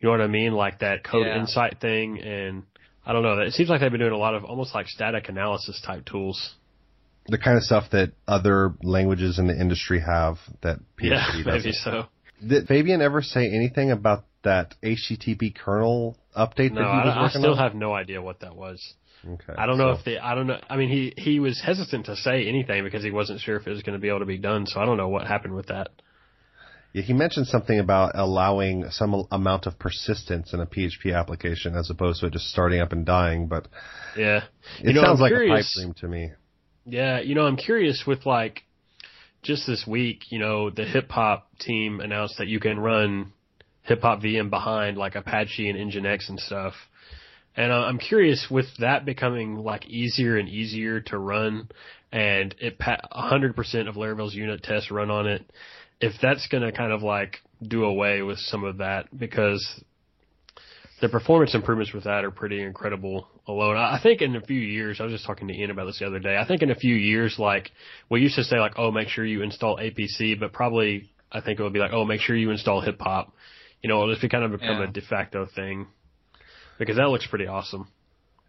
You 0.01 0.07
know 0.09 0.11
what 0.13 0.21
I 0.21 0.27
mean? 0.27 0.53
Like 0.53 0.81
that 0.81 1.03
code 1.05 1.27
Yeah. 1.27 1.41
insight 1.41 1.81
thing 1.81 2.21
and 2.21 2.63
I 3.07 3.13
don't 3.13 3.23
know. 3.23 3.39
It 3.41 3.53
seems 3.53 3.69
like 3.69 3.81
they've 3.81 3.91
been 3.91 4.01
doing 4.01 4.13
a 4.13 4.19
lot 4.19 4.35
of 4.35 4.45
almost 4.45 4.75
like 4.75 4.87
static 4.89 5.29
analysis 5.29 5.81
type 5.85 6.05
tools. 6.07 6.55
The 7.27 7.39
kind 7.39 7.57
of 7.57 7.63
stuff 7.63 7.91
that 7.93 8.13
other 8.29 8.75
languages 8.83 9.39
in 9.39 9.47
the 9.47 9.59
industry 9.59 10.01
have 10.01 10.37
that 10.63 10.79
PHP 10.99 11.11
yeah, 11.11 11.27
doesn't. 11.45 11.47
maybe 11.47 11.73
so. 11.73 12.07
Did 12.47 12.67
Fabien 12.67 13.01
ever 13.03 13.23
say 13.23 13.47
anything 13.49 13.91
about 13.91 14.25
that 14.43 14.75
HTTP 14.83 15.55
kernel 15.55 16.17
update 16.37 16.73
No, 16.73 16.83
that 16.83 17.03
he 17.03 17.09
was 17.09 17.17
I, 17.17 17.25
I 17.25 17.29
still 17.29 17.53
on? 17.53 17.59
have 17.59 17.75
no 17.75 17.93
idea 17.95 18.21
what 18.21 18.41
that 18.41 18.55
was. 18.57 18.95
Okay, 19.27 19.55
I 19.57 19.65
don't 19.67 19.79
know 19.79 19.95
so- 19.95 19.99
if 20.01 20.05
they. 20.05 20.19
I 20.19 20.35
don't 20.35 20.47
know. 20.47 20.59
I 20.69 20.77
mean, 20.77 20.91
he 20.91 21.15
he 21.17 21.41
was 21.41 21.61
hesitant 21.61 22.07
to 22.07 22.17
say 22.17 22.47
anything 22.47 22.85
because 22.85 23.03
he 23.03 23.11
wasn't 23.11 23.41
sure 23.41 23.57
if 23.57 23.67
it 23.67 23.71
was 23.71 23.83
going 23.83 23.95
to 23.95 24.01
be 24.03 24.09
able 24.09 24.19
to 24.21 24.27
be 24.27 24.37
done. 24.39 24.67
So 24.67 24.81
I 24.81 24.85
don't 24.85 24.99
know 24.99 25.09
what 25.09 25.27
happened 25.27 25.55
with 25.55 25.67
that. 25.69 25.89
Yeah, 26.93 27.03
he 27.03 27.13
mentioned 27.13 27.47
something 27.49 27.79
about 27.81 28.13
allowing 28.15 28.89
some 28.91 29.27
amount 29.33 29.67
of 29.67 29.79
persistence 29.79 30.53
in 30.53 30.61
a 30.61 30.67
PHP 30.67 31.13
application 31.19 31.75
as 31.75 31.91
opposed 31.91 32.21
to 32.21 32.27
it 32.27 32.35
just 32.35 32.51
starting 32.51 32.81
up 32.81 32.93
and 32.93 33.05
dying. 33.07 33.49
But 33.49 33.67
yeah, 34.17 34.43
it 34.81 34.89
you 34.89 34.93
know, 34.93 35.03
sounds 35.03 35.19
I'm 35.19 35.23
like 35.23 35.31
curious, 35.33 35.75
a 35.77 35.81
pipe 35.81 35.85
dream 35.85 35.95
to 36.01 36.09
me. 36.09 36.33
Yeah, 36.85 37.21
you 37.21 37.35
know, 37.35 37.47
I'm 37.47 37.57
curious 37.57 38.05
with 38.07 38.27
like 38.27 38.63
just 39.45 39.67
this 39.67 39.85
week, 39.87 40.31
you 40.31 40.39
know, 40.39 40.71
the 40.71 40.85
HipHop 40.85 41.43
team 41.61 42.01
announced 42.01 42.39
that 42.39 42.49
you 42.49 42.59
can 42.59 42.81
run 42.81 43.33
HipHop 43.89 44.25
VM 44.25 44.51
behind 44.51 44.97
like 44.97 45.15
Apache 45.15 45.69
and 45.69 45.79
Nginx 45.93 46.29
and 46.29 46.41
stuff. 46.41 46.73
And 47.57 47.73
I'm 47.73 47.99
curious 47.99 48.49
with 48.51 48.67
that 48.81 49.05
becoming 49.05 49.57
like 49.57 49.87
easier 49.87 50.37
and 50.39 50.49
easier 50.49 51.01
to 51.03 51.19
run 51.19 51.69
and 52.11 52.55
it 52.59 52.79
100% 52.79 53.89
of 53.89 53.97
Laravel's 53.97 54.35
unit 54.35 54.63
tests 54.63 54.91
run 54.91 55.11
on 55.11 55.27
it. 55.27 55.45
If 56.01 56.15
that's 56.21 56.49
going 56.49 56.63
to 56.63 56.73
kind 56.73 56.93
of 56.93 57.03
like 57.03 57.39
do 57.63 57.85
away 57.85 58.23
with 58.23 58.39
some 58.39 58.65
of 58.65 58.79
that 58.79 59.17
because 59.17 59.83
the 61.05 61.11
performance 61.11 61.55
improvements 61.55 61.93
with 61.93 62.05
that 62.05 62.25
are 62.25 62.31
pretty 62.31 62.63
incredible 62.63 63.29
alone. 63.47 63.77
I 63.77 64.01
think 64.03 64.23
in 64.23 64.37
a 64.37 64.41
few 64.41 64.59
years, 64.59 65.01
I 65.01 65.05
was 65.05 65.13
just 65.13 65.27
talking 65.27 65.49
to 65.49 65.55
Ian 65.55 65.71
about 65.71 65.85
this 65.85 65.99
the 65.99 66.07
other 66.07 66.19
day. 66.19 66.39
I 66.39 66.47
think 66.47 66.63
in 66.63 66.71
a 66.71 66.75
few 66.75 66.95
years, 66.95 67.39
like 67.39 67.73
we 68.09 68.23
used 68.23 68.37
to 68.37 68.45
say 68.45 68.59
like, 68.59 68.73
oh, 68.79 68.91
make 68.91 69.09
sure 69.09 69.23
you 69.23 69.43
install 69.43 69.77
APC, 69.77 70.41
but 70.41 70.55
probably 70.55 71.11
I 71.31 71.43
think 71.43 71.61
it 71.61 71.63
would 71.63 71.75
be 71.75 71.79
like, 71.79 71.93
oh, 71.93 72.07
make 72.07 72.23
sure 72.23 72.35
you 72.35 72.51
install 72.51 72.83
HipHop. 72.83 73.33
You 73.83 73.91
know, 73.91 74.01
it'll 74.01 74.15
just 74.15 74.23
be 74.23 74.31
kind 74.31 74.45
of 74.45 74.53
become 74.53 74.79
yeah. 74.79 74.89
a 74.89 74.93
de 74.93 75.03
facto 75.03 75.47
thing 75.55 75.89
because 76.79 76.97
that 76.97 77.11
looks 77.11 77.27
pretty 77.27 77.49
awesome. 77.49 77.87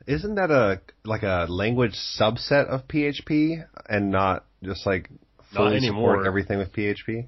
Isn't 0.07 0.35
that 0.35 0.49
a 0.49 0.79
like 1.03 1.23
a 1.23 1.47
language 1.49 1.95
subset 2.17 2.67
of 2.67 2.87
PHP 2.87 3.65
and 3.89 4.11
not 4.11 4.45
just 4.63 4.85
like 4.85 5.09
fully 5.53 5.81
support 5.81 6.25
everything 6.25 6.57
with 6.57 6.71
PHP? 6.71 7.25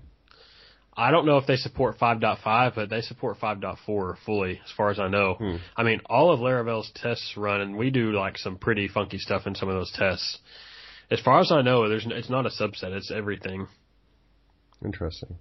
I 0.99 1.11
don't 1.11 1.27
know 1.27 1.37
if 1.37 1.45
they 1.45 1.57
support 1.57 1.99
5.5, 1.99 2.73
but 2.73 2.89
they 2.89 3.01
support 3.01 3.37
5.4 3.39 4.15
fully, 4.25 4.59
as 4.65 4.71
far 4.75 4.89
as 4.89 4.99
I 4.99 5.07
know. 5.07 5.35
Hmm. 5.35 5.55
I 5.75 5.83
mean, 5.83 6.01
all 6.07 6.31
of 6.31 6.39
Laravel's 6.39 6.91
tests 6.95 7.35
run, 7.37 7.61
and 7.61 7.77
we 7.77 7.91
do 7.91 8.11
like 8.13 8.39
some 8.39 8.57
pretty 8.57 8.87
funky 8.87 9.19
stuff 9.19 9.45
in 9.45 9.53
some 9.53 9.69
of 9.69 9.75
those 9.75 9.91
tests. 9.91 10.39
As 11.11 11.19
far 11.21 11.39
as 11.39 11.51
I 11.51 11.61
know, 11.61 11.87
there's 11.87 12.07
it's 12.09 12.31
not 12.31 12.47
a 12.47 12.49
subset; 12.49 12.95
it's 12.95 13.11
everything. 13.11 13.67
Interesting. 14.83 15.37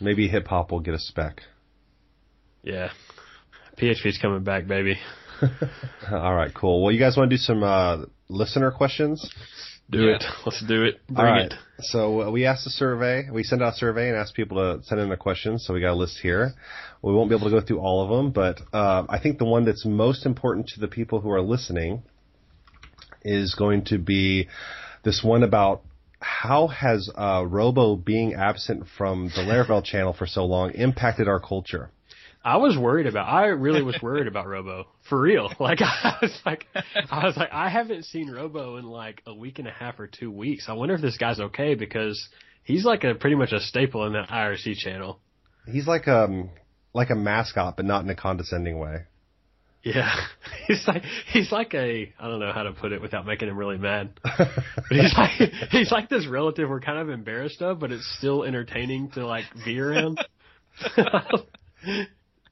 Maybe 0.00 0.30
HipHop 0.30 0.70
will 0.70 0.80
get 0.80 0.94
a 0.94 0.98
spec. 0.98 1.42
Yeah, 2.62 2.90
PHP's 3.76 4.18
coming 4.18 4.44
back, 4.44 4.66
baby. 4.68 4.96
all 6.12 6.34
right, 6.34 6.54
cool. 6.54 6.82
Well, 6.82 6.92
you 6.92 7.00
guys 7.00 7.16
want 7.16 7.28
to 7.28 7.36
do 7.36 7.40
some 7.40 7.62
uh, 7.62 8.04
listener 8.28 8.70
questions? 8.70 9.28
Do 9.90 10.04
yeah. 10.04 10.16
it. 10.16 10.24
Let's 10.46 10.64
do 10.66 10.84
it. 10.84 11.00
Bring 11.08 11.18
All 11.18 11.24
right. 11.24 11.46
It. 11.46 11.54
So 11.80 12.22
uh, 12.22 12.30
we 12.30 12.46
asked 12.46 12.66
a 12.66 12.70
survey. 12.70 13.28
We 13.30 13.42
sent 13.42 13.62
out 13.62 13.74
a 13.74 13.76
survey 13.76 14.08
and 14.08 14.16
asked 14.16 14.34
people 14.34 14.58
to 14.58 14.84
send 14.84 15.00
in 15.00 15.08
their 15.08 15.16
questions. 15.16 15.64
So 15.66 15.74
we 15.74 15.80
got 15.80 15.92
a 15.92 15.94
list 15.94 16.18
here. 16.22 16.52
We 17.02 17.12
won't 17.12 17.30
be 17.30 17.36
able 17.36 17.50
to 17.50 17.60
go 17.60 17.66
through 17.66 17.80
all 17.80 18.04
of 18.04 18.10
them, 18.10 18.30
but 18.30 18.60
uh, 18.74 19.06
I 19.08 19.18
think 19.18 19.38
the 19.38 19.46
one 19.46 19.64
that's 19.64 19.86
most 19.86 20.26
important 20.26 20.68
to 20.74 20.80
the 20.80 20.88
people 20.88 21.20
who 21.20 21.30
are 21.30 21.40
listening 21.40 22.02
is 23.22 23.54
going 23.54 23.84
to 23.86 23.98
be 23.98 24.48
this 25.02 25.22
one 25.24 25.42
about 25.42 25.82
how 26.20 26.68
has 26.68 27.10
uh, 27.14 27.44
Robo 27.48 27.96
being 27.96 28.34
absent 28.34 28.84
from 28.98 29.28
the 29.34 29.40
Laravel 29.40 29.82
channel 29.82 30.12
for 30.12 30.26
so 30.26 30.44
long 30.44 30.72
impacted 30.72 31.26
our 31.26 31.40
culture? 31.40 31.90
I 32.42 32.56
was 32.56 32.76
worried 32.78 33.06
about. 33.06 33.28
I 33.28 33.46
really 33.46 33.82
was 33.82 33.98
worried 34.02 34.26
about 34.26 34.46
Robo 34.46 34.86
for 35.08 35.20
real. 35.20 35.50
Like 35.60 35.80
I 35.82 36.16
was 36.22 36.38
like, 36.46 36.66
I 37.10 37.26
was 37.26 37.36
like, 37.36 37.50
I 37.52 37.68
haven't 37.68 38.04
seen 38.04 38.30
Robo 38.30 38.76
in 38.76 38.84
like 38.84 39.22
a 39.26 39.34
week 39.34 39.58
and 39.58 39.68
a 39.68 39.70
half 39.70 40.00
or 40.00 40.06
two 40.06 40.30
weeks. 40.30 40.66
I 40.68 40.72
wonder 40.72 40.94
if 40.94 41.02
this 41.02 41.18
guy's 41.18 41.38
okay 41.38 41.74
because 41.74 42.28
he's 42.64 42.84
like 42.84 43.04
a 43.04 43.14
pretty 43.14 43.36
much 43.36 43.52
a 43.52 43.60
staple 43.60 44.06
in 44.06 44.14
that 44.14 44.28
IRC 44.28 44.76
channel. 44.76 45.20
He's 45.66 45.86
like 45.86 46.08
um 46.08 46.50
like 46.94 47.10
a 47.10 47.14
mascot, 47.14 47.76
but 47.76 47.84
not 47.84 48.04
in 48.04 48.10
a 48.10 48.16
condescending 48.16 48.78
way. 48.78 49.04
Yeah, 49.82 50.10
he's 50.66 50.86
like 50.86 51.02
he's 51.30 51.52
like 51.52 51.74
a 51.74 52.12
I 52.18 52.28
don't 52.28 52.40
know 52.40 52.52
how 52.52 52.62
to 52.62 52.72
put 52.72 52.92
it 52.92 53.02
without 53.02 53.26
making 53.26 53.48
him 53.48 53.58
really 53.58 53.78
mad. 53.78 54.18
but 54.22 54.48
he's 54.88 55.14
like 55.16 55.52
he's 55.70 55.92
like 55.92 56.08
this 56.08 56.26
relative 56.26 56.70
we're 56.70 56.80
kind 56.80 56.98
of 56.98 57.10
embarrassed 57.10 57.60
of, 57.60 57.80
but 57.80 57.92
it's 57.92 58.14
still 58.18 58.44
entertaining 58.44 59.10
to 59.10 59.26
like 59.26 59.44
be 59.64 59.78
around 59.78 60.18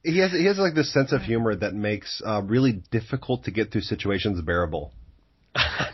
he 0.03 0.19
has 0.19 0.31
he 0.31 0.45
has 0.45 0.57
like 0.57 0.75
this 0.75 0.93
sense 0.93 1.11
of 1.11 1.21
humor 1.21 1.55
that 1.55 1.73
makes 1.73 2.21
uh, 2.25 2.41
really 2.41 2.83
difficult 2.91 3.45
to 3.45 3.51
get 3.51 3.71
through 3.71 3.81
situations 3.81 4.41
bearable. 4.41 4.91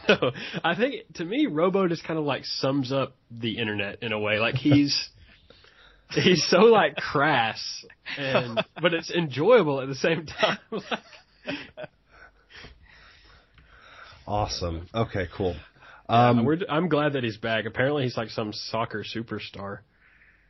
no, 0.08 0.32
I 0.64 0.76
think 0.76 1.14
to 1.16 1.26
me, 1.26 1.48
Robo 1.48 1.88
just 1.88 2.04
kind 2.04 2.20
of 2.20 2.26
like 2.26 2.46
sums 2.46 2.92
up 2.92 3.16
the 3.32 3.58
internet 3.58 4.04
in 4.04 4.12
a 4.12 4.20
way. 4.20 4.38
Like 4.38 4.56
he's 4.56 5.10
he's 6.12 6.46
so 6.48 6.60
like 6.60 6.96
crass, 6.96 7.86
and 8.18 8.64
but 8.82 8.94
it's 8.94 9.10
enjoyable 9.10 9.82
at 9.82 9.88
the 9.88 9.96
same 9.96 10.26
time. 10.26 10.60
awesome. 14.28 14.88
Okay, 14.94 15.28
cool. 15.36 15.56
Um, 16.08 16.46
yeah, 16.46 16.66
I'm 16.70 16.90
glad 16.90 17.14
that 17.14 17.24
he's 17.24 17.38
back. 17.38 17.66
Apparently, 17.66 18.04
he's 18.04 18.18
like 18.18 18.30
some 18.30 18.54
soccer 18.54 19.04
superstar. 19.04 19.80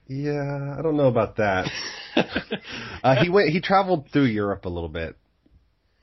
Yeah, 0.07 0.75
I 0.77 0.81
don't 0.81 0.97
know 0.97 1.07
about 1.07 1.37
that. 1.37 1.69
uh, 3.03 3.23
he 3.23 3.29
went. 3.29 3.49
He 3.49 3.59
traveled 3.59 4.09
through 4.11 4.25
Europe 4.25 4.65
a 4.65 4.69
little 4.69 4.89
bit, 4.89 5.15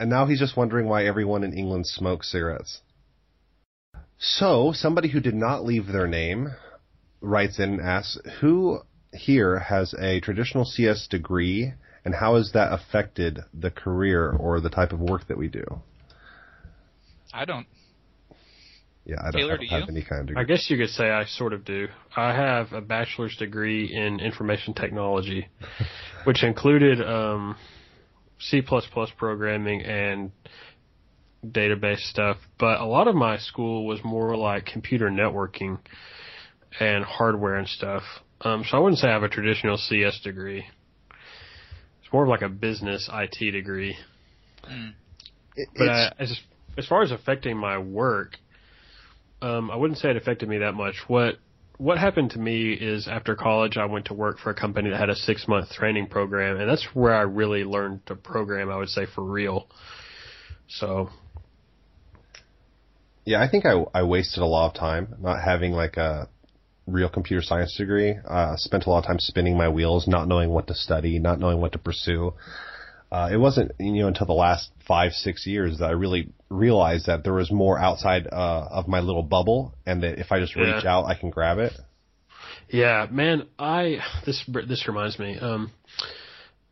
and 0.00 0.10
now 0.10 0.26
he's 0.26 0.40
just 0.40 0.56
wondering 0.56 0.88
why 0.88 1.06
everyone 1.06 1.44
in 1.44 1.52
England 1.52 1.86
smokes 1.86 2.30
cigarettes. 2.30 2.80
So, 4.18 4.72
somebody 4.72 5.08
who 5.08 5.20
did 5.20 5.34
not 5.34 5.64
leave 5.64 5.86
their 5.86 6.08
name 6.08 6.48
writes 7.20 7.58
in 7.58 7.74
and 7.74 7.80
asks, 7.80 8.18
"Who 8.40 8.80
here 9.12 9.58
has 9.58 9.94
a 9.94 10.20
traditional 10.20 10.64
CS 10.64 11.06
degree, 11.06 11.74
and 12.04 12.14
how 12.14 12.34
has 12.36 12.52
that 12.52 12.72
affected 12.72 13.40
the 13.54 13.70
career 13.70 14.30
or 14.30 14.60
the 14.60 14.70
type 14.70 14.92
of 14.92 15.00
work 15.00 15.28
that 15.28 15.38
we 15.38 15.48
do?" 15.48 15.64
I 17.32 17.44
don't. 17.44 17.66
Yeah, 19.04 19.16
I 19.20 19.30
don't, 19.30 19.40
Taylor, 19.40 19.54
I 19.54 19.56
don't 19.56 19.68
have 19.68 19.80
you? 19.80 19.86
any 19.88 20.04
kind 20.04 20.20
of 20.20 20.26
degree. 20.28 20.42
I 20.42 20.44
guess 20.44 20.66
you 20.70 20.76
could 20.76 20.90
say 20.90 21.10
I 21.10 21.24
sort 21.24 21.52
of 21.52 21.64
do. 21.64 21.88
I 22.16 22.34
have 22.34 22.72
a 22.72 22.80
bachelor's 22.80 23.36
degree 23.36 23.92
in 23.92 24.20
information 24.20 24.74
technology, 24.74 25.48
which 26.24 26.44
included 26.44 27.00
um, 27.00 27.56
C++ 28.38 28.62
programming 29.16 29.82
and 29.82 30.30
database 31.44 32.00
stuff. 32.10 32.36
But 32.58 32.80
a 32.80 32.86
lot 32.86 33.08
of 33.08 33.16
my 33.16 33.38
school 33.38 33.86
was 33.86 33.98
more 34.04 34.36
like 34.36 34.66
computer 34.66 35.10
networking 35.10 35.78
and 36.78 37.04
hardware 37.04 37.56
and 37.56 37.68
stuff. 37.68 38.02
Um, 38.40 38.64
so 38.68 38.76
I 38.76 38.80
wouldn't 38.80 38.98
say 38.98 39.08
I 39.08 39.12
have 39.12 39.22
a 39.22 39.28
traditional 39.28 39.76
CS 39.76 40.20
degree. 40.22 40.64
It's 42.02 42.12
more 42.12 42.22
of 42.22 42.28
like 42.28 42.42
a 42.42 42.48
business 42.48 43.08
IT 43.12 43.50
degree. 43.50 43.96
Mm. 44.70 44.92
but 45.76 45.88
I, 45.88 46.12
as 46.20 46.38
as 46.78 46.86
far 46.86 47.02
as 47.02 47.10
affecting 47.10 47.56
my 47.56 47.78
work, 47.78 48.36
um, 49.42 49.70
I 49.70 49.76
wouldn't 49.76 49.98
say 49.98 50.10
it 50.10 50.16
affected 50.16 50.48
me 50.48 50.58
that 50.58 50.72
much. 50.72 50.96
What 51.08 51.36
what 51.78 51.98
happened 51.98 52.30
to 52.30 52.38
me 52.38 52.72
is 52.72 53.08
after 53.08 53.34
college, 53.34 53.76
I 53.76 53.86
went 53.86 54.06
to 54.06 54.14
work 54.14 54.38
for 54.38 54.50
a 54.50 54.54
company 54.54 54.90
that 54.90 55.00
had 55.00 55.10
a 55.10 55.16
six 55.16 55.48
month 55.48 55.70
training 55.70 56.06
program, 56.06 56.58
and 56.58 56.68
that's 56.68 56.86
where 56.94 57.14
I 57.14 57.22
really 57.22 57.64
learned 57.64 58.06
to 58.06 58.14
program. 58.14 58.70
I 58.70 58.76
would 58.76 58.88
say 58.88 59.06
for 59.12 59.24
real. 59.24 59.66
So. 60.68 61.10
Yeah, 63.24 63.40
I 63.40 63.48
think 63.48 63.64
I 63.66 63.84
I 63.94 64.02
wasted 64.02 64.42
a 64.42 64.46
lot 64.46 64.68
of 64.68 64.74
time 64.74 65.14
not 65.20 65.42
having 65.42 65.72
like 65.72 65.96
a 65.96 66.28
real 66.86 67.08
computer 67.08 67.42
science 67.42 67.76
degree. 67.76 68.16
Uh, 68.28 68.56
spent 68.56 68.86
a 68.86 68.90
lot 68.90 68.98
of 68.98 69.06
time 69.06 69.18
spinning 69.18 69.56
my 69.56 69.68
wheels, 69.68 70.08
not 70.08 70.26
knowing 70.26 70.50
what 70.50 70.66
to 70.66 70.74
study, 70.74 71.18
not 71.18 71.38
knowing 71.38 71.60
what 71.60 71.72
to 71.72 71.78
pursue. 71.78 72.34
Uh, 73.12 73.28
it 73.30 73.36
wasn't 73.36 73.70
you 73.78 74.00
know 74.00 74.08
until 74.08 74.26
the 74.26 74.32
last 74.32 74.70
five 74.88 75.12
six 75.12 75.46
years 75.46 75.78
that 75.78 75.84
I 75.84 75.90
really 75.90 76.32
realized 76.48 77.06
that 77.06 77.24
there 77.24 77.34
was 77.34 77.52
more 77.52 77.78
outside 77.78 78.26
uh, 78.26 78.68
of 78.70 78.88
my 78.88 79.00
little 79.00 79.22
bubble, 79.22 79.74
and 79.84 80.02
that 80.02 80.18
if 80.18 80.32
I 80.32 80.40
just 80.40 80.56
reach 80.56 80.82
yeah. 80.82 80.90
out, 80.96 81.04
I 81.04 81.14
can 81.14 81.28
grab 81.28 81.58
it. 81.58 81.74
Yeah, 82.70 83.06
man, 83.10 83.48
I 83.58 83.98
this 84.24 84.42
this 84.66 84.88
reminds 84.88 85.18
me. 85.18 85.38
Um, 85.38 85.72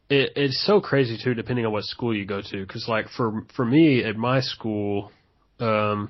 it, 0.09 0.33
it's 0.35 0.64
so 0.66 0.81
crazy 0.81 1.18
too, 1.22 1.35
depending 1.35 1.66
on 1.66 1.72
what 1.72 1.85
school 1.85 2.16
you 2.16 2.24
go 2.24 2.40
to. 2.40 2.66
Because 2.66 2.88
like 2.88 3.11
for 3.11 3.42
for 3.55 3.66
me 3.66 4.03
at 4.03 4.16
my 4.16 4.40
school, 4.40 5.12
um, 5.59 6.09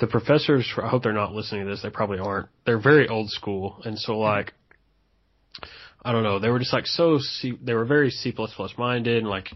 the 0.00 0.08
professors. 0.08 0.68
I 0.82 0.88
hope 0.88 1.04
they're 1.04 1.12
not 1.12 1.34
listening 1.34 1.66
to 1.66 1.70
this. 1.70 1.82
They 1.82 1.90
probably 1.90 2.18
aren't. 2.18 2.48
They're 2.66 2.80
very 2.80 3.08
old 3.08 3.30
school, 3.30 3.80
and 3.84 3.96
so 3.96 4.18
like 4.18 4.54
I 6.04 6.12
don't 6.12 6.24
know. 6.24 6.38
They 6.38 6.48
were 6.48 6.58
just 6.58 6.72
like 6.72 6.86
so 6.86 7.18
C. 7.18 7.52
They 7.62 7.74
were 7.74 7.84
very 7.84 8.10
C 8.10 8.32
plus 8.32 8.52
plus 8.54 8.72
minded, 8.76 9.18
and 9.18 9.28
like 9.28 9.50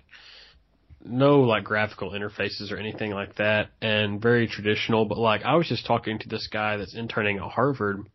no 1.04 1.40
like 1.40 1.64
graphical 1.64 2.10
interfaces 2.10 2.70
or 2.70 2.76
anything 2.76 3.10
like 3.12 3.36
that, 3.36 3.70
and 3.80 4.20
very 4.20 4.46
traditional. 4.46 5.04
But 5.06 5.18
like 5.18 5.42
I 5.44 5.56
was 5.56 5.68
just 5.68 5.86
talking 5.86 6.18
to 6.18 6.28
this 6.28 6.48
guy 6.52 6.76
that's 6.76 6.94
interning 6.94 7.38
at 7.38 7.50
Harvard, 7.50 8.06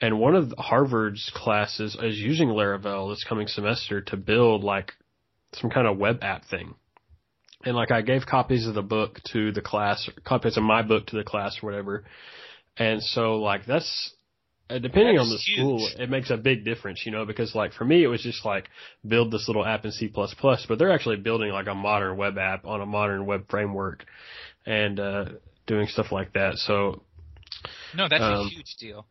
and 0.00 0.20
one 0.20 0.36
of 0.36 0.52
Harvard's 0.56 1.30
classes 1.34 1.96
is 2.00 2.18
using 2.18 2.48
Laravel 2.48 3.12
this 3.12 3.24
coming 3.24 3.48
semester 3.48 4.00
to 4.02 4.16
build 4.16 4.62
like 4.62 4.92
some 5.54 5.70
kind 5.70 5.86
of 5.86 5.98
web 5.98 6.18
app 6.22 6.44
thing. 6.44 6.74
And 7.64 7.74
like 7.74 7.90
I 7.90 8.02
gave 8.02 8.24
copies 8.24 8.66
of 8.68 8.74
the 8.74 8.82
book 8.82 9.18
to 9.32 9.50
the 9.50 9.60
class, 9.60 10.08
copies 10.24 10.56
of 10.56 10.62
my 10.62 10.82
book 10.82 11.06
to 11.08 11.16
the 11.16 11.24
class 11.24 11.58
or 11.60 11.66
whatever. 11.66 12.04
And 12.76 13.02
so 13.02 13.36
like 13.36 13.66
that's 13.66 14.14
depending 14.68 15.18
on 15.18 15.28
the 15.28 15.36
huge. 15.36 15.58
school, 15.58 15.88
it 15.98 16.10
makes 16.10 16.30
a 16.30 16.36
big 16.36 16.64
difference, 16.64 17.02
you 17.06 17.12
know, 17.12 17.24
because 17.24 17.54
like 17.54 17.72
for 17.72 17.84
me, 17.84 18.04
it 18.04 18.06
was 18.06 18.22
just 18.22 18.44
like 18.44 18.68
build 19.06 19.32
this 19.32 19.48
little 19.48 19.64
app 19.64 19.84
in 19.84 19.92
C++, 19.92 20.12
but 20.14 20.78
they're 20.78 20.92
actually 20.92 21.16
building 21.16 21.50
like 21.50 21.66
a 21.66 21.74
modern 21.74 22.16
web 22.16 22.36
app 22.38 22.66
on 22.66 22.80
a 22.80 22.86
modern 22.86 23.26
web 23.26 23.46
framework 23.48 24.04
and, 24.66 25.00
uh, 25.00 25.24
doing 25.66 25.86
stuff 25.86 26.12
like 26.12 26.32
that. 26.34 26.56
So. 26.56 27.02
No, 27.94 28.08
that's 28.08 28.22
um, 28.22 28.46
a 28.46 28.48
huge 28.48 28.76
deal. 28.78 29.06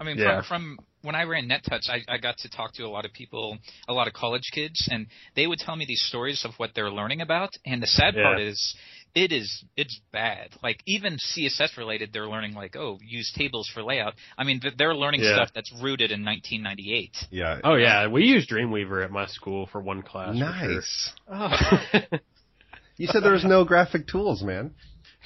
I 0.00 0.04
mean, 0.04 0.18
yeah. 0.18 0.42
from, 0.42 0.76
from 0.76 0.78
when 1.02 1.14
I 1.14 1.22
ran 1.22 1.48
Nettuts, 1.48 1.88
I, 1.88 2.02
I 2.08 2.18
got 2.18 2.38
to 2.38 2.50
talk 2.50 2.74
to 2.74 2.82
a 2.82 2.88
lot 2.88 3.04
of 3.04 3.12
people, 3.12 3.58
a 3.88 3.92
lot 3.92 4.08
of 4.08 4.12
college 4.12 4.50
kids, 4.52 4.88
and 4.90 5.06
they 5.34 5.46
would 5.46 5.58
tell 5.58 5.76
me 5.76 5.84
these 5.86 6.02
stories 6.02 6.44
of 6.44 6.52
what 6.56 6.70
they're 6.74 6.90
learning 6.90 7.20
about. 7.20 7.50
And 7.64 7.82
the 7.82 7.86
sad 7.86 8.14
yeah. 8.16 8.22
part 8.24 8.40
is, 8.40 8.76
it 9.16 9.32
is 9.32 9.64
it's 9.76 9.98
bad. 10.12 10.50
Like 10.62 10.82
even 10.84 11.16
CSS 11.16 11.78
related, 11.78 12.10
they're 12.12 12.28
learning 12.28 12.52
like 12.52 12.76
oh 12.76 12.98
use 13.02 13.32
tables 13.36 13.68
for 13.72 13.82
layout. 13.82 14.14
I 14.36 14.44
mean 14.44 14.60
they're 14.76 14.94
learning 14.94 15.22
yeah. 15.22 15.34
stuff 15.34 15.48
that's 15.54 15.72
rooted 15.72 16.12
in 16.12 16.24
1998. 16.24 17.16
Yeah. 17.30 17.58
Oh 17.64 17.74
yeah, 17.74 18.08
we 18.08 18.24
use 18.24 18.46
Dreamweaver 18.46 19.02
at 19.02 19.10
my 19.10 19.26
school 19.26 19.68
for 19.72 19.80
one 19.80 20.02
class. 20.02 20.36
Nice. 20.36 21.12
Sure. 21.26 21.34
Oh. 21.34 22.18
you 22.98 23.06
said 23.06 23.24
there 23.24 23.32
was 23.32 23.44
no 23.44 23.64
graphic 23.64 24.06
tools, 24.06 24.42
man. 24.42 24.74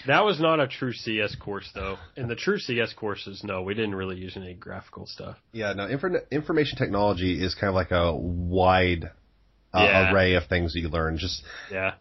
That 0.07 0.24
was 0.24 0.41
not 0.41 0.61
a 0.61 0.68
true 0.68 0.93
CS 0.93 1.34
course 1.34 1.68
though. 1.74 1.99
In 2.16 2.28
the 2.28 2.36
true 2.36 2.59
CS 2.59 2.93
courses, 2.95 3.43
no, 3.43 3.62
we 3.62 3.74
didn't 3.74 3.97
really 3.97 4.16
use 4.16 4.36
any 4.36 4.55
graphical 4.55 5.07
stuff. 5.07 5.36
Yeah, 5.53 5.72
no. 5.72 5.88
Infor- 5.88 6.30
information 6.30 6.78
technology 6.78 7.45
is 7.45 7.57
kind 7.57 7.68
of 7.68 7.74
like 7.74 7.91
a 7.91 8.14
wide 8.14 9.11
uh, 9.74 9.82
yeah. 9.82 10.12
array 10.12 10.34
of 10.34 10.47
things 10.47 10.74
that 10.74 10.80
you 10.80 10.88
learn. 10.88 11.18
Just 11.18 11.43
yeah. 11.72 11.95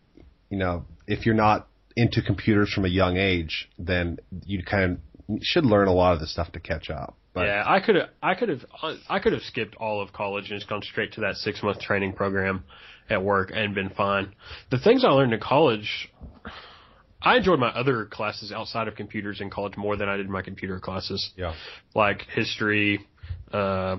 You 0.52 0.58
know, 0.58 0.86
if 1.08 1.26
you're 1.26 1.36
not 1.36 1.68
into 2.00 2.22
computers 2.22 2.72
from 2.74 2.86
a 2.86 2.90
young 2.90 3.18
age, 3.18 3.70
then 3.78 4.18
you 4.46 4.64
kind 4.64 5.00
of 5.30 5.40
should 5.42 5.66
learn 5.66 5.88
a 5.88 5.94
lot 5.94 6.14
of 6.14 6.20
this 6.20 6.32
stuff 6.32 6.52
to 6.54 6.60
catch 6.60 6.90
up. 6.90 7.16
But 7.34 7.48
yeah, 7.48 7.64
I 7.66 7.80
could 7.80 7.96
have, 7.96 8.10
I 8.24 8.36
could 8.36 8.50
have, 8.50 8.62
I 9.10 9.20
could 9.20 9.34
have 9.34 9.42
skipped 9.44 9.76
all 9.76 10.02
of 10.02 10.14
college 10.14 10.50
and 10.50 10.60
just 10.60 10.70
gone 10.70 10.82
straight 10.82 11.14
to 11.14 11.22
that 11.22 11.36
six 11.36 11.62
month 11.62 11.80
training 11.80 12.14
program 12.14 12.64
at 13.10 13.24
work 13.24 13.52
and 13.54 13.76
been 13.76 13.90
fine. 13.90 14.34
The 14.72 14.80
things 14.80 15.04
I 15.04 15.10
learned 15.10 15.34
in 15.34 15.40
college, 15.40 16.10
I 17.22 17.38
enjoyed 17.38 17.60
my 17.60 17.70
other 17.70 18.06
classes 18.06 18.52
outside 18.52 18.88
of 18.88 18.96
computers 18.96 19.42
in 19.42 19.50
college 19.50 19.76
more 19.78 19.98
than 19.98 20.08
I 20.08 20.18
did 20.18 20.30
my 20.30 20.42
computer 20.42 20.80
classes. 20.80 21.32
Yeah, 21.36 21.54
like 21.94 22.22
history, 22.34 23.06
uh, 23.52 23.98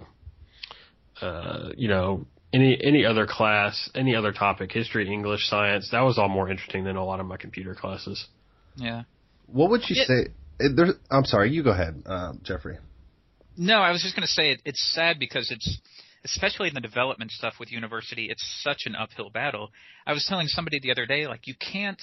uh, 1.20 1.68
you 1.76 1.88
know, 1.88 2.26
any 2.52 2.78
any 2.82 3.04
other 3.04 3.26
class, 3.26 3.90
any 3.94 4.14
other 4.14 4.32
topic, 4.32 4.72
history, 4.72 5.12
English, 5.12 5.48
science, 5.48 5.88
that 5.92 6.00
was 6.00 6.18
all 6.18 6.28
more 6.28 6.50
interesting 6.50 6.84
than 6.84 6.96
a 6.96 7.04
lot 7.04 7.20
of 7.20 7.26
my 7.26 7.36
computer 7.36 7.74
classes. 7.74 8.26
Yeah. 8.76 9.02
What 9.46 9.70
would 9.70 9.82
you 9.88 9.96
yeah. 9.96 10.04
say? 10.06 10.68
There's, 10.74 10.94
I'm 11.10 11.24
sorry, 11.24 11.50
you 11.50 11.62
go 11.62 11.70
ahead, 11.70 12.02
uh, 12.06 12.32
Jeffrey. 12.42 12.78
No, 13.56 13.78
I 13.78 13.92
was 13.92 14.02
just 14.02 14.14
going 14.14 14.26
to 14.26 14.32
say 14.32 14.52
it, 14.52 14.60
it's 14.64 14.92
sad 14.94 15.18
because 15.18 15.50
it's 15.50 15.80
especially 16.24 16.68
in 16.68 16.74
the 16.74 16.80
development 16.80 17.30
stuff 17.30 17.54
with 17.58 17.72
university, 17.72 18.28
it's 18.30 18.44
such 18.62 18.82
an 18.84 18.94
uphill 18.94 19.30
battle. 19.30 19.70
I 20.06 20.12
was 20.12 20.26
telling 20.28 20.48
somebody 20.48 20.78
the 20.80 20.90
other 20.90 21.06
day, 21.06 21.26
like 21.26 21.46
you 21.46 21.54
can't 21.54 22.00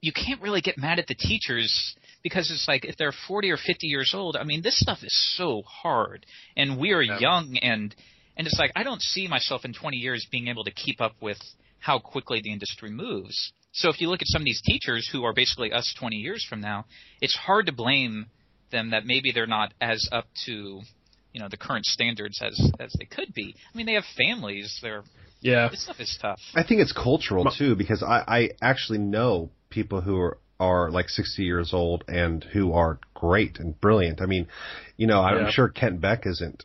you 0.00 0.12
can't 0.12 0.40
really 0.40 0.62
get 0.62 0.78
mad 0.78 0.98
at 0.98 1.06
the 1.06 1.14
teachers 1.14 1.94
because 2.22 2.50
it's 2.50 2.66
like 2.66 2.84
if 2.84 2.96
they're 2.96 3.12
40 3.28 3.50
or 3.50 3.58
50 3.58 3.86
years 3.86 4.12
old, 4.14 4.34
I 4.36 4.44
mean, 4.44 4.62
this 4.62 4.78
stuff 4.78 4.98
is 5.02 5.34
so 5.36 5.62
hard, 5.62 6.24
and 6.56 6.78
we 6.78 6.92
are 6.92 7.02
yeah. 7.02 7.18
young 7.18 7.58
and 7.58 7.94
and 8.40 8.46
it's 8.46 8.58
like 8.58 8.72
I 8.74 8.84
don't 8.84 9.02
see 9.02 9.28
myself 9.28 9.66
in 9.66 9.74
20 9.74 9.98
years 9.98 10.26
being 10.30 10.48
able 10.48 10.64
to 10.64 10.70
keep 10.70 11.02
up 11.02 11.12
with 11.20 11.36
how 11.78 11.98
quickly 11.98 12.40
the 12.42 12.50
industry 12.50 12.88
moves. 12.88 13.52
So 13.72 13.90
if 13.90 14.00
you 14.00 14.08
look 14.08 14.22
at 14.22 14.28
some 14.28 14.40
of 14.40 14.46
these 14.46 14.62
teachers 14.64 15.06
who 15.12 15.24
are 15.24 15.34
basically 15.34 15.72
us 15.72 15.94
20 15.98 16.16
years 16.16 16.42
from 16.48 16.62
now, 16.62 16.86
it's 17.20 17.36
hard 17.36 17.66
to 17.66 17.72
blame 17.72 18.28
them 18.72 18.92
that 18.92 19.04
maybe 19.04 19.30
they're 19.30 19.46
not 19.46 19.74
as 19.78 20.08
up 20.10 20.24
to 20.46 20.80
you 21.34 21.40
know 21.40 21.48
the 21.50 21.58
current 21.58 21.84
standards 21.84 22.40
as 22.42 22.58
as 22.80 22.94
they 22.98 23.04
could 23.04 23.34
be. 23.34 23.54
I 23.54 23.76
mean, 23.76 23.84
they 23.84 23.92
have 23.92 24.04
families. 24.16 24.78
They're 24.80 25.02
yeah. 25.42 25.68
This 25.68 25.84
stuff 25.84 26.00
is 26.00 26.18
tough. 26.18 26.40
I 26.54 26.62
think 26.62 26.80
it's 26.80 26.92
cultural 26.92 27.44
too 27.44 27.76
because 27.76 28.02
I 28.02 28.24
I 28.26 28.50
actually 28.62 29.00
know 29.00 29.50
people 29.68 30.00
who 30.00 30.18
are 30.18 30.38
are 30.58 30.90
like 30.90 31.10
60 31.10 31.42
years 31.42 31.74
old 31.74 32.04
and 32.08 32.42
who 32.42 32.72
are 32.72 33.00
great 33.12 33.58
and 33.58 33.78
brilliant. 33.78 34.22
I 34.22 34.26
mean, 34.26 34.46
you 34.96 35.06
know, 35.06 35.20
I'm 35.20 35.44
yeah. 35.44 35.50
sure 35.50 35.68
Kent 35.68 36.00
Beck 36.00 36.26
isn't 36.26 36.64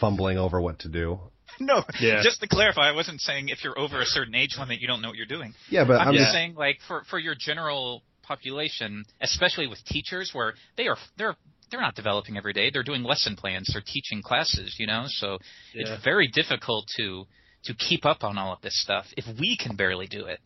fumbling 0.00 0.38
over 0.38 0.60
what 0.60 0.80
to 0.80 0.88
do. 0.88 1.18
No, 1.60 1.82
yeah. 1.98 2.20
just 2.22 2.40
to 2.40 2.46
clarify, 2.46 2.88
I 2.88 2.92
wasn't 2.92 3.20
saying 3.20 3.48
if 3.48 3.64
you're 3.64 3.76
over 3.76 4.00
a 4.00 4.04
certain 4.04 4.34
age 4.36 4.54
limit, 4.60 4.80
you 4.80 4.86
don't 4.86 5.02
know 5.02 5.08
what 5.08 5.16
you're 5.16 5.26
doing. 5.26 5.54
Yeah, 5.70 5.84
but 5.84 5.94
I'm, 5.94 6.08
I'm 6.08 6.14
just 6.14 6.30
saying 6.30 6.54
like 6.54 6.78
for 6.86 7.02
for 7.10 7.18
your 7.18 7.34
general 7.36 8.02
population, 8.22 9.04
especially 9.20 9.66
with 9.66 9.84
teachers, 9.84 10.30
where 10.32 10.54
they 10.76 10.86
are 10.86 10.96
they're 11.16 11.34
they're 11.70 11.80
not 11.80 11.96
developing 11.96 12.36
every 12.36 12.52
day. 12.52 12.70
They're 12.70 12.84
doing 12.84 13.02
lesson 13.02 13.34
plans. 13.34 13.70
They're 13.72 13.82
teaching 13.84 14.22
classes. 14.22 14.76
You 14.78 14.86
know, 14.86 15.04
so 15.06 15.38
yeah. 15.74 15.82
it's 15.94 16.04
very 16.04 16.28
difficult 16.28 16.86
to 16.96 17.24
to 17.64 17.74
keep 17.74 18.06
up 18.06 18.22
on 18.22 18.38
all 18.38 18.52
of 18.52 18.60
this 18.60 18.80
stuff 18.80 19.06
if 19.16 19.24
we 19.40 19.56
can 19.56 19.74
barely 19.74 20.06
do 20.06 20.26
it. 20.26 20.38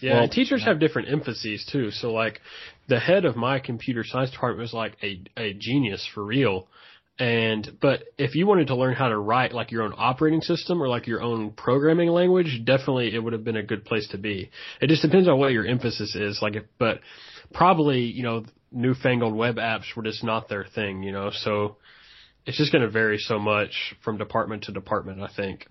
Yeah, 0.00 0.20
well, 0.20 0.28
teachers 0.28 0.62
have 0.64 0.78
different 0.78 1.08
emphases 1.08 1.66
too. 1.70 1.90
So 1.90 2.12
like 2.12 2.40
the 2.88 3.00
head 3.00 3.24
of 3.24 3.36
my 3.36 3.58
computer 3.58 4.04
science 4.04 4.30
department 4.30 4.60
was 4.60 4.74
like 4.74 4.96
a 5.02 5.20
a 5.36 5.54
genius 5.54 6.06
for 6.14 6.24
real. 6.24 6.68
And 7.18 7.78
but 7.80 8.04
if 8.16 8.36
you 8.36 8.46
wanted 8.46 8.68
to 8.68 8.76
learn 8.76 8.94
how 8.94 9.08
to 9.08 9.18
write 9.18 9.52
like 9.52 9.72
your 9.72 9.82
own 9.82 9.92
operating 9.96 10.40
system 10.40 10.80
or 10.80 10.88
like 10.88 11.08
your 11.08 11.20
own 11.20 11.50
programming 11.50 12.10
language, 12.10 12.60
definitely 12.64 13.12
it 13.12 13.18
would 13.18 13.32
have 13.32 13.42
been 13.42 13.56
a 13.56 13.62
good 13.62 13.84
place 13.84 14.06
to 14.08 14.18
be. 14.18 14.50
It 14.80 14.86
just 14.88 15.02
depends 15.02 15.28
on 15.28 15.38
what 15.38 15.52
your 15.52 15.66
emphasis 15.66 16.14
is. 16.14 16.38
Like 16.40 16.54
if, 16.54 16.64
but 16.78 17.00
probably, 17.52 18.02
you 18.02 18.22
know, 18.22 18.44
newfangled 18.70 19.34
web 19.34 19.56
apps 19.56 19.96
were 19.96 20.04
just 20.04 20.22
not 20.22 20.48
their 20.48 20.64
thing, 20.64 21.02
you 21.02 21.10
know. 21.10 21.30
So 21.32 21.78
it's 22.46 22.56
just 22.56 22.70
going 22.70 22.82
to 22.82 22.90
vary 22.90 23.18
so 23.18 23.38
much 23.38 23.94
from 24.04 24.16
department 24.16 24.64
to 24.64 24.72
department, 24.72 25.20
I 25.20 25.28
think. 25.34 25.66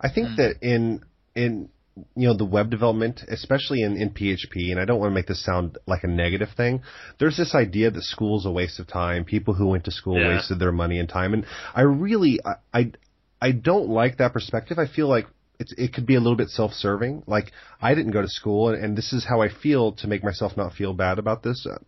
I 0.00 0.10
think 0.10 0.28
mm. 0.28 0.36
that 0.36 0.54
in 0.62 1.04
in 1.34 1.68
you 2.14 2.28
know 2.28 2.36
the 2.36 2.44
web 2.44 2.70
development, 2.70 3.22
especially 3.28 3.82
in, 3.82 3.96
in 3.96 4.10
PHP, 4.10 4.70
and 4.70 4.80
I 4.80 4.84
don't 4.84 4.98
want 4.98 5.10
to 5.10 5.14
make 5.14 5.26
this 5.26 5.44
sound 5.44 5.78
like 5.86 6.04
a 6.04 6.08
negative 6.08 6.48
thing. 6.56 6.82
There's 7.18 7.36
this 7.36 7.54
idea 7.54 7.90
that 7.90 8.02
school's 8.02 8.46
a 8.46 8.50
waste 8.50 8.80
of 8.80 8.86
time. 8.86 9.24
People 9.24 9.54
who 9.54 9.66
went 9.66 9.84
to 9.84 9.90
school 9.90 10.20
yeah. 10.20 10.28
wasted 10.28 10.58
their 10.58 10.72
money 10.72 10.98
and 10.98 11.08
time, 11.08 11.34
and 11.34 11.44
I 11.74 11.82
really 11.82 12.40
I, 12.44 12.54
I 12.72 12.92
I 13.40 13.52
don't 13.52 13.88
like 13.88 14.18
that 14.18 14.32
perspective. 14.32 14.78
I 14.78 14.86
feel 14.86 15.08
like 15.08 15.26
it's, 15.58 15.72
it 15.76 15.92
could 15.92 16.06
be 16.06 16.14
a 16.14 16.20
little 16.20 16.36
bit 16.36 16.48
self-serving. 16.48 17.24
Like 17.26 17.52
I 17.80 17.94
didn't 17.94 18.12
go 18.12 18.22
to 18.22 18.28
school, 18.28 18.70
and, 18.70 18.82
and 18.82 18.96
this 18.96 19.12
is 19.12 19.24
how 19.28 19.42
I 19.42 19.48
feel 19.48 19.92
to 19.92 20.06
make 20.06 20.22
myself 20.22 20.56
not 20.56 20.74
feel 20.74 20.94
bad 20.94 21.18
about 21.18 21.42
this, 21.42 21.66
uh, 21.66 21.78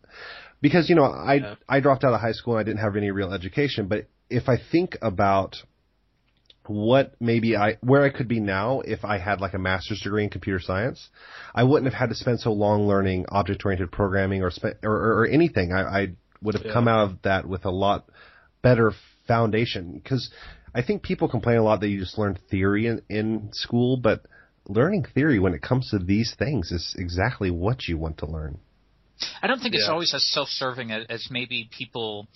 because 0.60 0.88
you 0.88 0.96
know 0.96 1.04
I 1.04 1.34
yeah. 1.34 1.54
I 1.68 1.80
dropped 1.80 2.04
out 2.04 2.14
of 2.14 2.20
high 2.20 2.32
school 2.32 2.54
and 2.54 2.60
I 2.60 2.64
didn't 2.64 2.80
have 2.80 2.96
any 2.96 3.10
real 3.10 3.32
education. 3.32 3.86
But 3.88 4.06
if 4.28 4.48
I 4.48 4.56
think 4.70 4.96
about 5.02 5.56
what 6.70 7.14
maybe 7.20 7.56
I 7.56 7.76
where 7.80 8.04
I 8.04 8.10
could 8.10 8.28
be 8.28 8.38
now 8.38 8.80
if 8.80 9.04
I 9.04 9.18
had 9.18 9.40
like 9.40 9.54
a 9.54 9.58
master's 9.58 10.00
degree 10.00 10.22
in 10.22 10.30
computer 10.30 10.60
science. 10.60 11.08
I 11.54 11.64
wouldn't 11.64 11.92
have 11.92 11.98
had 11.98 12.10
to 12.10 12.14
spend 12.14 12.40
so 12.40 12.52
long 12.52 12.86
learning 12.86 13.26
object 13.28 13.62
oriented 13.64 13.90
programming 13.90 14.42
or, 14.42 14.50
spe- 14.50 14.82
or, 14.84 14.92
or, 14.92 15.20
or 15.22 15.26
anything. 15.26 15.72
I, 15.72 15.82
I 15.82 16.06
would 16.42 16.54
have 16.54 16.64
yeah. 16.64 16.72
come 16.72 16.86
out 16.86 17.10
of 17.10 17.22
that 17.22 17.46
with 17.46 17.64
a 17.64 17.70
lot 17.70 18.08
better 18.62 18.92
foundation 19.26 19.92
because 19.92 20.30
I 20.72 20.82
think 20.82 21.02
people 21.02 21.28
complain 21.28 21.56
a 21.56 21.64
lot 21.64 21.80
that 21.80 21.88
you 21.88 21.98
just 21.98 22.16
learn 22.16 22.38
theory 22.50 22.86
in, 22.86 23.02
in 23.08 23.50
school, 23.52 23.96
but 23.96 24.26
learning 24.68 25.06
theory 25.12 25.40
when 25.40 25.54
it 25.54 25.62
comes 25.62 25.90
to 25.90 25.98
these 25.98 26.36
things 26.38 26.70
is 26.70 26.94
exactly 26.96 27.50
what 27.50 27.88
you 27.88 27.98
want 27.98 28.18
to 28.18 28.26
learn. 28.26 28.60
I 29.42 29.48
don't 29.48 29.58
think 29.58 29.74
yeah. 29.74 29.80
it's 29.80 29.88
always 29.88 30.14
as 30.14 30.24
self-serving 30.30 30.92
as, 30.92 31.06
as 31.08 31.28
maybe 31.30 31.68
people 31.76 32.28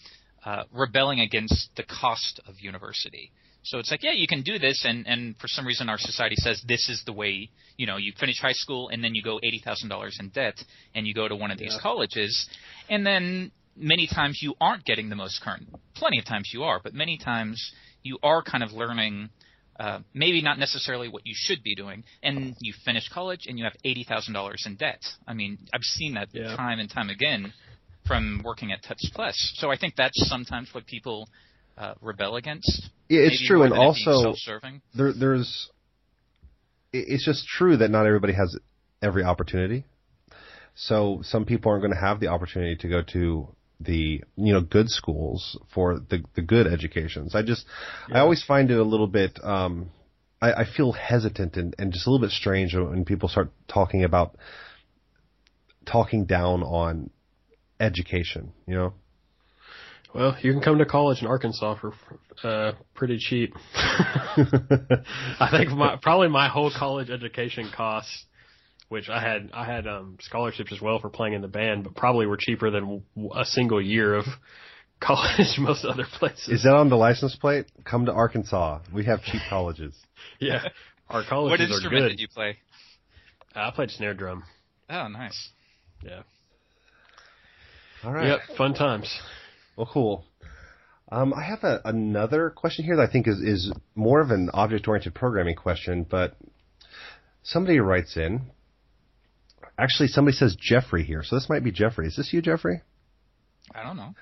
uh, 0.45 0.65
rebelling 0.73 1.21
against 1.21 1.71
the 1.77 1.85
cost 1.85 2.41
of 2.47 2.57
university. 2.59 3.31
So 3.65 3.79
it's 3.79 3.91
like, 3.91 4.03
yeah, 4.03 4.13
you 4.13 4.27
can 4.27 4.43
do 4.43 4.59
this, 4.59 4.85
and 4.87 5.07
and 5.07 5.37
for 5.39 5.49
some 5.49 5.67
reason 5.67 5.89
our 5.89 5.99
society 5.99 6.37
says 6.37 6.63
this 6.69 6.89
is 6.89 7.03
the 7.07 7.13
way. 7.13 7.51
You 7.77 7.87
know, 7.87 7.97
you 7.97 8.13
finish 8.19 8.39
high 8.41 8.53
school 8.53 8.91
and 8.91 9.03
then 9.03 9.15
you 9.15 9.23
go 9.23 9.41
eighty 9.43 9.61
thousand 9.65 9.89
dollars 9.89 10.19
in 10.21 10.29
debt, 10.29 10.55
and 10.95 11.07
you 11.07 11.15
go 11.15 11.29
to 11.29 11.35
one 11.35 11.51
of 11.51 11.59
these 11.59 11.75
yeah. 11.75 11.83
colleges, 11.83 12.49
and 12.89 13.07
then 13.07 13.51
many 13.77 14.07
times 14.07 14.41
you 14.43 14.55
aren't 14.61 14.85
getting 14.85 15.09
the 15.09 15.17
most 15.17 15.43
current. 15.43 15.69
Plenty 15.95 16.19
of 16.19 16.27
times 16.27 16.51
you 16.53 16.63
are, 16.63 16.81
but 16.83 16.95
many 16.95 17.19
times 17.19 17.73
you 18.03 18.19
are 18.23 18.43
kind 18.43 18.63
of 18.63 18.73
learning. 18.73 19.31
Uh, 19.81 19.99
maybe 20.15 20.41
not 20.41 20.57
necessarily 20.57 21.09
what 21.09 21.27
you 21.27 21.35
should 21.37 21.61
be 21.65 21.75
doing, 21.75 22.05
and 22.23 22.55
you 22.61 22.73
finish 22.85 23.09
college 23.09 23.47
and 23.49 23.59
you 23.59 23.65
have 23.65 23.75
eighty 23.85 24.05
thousand 24.05 24.33
dollars 24.33 24.63
in 24.67 24.77
debt. 24.77 25.01
I 25.27 25.35
mean, 25.35 25.59
I've 25.73 25.83
seen 25.83 26.15
that 26.15 26.29
yeah. 26.33 26.55
time 26.55 26.79
and 26.79 26.89
time 26.89 27.11
again 27.11 27.53
from 28.07 28.43
working 28.45 28.71
at 28.71 28.85
Touch 28.85 29.01
Plus. 29.15 29.53
So 29.57 29.71
I 29.71 29.77
think 29.77 29.95
that's 29.97 30.29
sometimes 30.29 30.69
what 30.73 30.87
people 30.87 31.29
uh, 31.77 31.95
rebel 32.01 32.37
against. 32.37 32.91
Yeah, 33.09 33.21
it's 33.23 33.47
true, 33.47 33.63
and 33.63 33.73
also 33.73 34.35
there, 34.95 35.13
there's. 35.13 35.71
It's 36.93 37.25
just 37.25 37.47
true 37.47 37.77
that 37.79 37.91
not 37.91 38.07
everybody 38.07 38.35
has 38.35 38.57
every 39.03 39.25
opportunity. 39.25 39.85
So 40.77 41.21
some 41.23 41.45
people 41.45 41.71
aren't 41.71 41.83
going 41.83 41.95
to 41.95 42.01
have 42.01 42.21
the 42.21 42.29
opportunity 42.29 42.77
to 42.77 42.89
go 42.89 43.03
to 43.13 43.49
the 43.81 44.23
you 44.37 44.53
know 44.53 44.61
good 44.61 44.89
schools 44.89 45.59
for 45.73 45.99
the 45.99 46.23
the 46.35 46.43
good 46.43 46.67
educations. 46.67 47.35
I 47.35 47.43
just 47.43 47.67
yeah. 48.09 48.19
I 48.19 48.21
always 48.21 48.43
find 48.43 48.71
it 48.71 48.79
a 48.79 48.85
little 48.85 49.07
bit. 49.07 49.39
Um, 49.43 49.91
I, 50.41 50.53
I 50.53 50.65
feel 50.65 50.93
hesitant 50.93 51.57
and, 51.57 51.75
and 51.79 51.93
just 51.93 52.07
a 52.07 52.11
little 52.11 52.25
bit 52.25 52.33
strange 52.33 52.75
when 52.75 53.05
people 53.05 53.29
start 53.29 53.51
talking 53.69 54.05
about 54.05 54.37
talking 55.87 56.25
down 56.27 56.63
on 56.63 57.11
education. 57.81 58.53
You 58.67 58.75
know. 58.75 58.95
Well, 60.15 60.37
you 60.43 60.53
can 60.53 60.63
come 60.63 60.79
to 60.79 60.87
college 60.87 61.23
in 61.23 61.27
Arkansas 61.27 61.75
for 61.81 61.93
uh, 62.45 62.75
pretty 62.95 63.19
cheap. 63.19 63.53
I 63.75 65.49
think 65.51 65.71
my 65.71 65.97
probably 66.01 66.29
my 66.29 66.49
whole 66.49 66.71
college 66.71 67.11
education 67.11 67.73
costs, 67.75 68.25
which 68.89 69.09
I 69.09 69.21
had 69.21 69.51
I 69.53 69.65
had 69.65 69.89
um, 69.89 70.17
scholarships 70.21 70.73
as 70.73 70.81
well 70.81 71.01
for 71.01 71.11
playing 71.11 71.35
in 71.35 71.43
the 71.43 71.49
band, 71.49 71.83
but 71.83 71.97
probably 71.97 72.27
were 72.27 72.39
cheaper 72.39 72.71
than 72.71 73.03
a 73.35 73.45
single 73.45 73.83
year 73.83 74.15
of 74.15 74.25
college 75.01 75.59
most 75.59 75.85
other 75.85 76.07
places. 76.19 76.49
Is 76.49 76.63
that 76.63 76.75
on 76.75 76.91
the 76.91 76.97
license 76.97 77.35
plate? 77.35 77.67
Come 77.85 78.07
to 78.07 78.13
Arkansas. 78.13 78.83
We 78.95 79.07
have 79.07 79.21
cheap 79.25 79.43
colleges. 79.51 79.97
yeah, 80.39 80.69
our 81.09 81.25
colleges 81.29 81.51
what 81.51 81.61
are 81.61 81.65
instrument 81.65 82.11
did 82.11 82.21
you 82.21 82.29
play? 82.29 82.59
I 83.53 83.73
played 83.73 83.91
snare 83.91 84.15
drum. 84.15 84.45
Oh, 84.89 85.09
nice. 85.09 85.51
Yeah. 86.05 86.23
All 88.05 88.13
right. 88.13 88.29
Yep. 88.29 88.57
Fun 88.57 88.75
times. 88.75 89.13
Well, 89.77 89.89
cool. 89.93 90.25
Um, 91.11 91.35
I 91.35 91.43
have 91.45 91.65
a, 91.65 91.81
another 91.85 92.51
question 92.51 92.85
here 92.85 92.97
that 92.97 93.09
I 93.09 93.13
think 93.13 93.29
is, 93.29 93.39
is 93.39 93.73
more 93.95 94.21
of 94.21 94.31
an 94.31 94.51
object-oriented 94.53 95.15
programming 95.15 95.55
question, 95.55 96.07
but 96.09 96.37
somebody 97.43 97.79
writes 97.79 98.17
in. 98.17 98.51
Actually, 99.79 100.09
somebody 100.09 100.37
says 100.37 100.57
Jeffrey 100.59 101.05
here, 101.05 101.23
so 101.25 101.37
this 101.37 101.49
might 101.49 101.65
be 101.65 101.73
Jeffrey. 101.73 102.07
Is 102.07 102.17
this 102.17 102.33
you, 102.33 102.41
Jeffrey? 102.41 102.83
I 103.75 103.83
don't 103.83 103.97
know. 103.97 104.15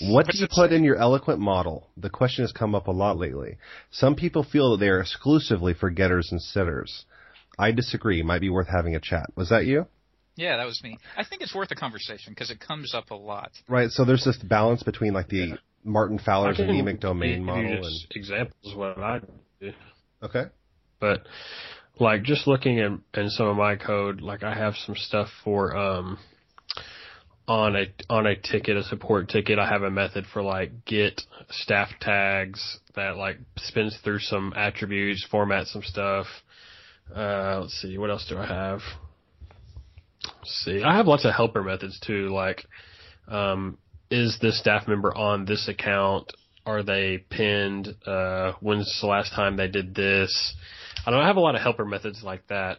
What 0.00 0.26
What's 0.26 0.36
do 0.36 0.42
you 0.42 0.48
put 0.50 0.70
say? 0.70 0.76
in 0.76 0.82
your 0.82 0.96
eloquent 0.96 1.40
model? 1.40 1.88
The 1.96 2.10
question 2.10 2.42
has 2.42 2.52
come 2.52 2.74
up 2.74 2.88
a 2.88 2.92
lot 2.92 3.16
lately. 3.16 3.58
Some 3.90 4.16
people 4.16 4.42
feel 4.42 4.72
that 4.72 4.78
they 4.78 4.88
are 4.88 5.00
exclusively 5.00 5.74
for 5.74 5.90
getters 5.90 6.28
and 6.32 6.40
sitters. 6.42 7.04
I 7.58 7.70
disagree. 7.72 8.22
Might 8.22 8.40
be 8.40 8.50
worth 8.50 8.68
having 8.68 8.96
a 8.96 9.00
chat. 9.00 9.26
Was 9.36 9.50
that 9.50 9.66
you? 9.66 9.86
Yeah, 10.38 10.56
that 10.58 10.66
was 10.66 10.80
me. 10.84 10.96
I 11.16 11.24
think 11.24 11.42
it's 11.42 11.52
worth 11.52 11.72
a 11.72 11.74
conversation 11.74 12.32
because 12.32 12.52
it 12.52 12.60
comes 12.60 12.94
up 12.94 13.10
a 13.10 13.14
lot. 13.16 13.50
Right. 13.68 13.90
So 13.90 14.04
there's 14.04 14.24
this 14.24 14.38
balance 14.38 14.84
between 14.84 15.12
like 15.12 15.28
the 15.28 15.58
Martin 15.82 16.20
Fowler's 16.24 16.60
anemic 16.60 17.00
domain 17.00 17.30
give 17.30 17.38
you 17.40 17.44
model 17.44 17.86
and 17.86 18.06
examples 18.14 18.76
what 18.76 18.98
I 18.98 19.20
do. 19.60 19.72
okay. 20.22 20.44
but 21.00 21.22
like 21.98 22.22
just 22.22 22.46
looking 22.46 22.78
at 22.78 22.92
in 23.20 23.30
some 23.30 23.48
of 23.48 23.56
my 23.56 23.74
code, 23.74 24.20
like 24.20 24.44
I 24.44 24.54
have 24.54 24.74
some 24.76 24.94
stuff 24.94 25.28
for 25.42 25.76
um 25.76 26.18
on 27.48 27.74
a 27.74 27.86
on 28.08 28.26
a 28.26 28.36
ticket, 28.36 28.76
a 28.76 28.84
support 28.84 29.28
ticket, 29.28 29.58
I 29.58 29.68
have 29.68 29.82
a 29.82 29.90
method 29.90 30.24
for 30.32 30.40
like 30.40 30.84
get 30.84 31.20
staff 31.50 31.88
tags 32.00 32.78
that 32.94 33.16
like 33.16 33.38
spins 33.56 33.98
through 34.04 34.20
some 34.20 34.52
attributes, 34.54 35.26
formats 35.32 35.72
some 35.72 35.82
stuff. 35.82 36.26
Uh, 37.12 37.58
let's 37.62 37.80
see, 37.80 37.98
what 37.98 38.10
else 38.10 38.24
do 38.28 38.38
I 38.38 38.46
have? 38.46 38.80
See, 40.44 40.82
I 40.82 40.96
have 40.96 41.06
lots 41.06 41.24
of 41.24 41.34
helper 41.34 41.62
methods 41.62 41.98
too. 42.00 42.28
Like, 42.28 42.64
um, 43.28 43.78
is 44.10 44.38
this 44.40 44.58
staff 44.58 44.88
member 44.88 45.14
on 45.14 45.44
this 45.44 45.68
account? 45.68 46.32
Are 46.66 46.82
they 46.82 47.18
pinned? 47.30 47.88
Uh, 48.06 48.52
when's 48.60 48.98
the 49.00 49.06
last 49.06 49.32
time 49.32 49.56
they 49.56 49.68
did 49.68 49.94
this? 49.94 50.54
I 51.06 51.10
don't 51.10 51.20
know, 51.20 51.24
I 51.24 51.28
have 51.28 51.36
a 51.36 51.40
lot 51.40 51.54
of 51.54 51.62
helper 51.62 51.84
methods 51.84 52.22
like 52.22 52.46
that. 52.48 52.78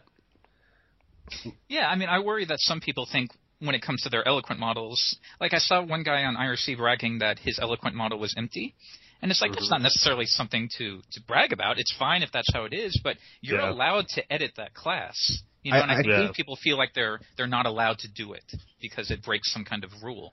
Yeah, 1.68 1.88
I 1.88 1.96
mean, 1.96 2.08
I 2.08 2.20
worry 2.20 2.44
that 2.44 2.58
some 2.60 2.80
people 2.80 3.06
think 3.10 3.30
when 3.60 3.74
it 3.74 3.82
comes 3.82 4.02
to 4.02 4.08
their 4.08 4.26
eloquent 4.26 4.58
models, 4.58 5.16
like 5.40 5.54
I 5.54 5.58
saw 5.58 5.82
one 5.84 6.02
guy 6.02 6.24
on 6.24 6.36
IRC 6.36 6.76
bragging 6.76 7.18
that 7.18 7.38
his 7.38 7.58
eloquent 7.60 7.94
model 7.94 8.18
was 8.18 8.34
empty. 8.36 8.74
And 9.22 9.30
it's 9.30 9.42
like 9.42 9.52
that's 9.52 9.66
Mhm. 9.66 9.70
not 9.70 9.82
necessarily 9.82 10.24
something 10.24 10.68
to 10.78 11.02
to 11.12 11.20
brag 11.22 11.52
about. 11.52 11.78
It's 11.78 11.92
fine 11.92 12.22
if 12.22 12.32
that's 12.32 12.50
how 12.54 12.64
it 12.64 12.72
is, 12.72 12.98
but 13.04 13.18
you're 13.42 13.60
Yeah. 13.60 13.70
allowed 13.70 14.08
to 14.10 14.32
edit 14.32 14.54
that 14.56 14.72
class. 14.72 15.42
You 15.62 15.72
know, 15.72 15.78
I- 15.78 15.82
and 15.82 15.90
I, 15.90 15.94
I- 15.94 16.02
think 16.02 16.08
Yeah. 16.08 16.32
people 16.34 16.56
feel 16.56 16.76
like 16.78 16.94
they're 16.94 17.20
they're 17.36 17.46
not 17.46 17.66
allowed 17.66 17.98
to 18.00 18.08
do 18.08 18.32
it 18.32 18.44
because 18.80 19.10
it 19.10 19.22
breaks 19.22 19.52
some 19.52 19.64
kind 19.64 19.84
of 19.84 19.90
rule. 20.02 20.32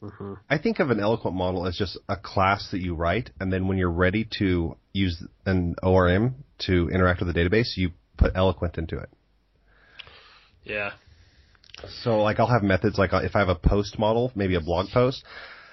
hmm 0.00 0.34
I 0.48 0.58
think 0.58 0.78
of 0.80 0.90
an 0.90 1.00
eloquent 1.00 1.36
model 1.36 1.66
as 1.66 1.76
just 1.76 1.98
a 2.08 2.16
class 2.16 2.70
that 2.70 2.80
you 2.80 2.94
write, 2.94 3.30
and 3.40 3.52
then 3.52 3.66
when 3.68 3.78
you're 3.78 3.90
ready 3.90 4.24
to 4.38 4.76
use 4.92 5.22
an 5.46 5.74
ORM 5.82 6.44
to 6.66 6.88
interact 6.90 7.20
with 7.20 7.32
the 7.34 7.38
database, 7.40 7.76
you 7.76 7.90
put 8.16 8.32
eloquent 8.34 8.78
into 8.78 8.96
it. 8.98 9.10
Yeah. 10.64 10.92
So 12.02 12.20
like 12.22 12.40
I'll 12.40 12.46
have 12.48 12.62
methods 12.62 12.98
like 12.98 13.12
uh, 13.12 13.18
if 13.22 13.36
I 13.36 13.38
have 13.40 13.48
a 13.48 13.54
post 13.54 13.98
model, 13.98 14.32
maybe 14.34 14.54
a 14.56 14.60
blog 14.60 14.88
post, 14.90 15.24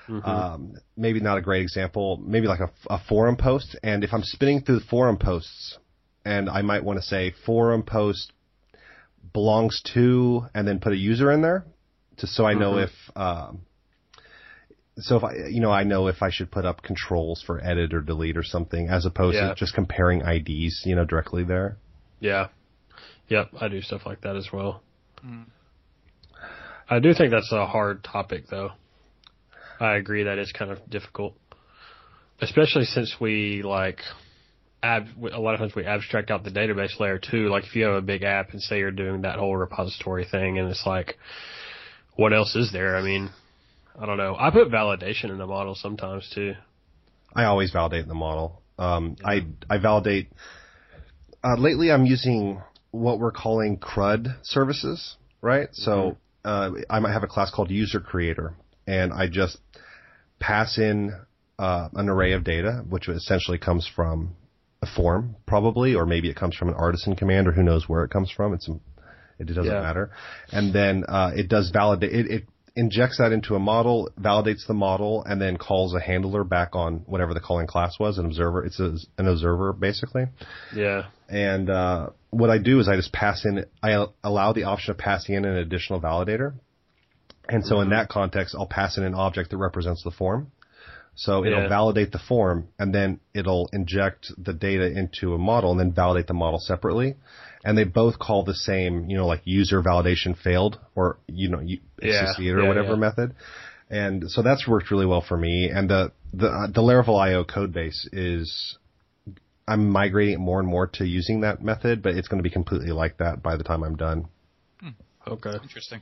Mhm. 0.08 0.28
um, 0.28 0.74
maybe 0.96 1.20
not 1.20 1.38
a 1.40 1.42
great 1.42 1.64
example, 1.64 2.18
maybe 2.24 2.46
like 2.48 2.60
a, 2.60 2.70
a 2.92 3.00
forum 3.10 3.36
post, 3.38 3.76
and 3.82 4.04
if 4.04 4.14
I'm 4.14 4.22
spinning 4.24 4.62
through 4.62 4.80
the 4.80 4.86
forum 4.86 5.18
posts, 5.18 5.80
and 6.24 6.48
I 6.50 6.62
might 6.62 6.84
want 6.84 7.00
to 7.00 7.04
say 7.06 7.32
forum 7.46 7.82
post 7.84 8.32
belongs 9.34 9.82
to, 9.94 10.46
and 10.54 10.68
then 10.68 10.80
put 10.80 10.94
a 10.94 10.98
user 10.98 11.32
in 11.32 11.42
there, 11.42 11.66
just 12.18 12.34
so 12.34 12.46
I 12.46 12.54
know 12.54 12.74
Mhm. 12.74 12.84
if, 12.84 13.18
um, 13.18 13.62
so 14.98 15.18
if 15.18 15.24
I, 15.24 15.34
you 15.50 15.60
know, 15.60 15.72
I 15.72 15.84
know 15.84 16.08
if 16.08 16.22
I 16.24 16.30
should 16.30 16.52
put 16.52 16.66
up 16.66 16.82
controls 16.82 17.42
for 17.42 17.62
edit 17.64 17.94
or 17.94 18.02
delete 18.02 18.38
or 18.38 18.44
something, 18.44 18.90
as 18.90 19.06
opposed 19.06 19.36
Yeah. 19.36 19.50
to 19.50 19.56
just 19.56 19.74
comparing 19.74 20.22
IDs, 20.22 20.84
you 20.86 20.96
know, 20.96 21.06
directly 21.06 21.44
there. 21.44 21.78
Yeah. 22.20 22.48
Yep, 23.28 23.50
I 23.60 23.68
do 23.68 23.82
stuff 23.82 24.06
like 24.06 24.22
that 24.22 24.36
as 24.36 24.52
well. 24.54 24.82
Mm. 25.26 25.46
I 26.90 27.00
do 27.00 27.14
think 27.14 27.32
that's 27.32 27.52
a 27.52 27.66
hard 27.66 28.04
topic 28.04 28.48
though. 28.48 28.72
I 29.80 29.96
agree 29.96 30.24
that 30.24 30.38
it's 30.38 30.52
kind 30.52 30.72
of 30.72 30.88
difficult. 30.90 31.36
Especially 32.40 32.86
since 32.86 33.20
we 33.20 33.64
like 33.64 34.02
ab 34.86 35.08
a 35.34 35.40
lot 35.40 35.56
of 35.56 35.60
times 35.60 35.76
we 35.76 35.86
abstract 35.86 36.30
out 36.30 36.44
the 36.44 36.52
database 36.52 37.00
layer 37.00 37.18
too. 37.18 37.50
Like 37.50 37.64
if 37.66 37.76
you 37.76 37.86
have 37.86 37.96
a 37.96 38.02
big 38.02 38.24
app 38.24 38.52
and 38.52 38.62
say 38.62 38.80
you're 38.80 38.92
doing 38.92 39.24
that 39.24 39.40
whole 39.40 39.56
repository 39.58 40.26
thing 40.26 40.60
and 40.60 40.70
it's 40.70 40.86
like 40.86 41.18
what 42.16 42.34
else 42.34 42.56
is 42.56 42.72
there? 42.72 42.96
I 42.96 43.02
mean, 43.02 43.30
I 44.00 44.06
don't 44.06 44.18
know. 44.18 44.36
I 44.40 44.52
put 44.52 44.70
validation 44.70 45.32
in 45.32 45.38
the 45.38 45.48
model 45.48 45.76
sometimes 45.76 46.30
too. 46.34 46.54
I 47.36 47.46
always 47.46 47.72
validate 47.72 48.08
the 48.08 48.14
model. 48.14 48.62
Um, 48.78 49.18
I 49.26 49.46
I 49.70 49.78
validate. 49.80 50.30
Uh, 51.44 51.56
lately, 51.58 51.92
I'm 51.92 52.06
using 52.06 52.62
what 52.92 53.20
we're 53.20 53.32
calling 53.32 53.78
CRUD 53.78 54.28
services, 54.44 55.16
right? 55.42 55.68
So 55.74 56.18
uh, 56.44 56.72
I 56.90 57.00
might 57.00 57.12
have 57.12 57.24
a 57.24 57.28
class 57.28 57.52
called 57.52 57.72
User 57.72 58.00
Creator, 58.00 58.54
and 58.88 59.12
I 59.14 59.28
just 59.28 59.58
pass 60.40 60.78
in 60.78 61.14
uh, 61.60 61.90
an 61.94 62.10
array 62.10 62.34
of 62.34 62.44
data, 62.44 62.84
which 62.90 63.10
essentially 63.10 63.58
comes 63.58 63.90
from 63.94 64.36
a 64.86 64.96
form, 64.96 65.36
probably, 65.46 65.96
or 65.96 66.06
maybe 66.06 66.30
it 66.30 66.36
comes 66.36 66.56
from 66.56 66.70
an 66.70 66.76
artisan 66.76 67.16
command, 67.16 67.48
or 67.48 67.52
who 67.52 67.64
knows 67.64 67.88
where 67.90 68.04
it 68.04 68.10
comes 68.12 68.32
from. 68.32 68.54
It's 68.54 68.70
it 69.40 69.48
doesn't 69.48 69.66
Yeah. 69.66 69.82
matter. 69.82 70.12
And 70.52 70.74
then 70.74 71.04
uh, 71.08 71.32
it 71.36 71.50
does 71.50 71.70
validate. 71.72 72.14
It, 72.14 72.32
it 72.32 72.44
injects 72.76 73.18
that 73.20 73.32
into 73.32 73.56
a 73.56 73.60
model, 73.60 74.10
validates 74.20 74.68
the 74.68 74.74
model, 74.74 75.24
and 75.24 75.42
then 75.42 75.58
calls 75.58 75.94
a 75.94 76.00
handler 76.00 76.44
back 76.44 76.76
on 76.76 77.04
whatever 77.06 77.34
the 77.34 77.40
calling 77.40 77.68
class 77.68 77.98
was, 78.00 78.18
an 78.18 78.26
observer. 78.26 78.66
It's 78.66 78.80
a, 78.80 78.96
an 79.18 79.28
observer 79.28 79.74
basically. 79.74 80.26
Yeah. 80.76 81.04
And 81.30 81.70
uh, 81.70 82.10
what 82.30 82.50
I 82.50 82.58
do 82.58 82.80
is 82.80 82.88
I 82.88 82.96
just 82.96 83.14
pass 83.14 83.46
in. 83.46 83.66
I 83.82 84.06
allow 84.24 84.54
the 84.54 84.64
option 84.64 84.92
of 84.92 84.98
passing 84.98 85.36
in 85.36 85.46
an 85.46 85.58
additional 85.58 86.00
validator. 86.02 86.54
And 87.48 87.64
so 87.64 87.82
in 87.82 87.90
that 87.90 88.10
context, 88.10 88.56
I'll 88.58 88.68
pass 88.68 88.98
in 88.98 89.04
an 89.04 89.14
object 89.14 89.52
that 89.52 89.58
represents 89.58 90.04
the 90.04 90.12
form. 90.12 90.52
So 91.16 91.46
it'll 91.46 91.62
Yeah. 91.62 91.70
validate 91.70 92.12
the 92.12 92.20
form, 92.20 92.68
and 92.78 92.94
then 92.94 93.20
it'll 93.34 93.70
inject 93.74 94.32
the 94.38 94.54
data 94.54 94.86
into 94.92 95.34
a 95.34 95.38
model, 95.38 95.72
and 95.72 95.80
then 95.80 95.92
validate 95.94 96.28
the 96.28 96.34
model 96.34 96.60
separately. 96.60 97.16
And 97.64 97.78
they 97.78 97.86
both 97.86 98.20
call 98.20 98.44
the 98.44 98.54
same, 98.54 99.10
you 99.10 99.18
know, 99.18 99.26
like 99.26 99.42
user 99.46 99.82
validation 99.82 100.38
failed, 100.38 100.80
or 100.96 101.18
you 101.28 101.50
know, 101.50 101.62
you, 101.62 101.80
Yeah. 102.02 102.24
associated 102.24 102.58
or 102.58 102.62
Yeah, 102.64 102.68
whatever 102.68 102.90
yeah. 102.94 102.96
method. 102.96 103.36
And 103.90 104.30
so 104.30 104.42
that's 104.42 104.68
worked 104.68 104.92
really 104.92 105.06
well 105.06 105.22
for 105.22 105.38
me. 105.38 105.70
And 105.70 105.90
the 105.90 106.12
the 106.34 106.48
uh, 106.48 106.68
the 106.68 106.82
Laravel 106.82 107.20
IO 107.20 107.44
code 107.44 107.72
base 107.74 108.08
is 108.12 108.78
I'm 109.68 109.90
migrating 109.90 110.40
more 110.40 110.60
and 110.60 110.68
more 110.68 110.88
to 110.88 111.06
using 111.06 111.42
that 111.42 111.64
method, 111.64 112.02
but 112.04 112.16
it's 112.16 112.28
going 112.28 112.40
to 112.40 112.44
be 112.44 112.54
completely 112.54 112.92
like 112.92 113.18
that 113.18 113.42
by 113.42 113.56
the 113.58 113.64
time 113.64 113.84
I'm 113.84 113.96
done. 113.96 114.28
Okay. 115.28 115.54
Interesting. 115.64 116.02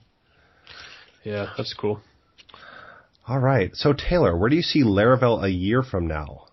Yeah, 1.24 1.54
that's 1.56 1.74
cool. 1.74 2.02
All 3.28 3.40
right. 3.40 3.74
So 3.76 3.94
Taylor, 3.94 4.38
where 4.38 4.50
do 4.50 4.56
you 4.56 4.62
see 4.62 4.84
Laravel 4.84 5.44
a 5.44 5.50
year 5.50 5.82
from 5.82 6.08
now? 6.08 6.48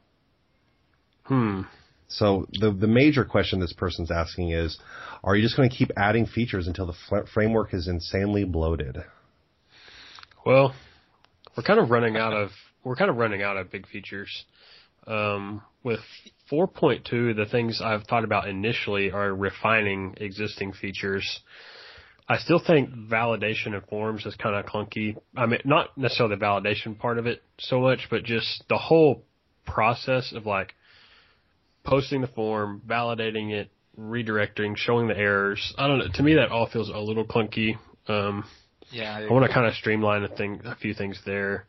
Hmm. 1.25 1.63
So 2.09 2.47
the 2.53 2.73
the 2.73 2.87
major 2.87 3.25
question 3.25 3.61
this 3.61 3.73
person's 3.73 4.11
asking 4.11 4.51
is, 4.51 4.79
are 5.23 5.37
you 5.37 5.43
just 5.43 5.57
going 5.57 5.71
to 5.71 5.77
keep 5.77 5.91
adding 5.97 6.27
features 6.27 6.67
until 6.67 6.87
the 6.87 6.95
fl- 7.09 7.27
framework 7.33 7.73
is 7.73 7.89
insanely 7.89 8.45
bloated? 8.45 8.99
Well, 10.45 10.75
we're 11.57 11.63
kind 11.63 11.79
of 11.79 11.91
running 11.91 12.17
out 12.17 12.33
of 12.33 12.51
we're 12.85 12.97
kind 12.97 13.11
of 13.11 13.17
running 13.17 13.43
out 13.43 13.57
of 13.57 13.71
big 13.71 13.87
features. 13.87 14.45
Um, 15.07 15.63
with 15.83 16.01
4.2, 16.53 17.35
the 17.35 17.47
things 17.51 17.81
I've 17.83 18.05
thought 18.05 18.25
about 18.25 18.49
initially 18.49 19.11
are 19.11 19.35
refining 19.35 20.15
existing 20.19 20.73
features. 20.73 21.41
I 22.31 22.39
still 22.39 22.63
think 22.65 22.91
validation 22.91 23.75
of 23.75 23.85
forms 23.87 24.25
is 24.25 24.37
kind 24.37 24.55
of 24.55 24.65
clunky. 24.65 25.17
I 25.37 25.47
mean, 25.47 25.59
not 25.65 25.99
necessarily 25.99 26.37
the 26.37 26.45
validation 26.45 26.97
part 26.97 27.19
of 27.19 27.27
it 27.27 27.43
so 27.59 27.81
much, 27.81 28.07
but 28.09 28.23
just 28.23 28.63
the 28.69 28.79
whole 28.79 29.25
process 29.67 30.33
of 30.33 30.47
like 30.47 30.75
posting 31.83 32.21
the 32.21 32.29
form, 32.29 32.83
validating 32.87 33.51
it, 33.51 33.73
redirecting, 33.99 34.77
showing 34.77 35.09
the 35.09 35.19
errors. 35.19 35.75
I 35.77 35.89
don't 35.89 35.99
know. 35.99 36.07
To 36.15 36.23
me, 36.23 36.35
that 36.35 36.53
all 36.53 36.69
feels 36.71 36.89
a 36.89 36.99
little 36.99 37.25
clunky. 37.27 37.77
Um, 38.07 38.45
Yeah. 38.93 39.27
I 39.29 39.33
want 39.33 39.45
to 39.45 39.53
kind 39.53 39.67
of 39.67 39.75
streamline 39.75 40.23
a 40.23 40.29
thing, 40.29 40.61
a 40.65 40.77
few 40.77 40.95
things 40.95 41.21
there. 41.27 41.67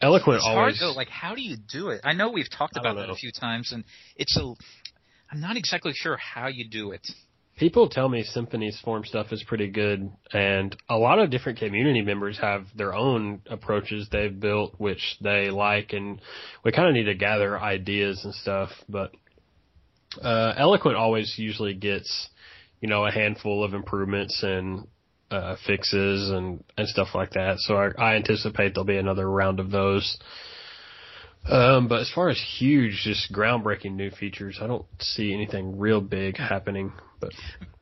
Eloquent 0.00 0.36
it's 0.36 0.46
always. 0.46 0.78
hard 0.78 0.90
though. 0.90 0.96
Like, 0.96 1.10
how 1.10 1.34
do 1.34 1.42
you 1.42 1.58
do 1.70 1.90
it? 1.90 2.00
I 2.02 2.14
know 2.14 2.30
we've 2.30 2.50
talked 2.50 2.78
about 2.78 2.96
that 2.96 3.08
know. 3.08 3.12
a 3.12 3.16
few 3.16 3.30
times, 3.30 3.72
and 3.72 3.84
it's 4.16 4.34
a. 4.38 4.54
I'm 5.30 5.40
not 5.42 5.58
exactly 5.58 5.92
sure 5.94 6.16
how 6.16 6.48
you 6.48 6.66
do 6.66 6.92
it. 6.92 7.06
People 7.56 7.88
tell 7.88 8.08
me 8.08 8.22
Symfony's 8.22 8.78
form 8.80 9.04
stuff 9.04 9.32
is 9.32 9.42
pretty 9.42 9.68
good, 9.68 10.10
and 10.30 10.76
a 10.90 10.96
lot 10.98 11.18
of 11.18 11.30
different 11.30 11.58
community 11.58 12.02
members 12.02 12.38
have 12.38 12.66
their 12.76 12.94
own 12.94 13.40
approaches 13.46 14.08
they've 14.12 14.38
built, 14.38 14.74
which 14.76 15.16
they 15.22 15.48
like, 15.48 15.94
and 15.94 16.20
we 16.64 16.72
kind 16.72 16.88
of 16.88 16.94
need 16.94 17.04
to 17.04 17.14
gather 17.14 17.58
ideas 17.58 18.22
and 18.24 18.34
stuff. 18.34 18.68
But 18.90 19.12
uh, 20.22 20.52
Eloquent 20.58 20.96
always 20.96 21.34
usually 21.38 21.72
gets, 21.72 22.28
you 22.82 22.90
know, 22.90 23.06
a 23.06 23.10
handful 23.10 23.64
of 23.64 23.72
improvements 23.72 24.42
and 24.42 24.86
uh, 25.30 25.56
fixes 25.66 26.30
and 26.30 26.62
and 26.76 26.86
stuff 26.88 27.08
like 27.14 27.30
that. 27.30 27.56
So 27.60 27.76
I, 27.76 27.88
I 27.98 28.16
anticipate 28.16 28.74
there'll 28.74 28.84
be 28.84 28.98
another 28.98 29.30
round 29.30 29.60
of 29.60 29.70
those. 29.70 30.18
Um, 31.48 31.86
but 31.88 32.00
as 32.00 32.10
far 32.14 32.28
as 32.28 32.40
huge, 32.58 33.02
just 33.04 33.32
groundbreaking 33.32 33.92
new 33.94 34.10
features, 34.10 34.58
I 34.60 34.66
don't 34.66 34.86
see 35.00 35.32
anything 35.32 35.78
real 35.78 36.00
big 36.00 36.36
happening. 36.36 36.92
But 37.20 37.32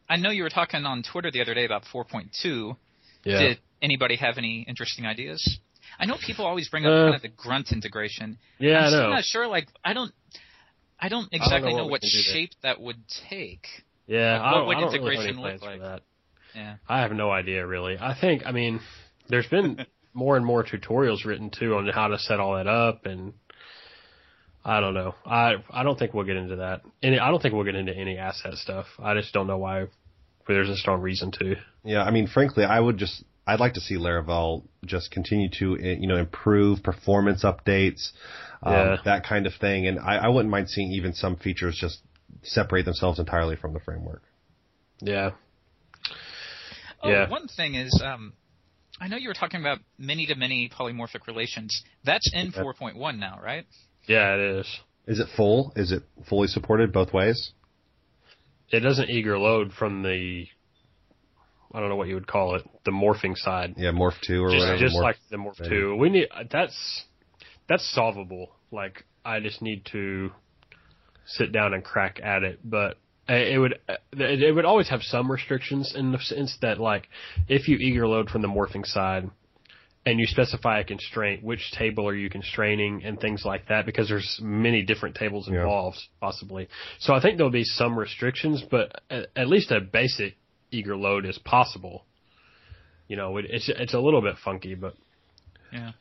I 0.08 0.16
know 0.16 0.30
you 0.30 0.42
were 0.42 0.50
talking 0.50 0.84
on 0.84 1.02
Twitter 1.02 1.30
the 1.30 1.40
other 1.40 1.54
day 1.54 1.64
about 1.64 1.82
4.2. 1.92 2.76
yeah. 3.24 3.38
Did 3.38 3.58
anybody 3.80 4.16
have 4.16 4.36
any 4.38 4.64
interesting 4.68 5.06
ideas? 5.06 5.58
I 5.98 6.06
know 6.06 6.16
people 6.26 6.44
always 6.44 6.68
bring 6.68 6.84
up 6.86 6.92
Uh, 6.92 7.04
kind 7.04 7.14
of 7.14 7.22
the 7.22 7.28
grunt 7.28 7.72
integration. 7.72 8.38
Yeah, 8.58 8.78
I'm 8.80 8.84
I 8.86 8.90
know. 8.90 9.10
not 9.10 9.24
sure. 9.24 9.46
Like, 9.46 9.68
I 9.84 9.92
don't, 9.92 10.12
I 11.00 11.08
don't 11.08 11.28
exactly 11.32 11.70
know 11.70 11.78
know, 11.78 11.82
what 11.84 11.92
what 11.92 12.00
can 12.02 12.10
do 12.10 12.16
there. 12.26 12.34
shape 12.34 12.50
that 12.62 12.80
would 12.80 12.96
take. 13.30 13.66
Yeah, 14.06 14.32
Like, 14.32 14.40
I 14.42 14.44
what 14.44 14.58
don't, 14.58 14.66
would 14.66 14.76
I 14.76 14.80
don't 14.80 15.04
really 15.04 15.26
have 15.28 15.36
look 15.36 15.62
like? 15.62 15.80
that. 15.80 16.02
Yeah. 16.54 16.76
I 16.88 17.00
have 17.00 17.12
no 17.12 17.30
idea 17.30 17.66
really. 17.66 17.96
I 17.98 18.14
think, 18.20 18.42
I 18.46 18.52
mean, 18.52 18.80
there's 19.28 19.46
been 19.46 19.86
more 20.14 20.36
and 20.36 20.44
more 20.44 20.64
tutorials 20.64 21.24
written 21.24 21.50
too 21.50 21.76
on 21.76 21.88
how 21.88 22.08
to 22.08 22.18
set 22.18 22.38
all 22.40 22.56
that 22.56 22.66
up, 22.66 23.06
and 23.06 23.32
I 24.64 24.80
don't 24.80 24.94
know. 24.94 25.14
I 25.26 25.56
I 25.70 25.82
don't 25.82 25.98
think 25.98 26.14
we'll 26.14 26.24
get 26.24 26.36
into 26.36 26.56
that. 26.56 26.82
Any, 27.02 27.18
I 27.18 27.30
don't 27.30 27.40
think 27.42 27.54
we'll 27.54 27.64
get 27.64 27.74
into 27.74 27.94
any 27.94 28.16
asset 28.16 28.54
stuff. 28.54 28.86
I 28.98 29.14
just 29.14 29.32
don't 29.34 29.46
know 29.46 29.58
why. 29.58 29.86
There's 30.48 30.68
a 30.70 30.76
strong 30.76 31.00
reason 31.00 31.30
to. 31.32 31.56
Yeah, 31.84 32.02
I 32.02 32.10
mean, 32.10 32.26
frankly, 32.26 32.64
I 32.64 32.78
would 32.78 32.98
just, 32.98 33.24
I'd 33.46 33.60
like 33.60 33.74
to 33.74 33.80
see 33.80 33.96
Laravel 33.96 34.62
just 34.84 35.10
continue 35.10 35.48
to, 35.58 35.78
eh, 35.78 35.96
you 35.98 36.06
know, 36.06 36.16
improve 36.16 36.82
performance 36.82 37.44
updates, 37.44 38.10
um, 38.62 38.72
Yeah. 38.72 38.96
that 39.06 39.24
kind 39.26 39.46
of 39.46 39.54
thing. 39.54 39.86
And 39.86 39.98
I, 39.98 40.16
I 40.16 40.28
wouldn't 40.28 40.50
mind 40.50 40.68
seeing 40.68 40.92
even 40.92 41.14
some 41.14 41.36
features 41.36 41.76
just 41.80 42.00
separate 42.42 42.84
themselves 42.84 43.18
entirely 43.18 43.56
from 43.56 43.72
the 43.72 43.80
framework. 43.80 44.22
Yeah. 45.00 45.30
Oh, 47.02 47.10
Yeah. 47.10 47.28
one 47.28 47.48
thing 47.48 47.74
is, 47.74 48.02
um, 48.04 48.34
I 49.00 49.08
know 49.08 49.16
you 49.16 49.28
were 49.28 49.34
talking 49.34 49.60
about 49.60 49.78
many-to-many 49.98 50.70
polymorphic 50.70 51.26
relations. 51.26 51.82
That's 52.04 52.30
in 52.34 52.52
4.1 52.52 53.18
now, 53.18 53.40
right? 53.42 53.66
Yeah, 54.06 54.34
it 54.34 54.40
is. 54.60 54.80
Is 55.06 55.20
it 55.20 55.28
full? 55.36 55.72
Is 55.76 55.92
it 55.92 56.02
fully 56.28 56.48
supported 56.48 56.92
both 56.92 57.12
ways? 57.12 57.52
It 58.70 58.80
doesn't 58.80 59.10
eager 59.10 59.38
load 59.38 59.72
from 59.72 60.02
the. 60.02 60.46
I 61.72 61.80
don't 61.80 61.88
know 61.88 61.96
what 61.96 62.08
you 62.08 62.14
would 62.14 62.26
call 62.26 62.54
it, 62.54 62.62
the 62.84 62.92
morphing 62.92 63.36
side. 63.36 63.74
Yeah, 63.76 63.90
MorphTo 63.90 64.42
or 64.42 64.50
just, 64.50 64.60
whatever. 64.60 64.78
just 64.78 64.96
Morph- 64.96 65.02
like 65.02 65.16
the 65.30 65.36
morph 65.36 65.60
Maybe. 65.60 65.70
two. 65.70 65.96
We 65.96 66.08
need 66.08 66.28
that's 66.50 67.04
that's 67.68 67.88
solvable. 67.94 68.52
Like 68.70 69.04
I 69.24 69.40
just 69.40 69.60
need 69.60 69.84
to 69.92 70.30
sit 71.26 71.52
down 71.52 71.74
and 71.74 71.82
crack 71.82 72.20
at 72.22 72.42
it, 72.42 72.60
but 72.64 72.96
uh, 73.28 73.34
it 73.34 73.58
would 73.58 73.78
it 74.12 74.42
it 74.42 74.52
would 74.52 74.64
always 74.64 74.88
have 74.88 75.02
some 75.02 75.30
restrictions 75.30 75.94
in 75.96 76.12
the 76.12 76.18
sense 76.18 76.56
that 76.62 76.78
like 76.78 77.08
if 77.48 77.68
you 77.68 77.76
eager 77.76 78.06
load 78.06 78.30
from 78.30 78.42
the 78.42 78.48
morphing 78.48 78.84
side 78.86 79.30
and 80.06 80.20
you 80.20 80.26
specify 80.26 80.80
a 80.80 80.84
constraint, 80.84 81.42
which 81.42 81.72
table 81.72 82.06
are 82.06 82.14
you 82.14 82.28
constraining 82.28 83.02
and 83.04 83.18
things 83.18 83.42
like 83.44 83.68
that 83.68 83.86
because 83.86 84.08
there's 84.08 84.38
many 84.42 84.82
different 84.82 85.14
tables 85.16 85.48
Yeah. 85.50 85.60
involved 85.62 85.96
possibly. 86.20 86.68
So 86.98 87.14
I 87.14 87.20
think 87.22 87.36
there'll 87.38 87.50
be 87.50 87.64
some 87.64 87.98
restrictions, 87.98 88.62
but 88.70 89.00
at, 89.08 89.28
at 89.34 89.48
least 89.48 89.70
a 89.70 89.80
basic 89.80 90.36
eager 90.70 90.96
load 90.96 91.24
is 91.24 91.38
possible. 91.38 92.04
You 93.08 93.16
know, 93.16 93.36
it, 93.38 93.46
it's 93.48 93.68
it's 93.68 93.94
a 93.94 93.98
little 94.00 94.20
bit 94.22 94.36
funky, 94.44 94.74
but 94.74 94.94
Yeah. 95.72 95.92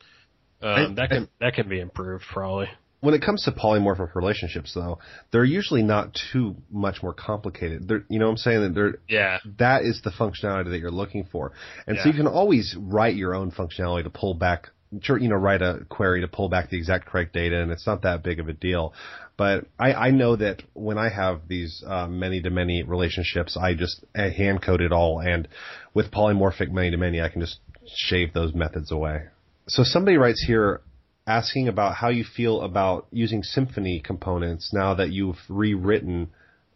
um, 0.62 0.92
I- 0.92 0.94
that 0.96 1.08
can 1.10 1.28
that 1.40 1.54
can 1.54 1.68
be 1.68 1.80
improved 1.80 2.24
probably. 2.30 2.68
When 3.04 3.14
it 3.14 3.22
comes 3.22 3.44
to 3.44 3.52
polymorphic 3.52 4.14
relationships, 4.14 4.72
though, 4.74 4.98
they're 5.30 5.44
usually 5.44 5.82
not 5.82 6.18
too 6.32 6.56
much 6.70 7.02
more 7.02 7.12
complicated. 7.12 7.86
They're, 7.86 8.04
you 8.08 8.18
know 8.18 8.24
what 8.24 8.32
I'm 8.32 8.36
saying? 8.38 8.60
That 8.62 8.74
they're, 8.74 8.98
Yeah, 9.06 9.38
that 9.58 9.82
is 9.82 10.00
the 10.02 10.10
functionality 10.10 10.70
that 10.70 10.78
you're 10.78 10.90
looking 10.90 11.28
for. 11.30 11.52
And 11.86 11.98
so 12.02 12.08
you 12.08 12.14
can 12.14 12.26
always 12.26 12.74
write 12.78 13.14
your 13.14 13.34
own 13.34 13.50
functionality 13.50 14.04
to 14.04 14.10
pull 14.10 14.32
back, 14.34 14.70
you 14.90 15.28
know, 15.28 15.36
write 15.36 15.60
a 15.60 15.84
query 15.90 16.22
to 16.22 16.28
pull 16.28 16.48
back 16.48 16.70
the 16.70 16.78
exact 16.78 17.04
correct 17.06 17.34
data, 17.34 17.60
and 17.60 17.70
it's 17.70 17.86
not 17.86 18.02
that 18.02 18.22
big 18.22 18.40
of 18.40 18.48
a 18.48 18.54
deal. 18.54 18.94
But 19.36 19.66
I, 19.78 19.92
I 19.92 20.10
know 20.10 20.36
that 20.36 20.62
when 20.72 20.96
I 20.96 21.10
have 21.10 21.42
these 21.46 21.84
uh, 21.86 22.06
many-to-many 22.06 22.84
relationships, 22.84 23.58
I 23.60 23.74
just 23.74 24.02
hand 24.14 24.62
code 24.62 24.80
it 24.80 24.92
all, 24.92 25.20
and 25.20 25.46
with 25.92 26.10
polymorphic 26.10 26.70
many-to-many, 26.70 27.20
I 27.20 27.28
can 27.28 27.42
just 27.42 27.58
shave 27.94 28.32
those 28.32 28.54
methods 28.54 28.90
away. 28.90 29.24
So 29.66 29.82
somebody 29.82 30.16
writes 30.16 30.42
here 30.46 30.80
asking 31.26 31.68
about 31.68 31.96
how 31.96 32.08
you 32.08 32.24
feel 32.24 32.62
about 32.62 33.06
using 33.10 33.42
Symfony 33.42 34.02
components 34.02 34.70
now 34.72 34.94
that 34.94 35.10
you've 35.10 35.38
rewritten 35.48 36.30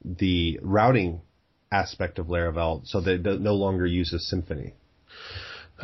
the 0.04 0.58
routing 0.62 1.20
aspect 1.70 2.18
of 2.18 2.26
Laravel 2.26 2.86
so 2.86 3.00
that 3.00 3.26
it 3.26 3.40
no 3.40 3.54
longer 3.54 3.86
uses 3.86 4.32
Symfony. 4.32 4.72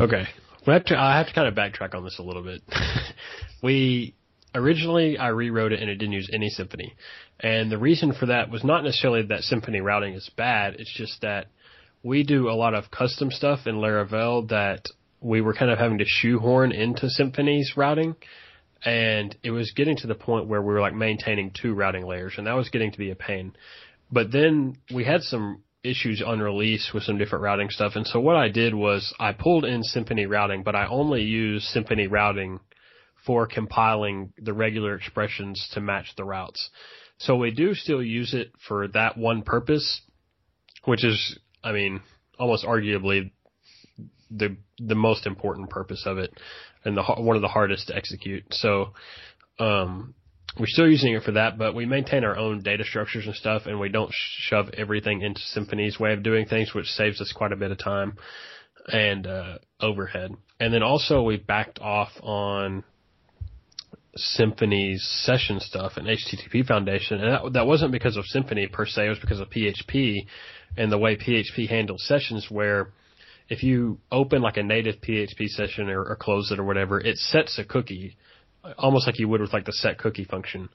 Okay. 0.01 0.25
I 0.67 0.73
have 1.19 1.27
to 1.27 1.33
kind 1.35 1.47
of 1.47 1.55
backtrack 1.55 1.95
on 1.95 2.05
this 2.05 2.19
a 2.19 2.23
little 2.23 2.43
bit. 2.43 2.63
we 3.63 4.15
originally 4.55 5.19
I 5.19 5.29
rewrote 5.29 5.73
it 5.73 5.81
and 5.81 5.91
it 5.91 5.97
didn't 5.97 6.15
use 6.15 6.31
any 6.33 6.51
Symfony, 6.51 6.93
and 7.39 7.71
the 7.71 7.77
reason 7.77 8.15
for 8.15 8.27
that 8.27 8.51
was 8.51 8.65
not 8.65 8.83
necessarily 8.83 9.23
that 9.27 9.41
Symfony 9.41 9.83
routing 9.83 10.15
is 10.15 10.31
bad. 10.37 10.77
It's 10.79 10.93
just 10.93 11.21
that 11.21 11.49
we 12.03 12.23
do 12.23 12.49
a 12.49 12.53
lot 12.53 12.73
of 12.73 12.91
custom 12.91 13.31
stuff 13.31 13.67
in 13.67 13.77
Laravel 13.77 14.49
that 14.49 14.87
we 15.21 15.43
were 15.43 15.55
kind 15.55 15.71
of 15.71 15.79
having 15.79 15.99
to 15.99 16.05
shoehorn 16.07 16.73
into 16.73 17.09
Symfony's 17.09 17.77
routing. 17.77 18.17
And 18.85 19.35
it 19.43 19.51
was 19.51 19.73
getting 19.73 19.97
to 19.99 20.07
the 20.07 20.15
point 20.15 20.47
where 20.47 20.61
we 20.61 20.73
were 20.73 20.81
like 20.81 20.95
maintaining 20.95 21.53
two 21.53 21.75
routing 21.75 22.07
layers, 22.07 22.35
and 22.37 22.47
that 22.47 22.55
was 22.55 22.69
getting 22.69 22.93
to 22.93 22.99
be 22.99 23.11
a 23.11 23.17
pain. 23.17 23.55
But 24.11 24.31
then 24.31 24.77
we 24.95 25.05
had 25.05 25.23
some 25.23 25.63
issues 25.83 26.23
on 26.27 26.41
release 26.41 26.91
with 26.95 27.03
some 27.03 27.19
different 27.19 27.43
routing 27.43 27.69
stuff. 27.71 27.93
And 27.95 28.07
so 28.07 28.19
what 28.19 28.37
I 28.37 28.49
did 28.49 28.75
was 28.75 29.15
I 29.21 29.33
pulled 29.33 29.65
in 29.65 29.83
Symfony 29.83 30.29
routing, 30.29 30.63
but 30.63 30.75
I 30.75 30.87
only 30.87 31.23
use 31.23 31.71
Symfony 31.75 32.11
routing 32.11 32.61
for 33.27 33.47
compiling 33.47 34.33
the 34.39 34.53
regular 34.53 34.95
expressions 34.95 35.69
to 35.73 35.81
match 35.81 36.15
the 36.17 36.25
routes. 36.25 36.71
So 37.19 37.37
we 37.37 37.51
do 37.51 37.75
still 37.75 38.03
use 38.03 38.35
it 38.35 38.53
for 38.67 38.89
that 38.89 39.17
one 39.17 39.43
purpose, 39.43 40.03
which 40.85 41.05
is, 41.05 41.39
I 41.63 41.73
mean, 41.73 42.01
almost 42.39 42.65
arguably 42.65 43.31
the 44.31 44.57
the 44.79 44.95
most 44.95 45.27
important 45.27 45.71
purpose 45.71 46.05
of 46.07 46.19
it 46.19 46.33
and 46.85 46.97
the 46.97 47.03
one 47.03 47.37
of 47.37 47.43
the 47.43 47.49
hardest 47.49 47.89
to 47.89 47.97
execute. 47.97 48.45
So 48.53 48.93
um 49.59 50.15
we're 50.59 50.67
still 50.67 50.89
using 50.89 51.15
it 51.15 51.23
for 51.25 51.33
that, 51.33 51.59
but 51.59 51.75
we 51.75 51.85
maintain 51.85 52.23
our 52.23 52.37
own 52.37 52.63
data 52.63 52.85
structures 52.85 53.27
and 53.27 53.35
stuff, 53.35 53.63
and 53.67 53.81
we 53.81 53.89
don't 53.89 54.13
shove 54.13 54.71
everything 54.77 55.23
into 55.23 55.41
Symfony's 55.41 55.99
way 55.99 56.13
of 56.13 56.23
doing 56.23 56.47
things, 56.47 56.73
which 56.73 56.87
saves 56.87 57.21
us 57.21 57.33
quite 57.33 57.51
a 57.51 57.57
bit 57.57 57.73
of 57.73 57.79
time 57.79 58.17
and 58.87 59.27
uh, 59.27 59.59
overhead. 59.81 60.33
And 60.61 60.73
then 60.73 60.83
also 60.83 61.23
we 61.23 61.39
backed 61.39 61.81
off 61.81 62.11
on 62.23 62.85
Symfony's 64.17 65.05
session 65.25 65.59
stuff 65.59 65.93
and 65.97 66.07
HTTP 66.07 66.65
Foundation, 66.65 67.21
and 67.21 67.33
that, 67.33 67.53
that 67.55 67.67
wasn't 67.67 67.91
because 67.91 68.17
of 68.17 68.25
Symfony 68.33 68.71
per 68.71 68.87
se; 68.87 69.07
it 69.07 69.09
was 69.09 69.19
because 69.19 69.41
of 69.41 69.51
PHP 69.51 70.27
and 70.77 70.93
the 70.93 70.99
way 70.99 71.17
PHP 71.17 71.69
handles 71.69 72.07
sessions, 72.07 72.47
where 72.49 72.91
if 73.49 73.63
you 73.63 73.99
open 74.11 74.43
like 74.43 74.57
a 74.57 74.63
native 74.63 74.97
PHP 74.97 75.49
session 75.49 75.91
or, 75.91 76.03
or 76.03 76.17
close 76.17 76.51
it 76.51 76.59
or 76.59 76.65
whatever, 76.65 77.01
it 77.01 77.19
sets 77.19 77.59
a 77.59 77.65
cookie 77.65 78.17
almost 78.79 79.07
like 79.07 79.19
you 79.19 79.29
would 79.29 79.41
with 79.41 79.53
like 79.53 79.65
the 79.65 79.73
set 79.73 79.99
cookie 79.99 80.25
function. 80.25 80.69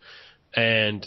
And 0.54 1.06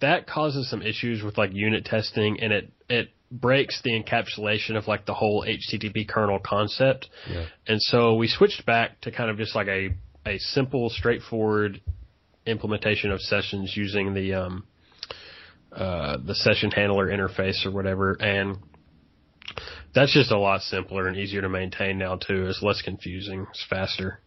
that 0.00 0.26
causes 0.26 0.70
some 0.70 0.82
issues 0.82 1.22
with 1.22 1.36
like 1.36 1.52
unit 1.52 1.84
testing 1.84 2.40
and 2.40 2.52
it, 2.52 2.72
it 2.88 3.08
breaks 3.30 3.80
the 3.82 3.90
encapsulation 3.90 4.76
of 4.76 4.86
like 4.86 5.06
the 5.06 5.14
whole 5.14 5.44
HTTP 5.44 6.08
kernel 6.08 6.38
concept. 6.38 7.08
Yeah. 7.28 7.46
And 7.66 7.80
so 7.82 8.14
we 8.14 8.28
switched 8.28 8.64
back 8.66 9.00
to 9.02 9.10
kind 9.10 9.30
of 9.30 9.36
just 9.36 9.54
like 9.54 9.68
a, 9.68 9.90
a 10.26 10.38
simple, 10.38 10.90
straightforward 10.90 11.80
implementation 12.46 13.10
of 13.10 13.20
sessions 13.20 13.72
using 13.76 14.14
the, 14.14 14.34
um, 14.34 14.64
uh, 15.72 16.16
the 16.24 16.34
session 16.34 16.70
handler 16.70 17.08
interface 17.08 17.64
or 17.64 17.70
whatever. 17.70 18.12
And 18.14 18.58
that's 19.94 20.12
just 20.12 20.30
a 20.30 20.38
lot 20.38 20.62
simpler 20.62 21.08
and 21.08 21.16
easier 21.16 21.40
to 21.40 21.48
maintain 21.48 21.98
now 21.98 22.16
too. 22.16 22.46
It's 22.46 22.62
less 22.62 22.82
confusing. 22.82 23.46
It's 23.50 23.64
faster. 23.68 24.20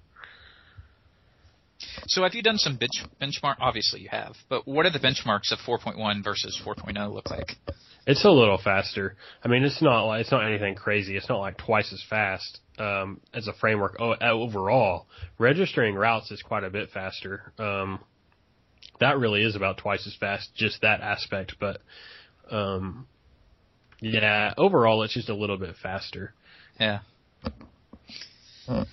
So 2.07 2.23
have 2.23 2.33
you 2.33 2.41
done 2.41 2.57
some 2.57 2.77
bench, 2.77 3.03
benchmark? 3.21 3.55
Obviously 3.59 4.01
you 4.01 4.09
have, 4.09 4.35
but 4.49 4.67
what 4.67 4.85
are 4.85 4.91
the 4.91 4.99
benchmarks 4.99 5.51
of 5.51 5.59
4.1 5.59 6.23
versus 6.23 6.59
4.0 6.65 7.13
look 7.13 7.29
like? 7.29 7.57
It's 8.05 8.25
a 8.25 8.29
little 8.29 8.57
faster. 8.57 9.15
I 9.43 9.47
mean, 9.47 9.63
it's 9.63 9.81
not 9.81 10.03
like 10.03 10.21
it's 10.21 10.31
not 10.31 10.45
anything 10.45 10.75
crazy. 10.75 11.15
It's 11.15 11.29
not 11.29 11.39
like 11.39 11.57
twice 11.57 11.93
as 11.93 12.03
fast 12.09 12.59
um, 12.77 13.21
as 13.33 13.47
a 13.47 13.53
framework 13.53 13.95
oh, 13.99 14.15
overall. 14.21 15.07
Registering 15.37 15.95
routes 15.95 16.29
is 16.31 16.41
quite 16.41 16.65
a 16.65 16.69
bit 16.69 16.89
faster. 16.89 17.53
Um, 17.57 17.99
that 18.99 19.17
really 19.17 19.43
is 19.43 19.55
about 19.55 19.77
twice 19.77 20.05
as 20.05 20.15
fast, 20.19 20.53
just 20.55 20.81
that 20.81 20.99
aspect. 20.99 21.55
But 21.59 21.81
um, 22.51 23.07
yeah, 24.03 24.53
overall, 24.57 25.03
it's 25.03 25.13
just 25.13 25.29
a 25.29 25.33
little 25.33 25.57
bit 25.57 25.75
faster. 25.81 26.33
Yeah. 26.79 26.99
So. 28.65 28.85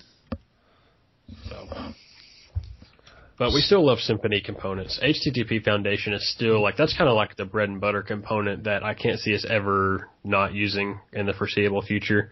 But 3.37 3.53
we 3.53 3.61
still 3.61 3.85
love 3.85 3.97
Symfony 3.97 4.43
components. 4.43 4.99
HTTP 5.03 5.63
Foundation 5.65 6.13
is 6.13 6.31
still 6.31 6.61
like 6.61 6.77
that's 6.77 6.95
kind 6.95 7.09
of 7.09 7.15
like 7.15 7.35
the 7.35 7.45
bread 7.45 7.69
and 7.69 7.81
butter 7.81 8.03
component 8.03 8.65
that 8.65 8.83
I 8.83 8.93
can't 8.93 9.19
see 9.19 9.35
us 9.35 9.45
ever 9.49 10.07
not 10.23 10.53
using 10.53 10.99
in 11.11 11.25
the 11.25 11.33
foreseeable 11.33 11.81
future. 11.81 12.31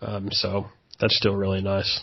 Um, 0.00 0.28
so 0.30 0.66
that's 1.00 1.16
still 1.16 1.34
really 1.34 1.60
nice. 1.60 2.00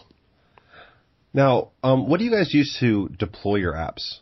Now, 1.34 1.72
um, 1.82 2.10
what 2.10 2.20
do 2.20 2.26
you 2.26 2.32
guys 2.32 2.54
use 2.54 2.78
to 2.80 3.10
deploy 3.10 3.56
your 3.56 3.74
apps? 3.74 4.20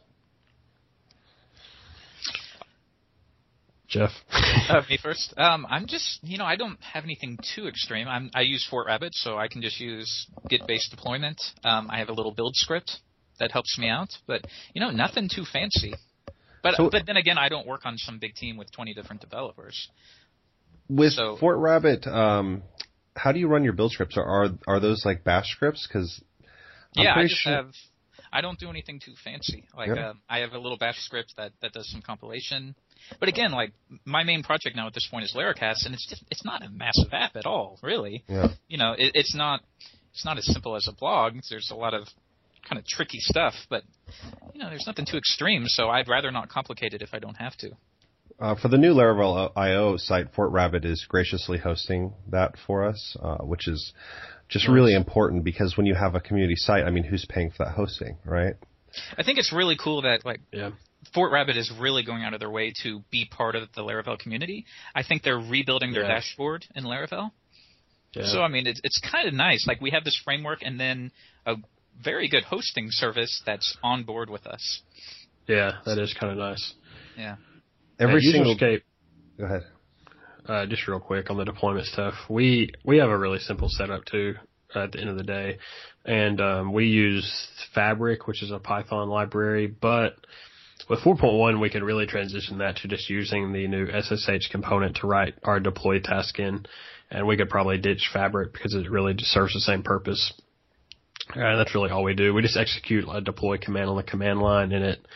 Jeff? 3.94 4.10
uh, 4.70 4.82
me 4.90 4.98
first. 5.02 5.34
Um, 5.38 5.68
I'm 5.70 5.86
just, 5.86 6.20
you 6.24 6.40
know, 6.40 6.46
I 6.46 6.56
don't 6.56 6.80
have 6.82 7.04
anything 7.04 7.38
too 7.56 7.68
extreme. 7.68 8.08
I'm, 8.08 8.32
I 8.34 8.42
use 8.42 8.68
fortrabbit, 8.70 9.12
so 9.12 9.38
I 9.38 9.48
can 9.48 9.62
just 9.62 9.80
use 9.80 10.28
Git-based 10.50 10.90
deployment. 10.90 11.40
Um, 11.64 11.88
I 11.92 12.00
have 12.00 12.10
a 12.10 12.14
little 12.14 12.34
build 12.34 12.56
script 12.56 13.00
that 13.40 13.52
helps 13.52 13.78
me 13.78 13.90
out, 13.90 14.10
but 14.26 14.46
you 14.74 14.82
know, 14.82 14.90
nothing 14.90 15.30
too 15.34 15.46
fancy. 15.46 15.94
But 16.64 16.76
so, 16.76 16.90
but 16.90 17.06
then 17.06 17.18
again, 17.18 17.38
I 17.38 17.50
don't 17.50 17.68
work 17.68 17.82
on 17.86 17.98
some 17.98 18.18
big 18.18 18.34
team 18.34 18.58
with 18.58 18.72
20 18.72 18.94
different 18.94 19.22
developers. 19.22 19.90
With 20.90 21.14
so, 21.14 21.38
fortrabbit, 21.40 22.08
um, 22.08 22.64
how 23.16 23.32
do 23.32 23.40
you 23.40 23.48
run 23.48 23.64
your 23.64 23.74
build 23.74 23.92
scripts? 23.92 24.18
Are 24.18 24.24
are 24.24 24.50
are 24.68 24.80
those 24.80 25.06
like 25.06 25.24
Bash 25.24 25.52
scripts? 25.52 25.88
Because 25.88 26.24
yeah, 26.96 27.14
I 27.16 27.24
just 27.24 27.42
sure... 27.42 27.54
have. 27.54 27.72
I 28.32 28.42
don't 28.42 28.58
do 28.58 28.70
anything 28.70 29.00
too 29.00 29.14
fancy. 29.24 29.66
Like 29.78 29.90
yeah. 29.90 30.10
uh, 30.10 30.14
I 30.28 30.40
have 30.40 30.54
a 30.54 30.58
little 30.58 30.78
Bash 30.78 30.98
script 31.00 31.36
that 31.38 31.52
that 31.62 31.74
does 31.74 31.90
some 31.92 32.02
compilation. 32.02 32.76
But 33.20 33.30
again, 33.30 33.52
like 33.52 33.74
my 34.06 34.24
main 34.24 34.44
project 34.44 34.76
now 34.76 34.88
at 34.88 34.94
this 34.94 35.08
point 35.10 35.26
is 35.26 35.34
Laracast, 35.36 35.86
and 35.86 35.94
it's 35.94 36.08
just 36.08 36.24
it's 36.32 36.46
not 36.46 36.64
a 36.64 36.70
massive 36.70 37.14
app 37.14 37.36
at 37.36 37.46
all, 37.46 37.80
really. 37.82 38.24
Yeah. 38.28 38.50
You 38.68 38.78
know, 38.78 38.94
it, 38.94 39.12
it's 39.16 39.36
not 39.36 39.62
it's 40.14 40.26
not 40.26 40.38
as 40.38 40.46
simple 40.46 40.76
as 40.76 40.88
a 40.88 40.94
blog. 40.94 41.34
There's 41.50 41.70
a 41.72 41.76
lot 41.76 41.94
of 41.94 42.08
kind 42.68 42.80
of 42.80 42.86
tricky 42.86 43.20
stuff, 43.20 43.54
but 43.70 43.84
you 44.54 44.62
know, 44.62 44.70
there's 44.70 44.86
nothing 44.88 45.06
too 45.06 45.18
extreme. 45.18 45.64
So 45.68 45.90
I'd 45.90 46.08
rather 46.08 46.32
not 46.32 46.50
complicate 46.50 46.94
it 46.94 47.02
if 47.02 47.10
I 47.14 47.20
don't 47.20 47.36
have 47.36 47.56
to. 47.58 47.72
Uh, 48.40 48.56
for 48.56 48.68
the 48.68 48.78
new 48.78 48.94
Laravel 48.94 49.52
IO 49.56 49.96
site, 49.98 50.34
fortrabbit 50.34 50.86
is 50.86 51.06
graciously 51.08 51.60
hosting 51.60 52.14
that 52.30 52.56
for 52.66 52.84
us, 52.84 53.16
uh, 53.22 53.38
which 53.38 53.68
is 53.68 53.94
just 54.50 54.68
nice. 54.68 54.74
really 54.74 54.94
important 54.96 55.44
because 55.44 55.78
when 55.78 55.86
you 55.86 55.94
have 55.94 56.16
a 56.16 56.20
community 56.20 56.56
site, 56.56 56.84
I 56.84 56.90
mean, 56.90 57.04
who's 57.04 57.26
paying 57.30 57.52
for 57.52 57.66
that 57.66 57.74
hosting, 57.74 58.18
right? 58.26 58.56
I 59.18 59.24
think 59.24 59.40
it's 59.40 59.54
really 59.54 59.78
cool 59.82 60.02
that 60.04 60.26
like 60.26 60.42
yeah. 60.52 60.72
Fort 61.14 61.32
Rabbit 61.32 61.58
is 61.58 61.72
really 61.80 62.04
going 62.04 62.24
out 62.24 62.34
of 62.34 62.40
their 62.40 62.50
way 62.50 62.74
to 62.84 63.04
be 63.12 63.26
part 63.30 63.56
of 63.56 63.70
the 63.76 63.82
Laravel 63.82 64.18
community. 64.20 64.66
I 64.96 65.04
think 65.04 65.24
they're 65.24 65.38
rebuilding 65.38 65.94
their 65.94 66.04
yeah. 66.04 66.16
dashboard 66.16 66.66
in 66.76 66.84
Laravel. 66.84 67.32
Yeah. 68.14 68.28
So 68.28 68.42
I 68.42 68.48
mean, 68.48 68.68
it's 68.68 68.80
it's 68.84 69.02
kind 69.12 69.28
of 69.28 69.34
nice. 69.34 69.66
Like 69.68 69.82
we 69.82 69.92
have 69.92 70.04
this 70.04 70.20
framework 70.24 70.60
and 70.62 70.80
then 70.80 71.12
a 71.46 71.56
very 72.04 72.30
good 72.30 72.44
hosting 72.44 72.88
service 72.90 73.42
that's 73.46 73.78
on 73.84 74.04
board 74.04 74.30
with 74.30 74.46
us. 74.46 74.82
Yeah, 75.48 75.74
that 75.86 75.98
is 75.98 76.16
kind 76.20 76.32
of 76.32 76.38
nice. 76.38 76.74
Yeah. 77.18 77.36
Every 78.00 78.22
single 78.22 78.54
escape. 78.54 78.84
Go 79.38 79.46
ahead. 79.46 79.64
Uh, 80.48 80.66
just 80.66 80.88
real 80.88 81.00
quick 81.00 81.30
on 81.30 81.38
the 81.38 81.46
deployment 81.46 81.88
stuff. 81.88 82.14
We 82.30 82.72
we 82.84 82.98
have 82.98 83.10
a 83.10 83.18
really 83.18 83.40
simple 83.40 83.68
setup 83.70 84.06
too. 84.06 84.36
At 84.76 84.92
the 84.92 85.00
end 85.00 85.10
of 85.12 85.18
the 85.18 85.24
day, 85.24 85.60
and 86.04 86.42
um, 86.42 86.74
we 86.74 86.88
use 86.88 87.48
Fabric, 87.76 88.26
which 88.26 88.42
is 88.42 88.50
a 88.50 88.58
Python 88.58 89.08
library, 89.08 89.68
but 89.68 90.16
with 90.90 91.00
4.1, 91.00 91.60
we 91.60 91.70
can 91.70 91.84
really 91.84 92.06
transition 92.06 92.58
that 92.60 92.78
to 92.78 92.88
just 92.88 93.10
using 93.10 93.54
the 93.54 93.68
new 93.68 93.88
SSH 93.88 94.50
component 94.52 94.98
to 94.98 95.08
write 95.08 95.36
our 95.44 95.60
deploy 95.60 96.00
task 96.00 96.40
in, 96.40 96.66
and 97.10 97.28
we 97.28 97.38
could 97.38 97.50
probably 97.50 97.78
ditch 97.78 98.10
Fabric 98.12 98.54
because 98.54 98.74
it 98.74 98.90
really 98.90 99.14
just 99.14 99.32
serves 99.32 99.54
the 99.54 99.60
same 99.60 99.84
purpose. 99.84 100.34
And 101.34 101.60
that's 101.60 101.74
really 101.74 101.90
all 101.90 102.04
we 102.04 102.16
do. 102.16 102.34
We 102.34 102.42
just 102.42 102.58
execute 102.58 103.06
a 103.12 103.22
deploy 103.22 103.58
command 103.58 103.90
on 103.90 103.96
the 103.96 104.04
command 104.04 104.42
line, 104.42 104.72
and 104.72 104.84
it 104.84 105.08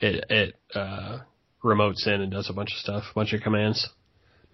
it 0.00 0.24
it 0.28 0.54
uh, 0.74 1.20
remotes 1.64 2.06
in 2.06 2.20
and 2.20 2.30
does 2.30 2.50
a 2.50 2.52
bunch 2.52 2.72
of 2.72 2.78
stuff, 2.78 3.04
a 3.10 3.14
bunch 3.14 3.32
of 3.32 3.40
commands. 3.40 3.88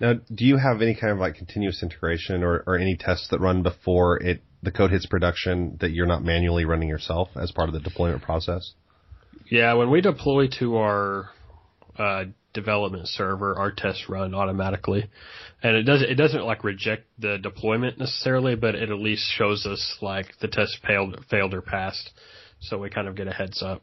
Now, 0.00 0.14
do 0.14 0.46
you 0.46 0.56
have 0.56 0.80
any 0.80 0.94
kind 0.94 1.12
of 1.12 1.18
like 1.18 1.34
continuous 1.34 1.82
integration 1.82 2.42
or, 2.42 2.64
or 2.66 2.78
any 2.78 2.96
tests 2.96 3.28
that 3.30 3.40
run 3.40 3.62
before 3.62 4.22
it 4.22 4.42
the 4.62 4.70
code 4.70 4.90
hits 4.90 5.06
production 5.06 5.78
that 5.80 5.90
you're 5.90 6.06
not 6.06 6.22
manually 6.22 6.64
running 6.64 6.88
yourself 6.88 7.28
as 7.36 7.50
part 7.50 7.68
of 7.68 7.74
the 7.74 7.80
deployment 7.80 8.22
process? 8.22 8.72
Yeah, 9.50 9.74
when 9.74 9.90
we 9.90 10.00
deploy 10.00 10.48
to 10.58 10.76
our 10.76 11.30
uh, 11.98 12.24
development 12.52 13.08
server, 13.08 13.56
our 13.58 13.72
tests 13.72 14.08
run 14.08 14.34
automatically, 14.34 15.10
and 15.62 15.76
it 15.76 15.82
doesn't 15.82 16.08
it 16.08 16.14
doesn't 16.14 16.44
like 16.44 16.64
reject 16.64 17.04
the 17.18 17.38
deployment 17.38 17.98
necessarily, 17.98 18.54
but 18.54 18.74
it 18.74 18.90
at 18.90 18.98
least 18.98 19.24
shows 19.36 19.66
us 19.66 19.98
like 20.00 20.26
the 20.40 20.48
test 20.48 20.78
failed 20.86 21.24
failed 21.30 21.54
or 21.54 21.62
passed, 21.62 22.10
so 22.60 22.78
we 22.78 22.90
kind 22.90 23.08
of 23.08 23.16
get 23.16 23.26
a 23.26 23.32
heads 23.32 23.62
up. 23.62 23.82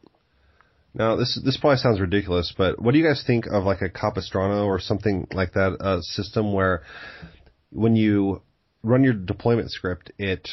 Now 0.94 1.16
this 1.16 1.40
this 1.44 1.58
probably 1.58 1.78
sounds 1.78 2.00
ridiculous, 2.00 2.54
but 2.58 2.82
what 2.82 2.94
do 2.94 2.98
you 2.98 3.06
guys 3.06 3.24
think 3.26 3.46
of 3.46 3.64
like 3.64 3.82
a 3.82 3.90
Capistrano 3.90 4.66
or 4.66 4.80
something 4.80 5.28
like 5.34 5.54
that 5.54 6.00
system 6.04 6.54
where 6.54 6.84
when 7.72 7.96
you 7.96 8.42
run 8.84 9.04
your 9.04 9.14
deployment 9.14 9.72
script, 9.72 10.12
it 10.18 10.48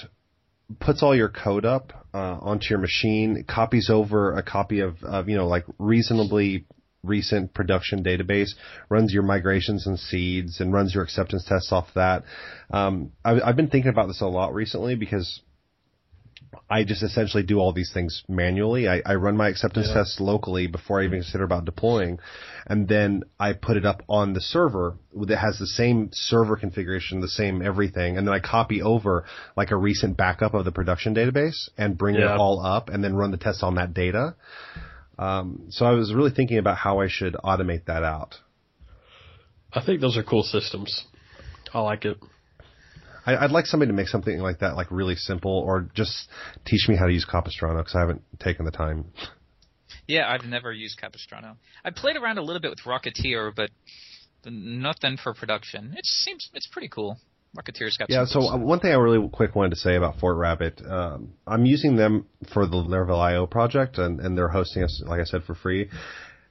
puts 0.81 1.03
all 1.03 1.15
your 1.15 1.29
code 1.29 1.65
up 1.65 1.93
uh, 2.13 2.39
onto 2.41 2.67
your 2.71 2.79
machine, 2.79 3.45
copies 3.49 3.91
over 3.91 4.37
a 4.37 4.43
copy 4.43 4.81
of, 4.81 5.03
of 5.03 5.29
you 5.29 5.37
know 5.37 5.47
like 5.47 5.65
reasonably 5.79 6.67
recent 7.03 7.53
production 7.53 8.03
database, 8.03 8.51
runs 8.89 9.13
your 9.13 9.23
migrations 9.23 9.87
and 9.87 9.99
seeds, 9.99 10.61
and 10.61 10.73
runs 10.73 10.95
your 10.95 11.05
acceptance 11.05 11.45
tests 11.47 11.71
off 11.71 11.89
that. 11.95 12.25
Um, 12.71 13.13
I, 13.25 13.41
I've 13.41 13.57
been 13.57 13.69
thinking 13.69 13.91
about 13.91 14.07
this 14.07 14.23
a 14.23 14.27
lot 14.27 14.55
recently 14.55 14.95
because 14.95 15.43
I 16.69 16.85
just 16.85 17.03
essentially 17.03 17.43
do 17.43 17.59
all 17.59 17.73
these 17.73 17.93
things 17.93 18.23
manually. 18.29 18.89
I, 18.89 19.03
I 19.05 19.15
run 19.15 19.37
my 19.37 19.49
acceptance 19.49 19.89
yeah. 19.89 19.95
tests 19.95 20.21
locally 20.21 20.67
before 20.67 21.01
I 21.01 21.05
even 21.05 21.21
consider 21.21 21.45
about 21.45 21.65
deploying, 21.65 22.19
and 22.67 22.89
then 22.89 23.25
I 23.39 23.53
put 23.53 23.77
it 23.77 23.85
up 23.85 24.03
on 24.09 24.33
the 24.33 24.41
server 24.41 24.97
that 25.27 25.39
has 25.39 25.59
the 25.59 25.67
same 25.67 26.11
server 26.13 26.57
configuration, 26.57 27.21
the 27.21 27.29
same 27.29 27.63
everything, 27.63 28.17
and 28.17 28.27
then 28.27 28.35
I 28.35 28.41
copy 28.41 28.83
over 28.83 29.25
like 29.57 29.71
a 29.71 29.77
recent 29.77 30.17
backup 30.17 30.55
of 30.55 30.65
the 30.65 30.73
production 30.73 31.15
database 31.15 31.69
and 31.77 31.99
bring 31.99 32.17
yeah. 32.17 32.35
it 32.35 32.39
all 32.39 32.65
up, 32.65 32.89
and 32.89 33.03
then 33.03 33.15
run 33.15 33.31
the 33.31 33.37
tests 33.37 33.63
on 33.63 33.77
that 33.77 33.95
data. 33.95 34.35
Um, 35.19 35.67
so 35.71 35.87
I 35.87 35.93
was 35.93 36.13
really 36.13 36.33
thinking 36.33 36.59
about 36.59 36.77
how 36.77 37.01
I 37.01 37.09
should 37.09 37.35
automate 37.35 37.87
that 37.87 38.03
out. 38.03 38.37
I 39.73 39.85
think 39.85 40.01
those 40.01 40.17
are 40.17 40.23
cool 40.23 40.43
systems. 40.43 41.05
I 41.73 41.81
like 41.81 42.05
it. 42.05 42.19
I, 43.27 43.43
would 43.43 43.53
like 43.53 43.67
somebody 43.67 43.91
to 43.91 43.95
make 43.95 44.09
something 44.09 44.39
like 44.39 44.61
that, 44.61 44.77
like 44.77 44.91
really 44.91 45.17
simple, 45.17 45.51
or 45.51 45.89
just 45.95 46.29
teach 46.65 46.89
me 46.89 46.97
how 46.97 47.07
to 47.07 47.13
use 47.13 47.25
Capistrano 47.25 47.79
because 47.79 47.95
I 47.95 48.01
haven't 48.01 48.23
taken 48.39 48.65
the 48.65 48.71
time. 48.71 49.07
Yeah, 50.07 50.31
I've 50.31 50.45
never 50.45 50.73
used 50.73 50.99
Capistrano. 51.01 51.57
I 51.85 51.91
played 51.91 52.17
around 52.17 52.39
a 52.39 52.43
little 52.43 52.61
bit 52.61 52.71
with 52.71 52.81
Rocketeer, 52.81 53.55
but 53.55 53.71
nothing 54.47 55.17
for 55.17 55.33
production. 55.35 55.95
It 55.97 56.05
seems 56.05 56.51
it's 56.53 56.67
pretty 56.67 56.89
cool. 56.89 57.19
Rocketeer's 57.57 57.97
got 57.97 58.11
yeah. 58.11 58.25
so 58.25 58.57
one 58.57 58.81
thing 58.81 58.91
I 58.91 58.97
really 58.97 59.29
quick 59.29 59.55
wanted 59.55 59.71
to 59.71 59.77
say 59.77 59.95
about 59.95 60.19
fortrabbit, 60.19 60.91
um, 60.91 61.35
I'm 61.47 61.65
using 61.65 61.97
them 61.97 62.27
for 62.53 62.67
the 62.67 62.77
Laravel 62.77 63.21
IO 63.21 63.47
project, 63.47 63.97
and, 63.99 64.19
and 64.21 64.37
they're 64.37 64.49
hosting 64.49 64.83
us, 64.83 65.03
like 65.07 65.21
I 65.21 65.25
said, 65.25 65.45
for 65.45 65.55
free. 65.55 65.89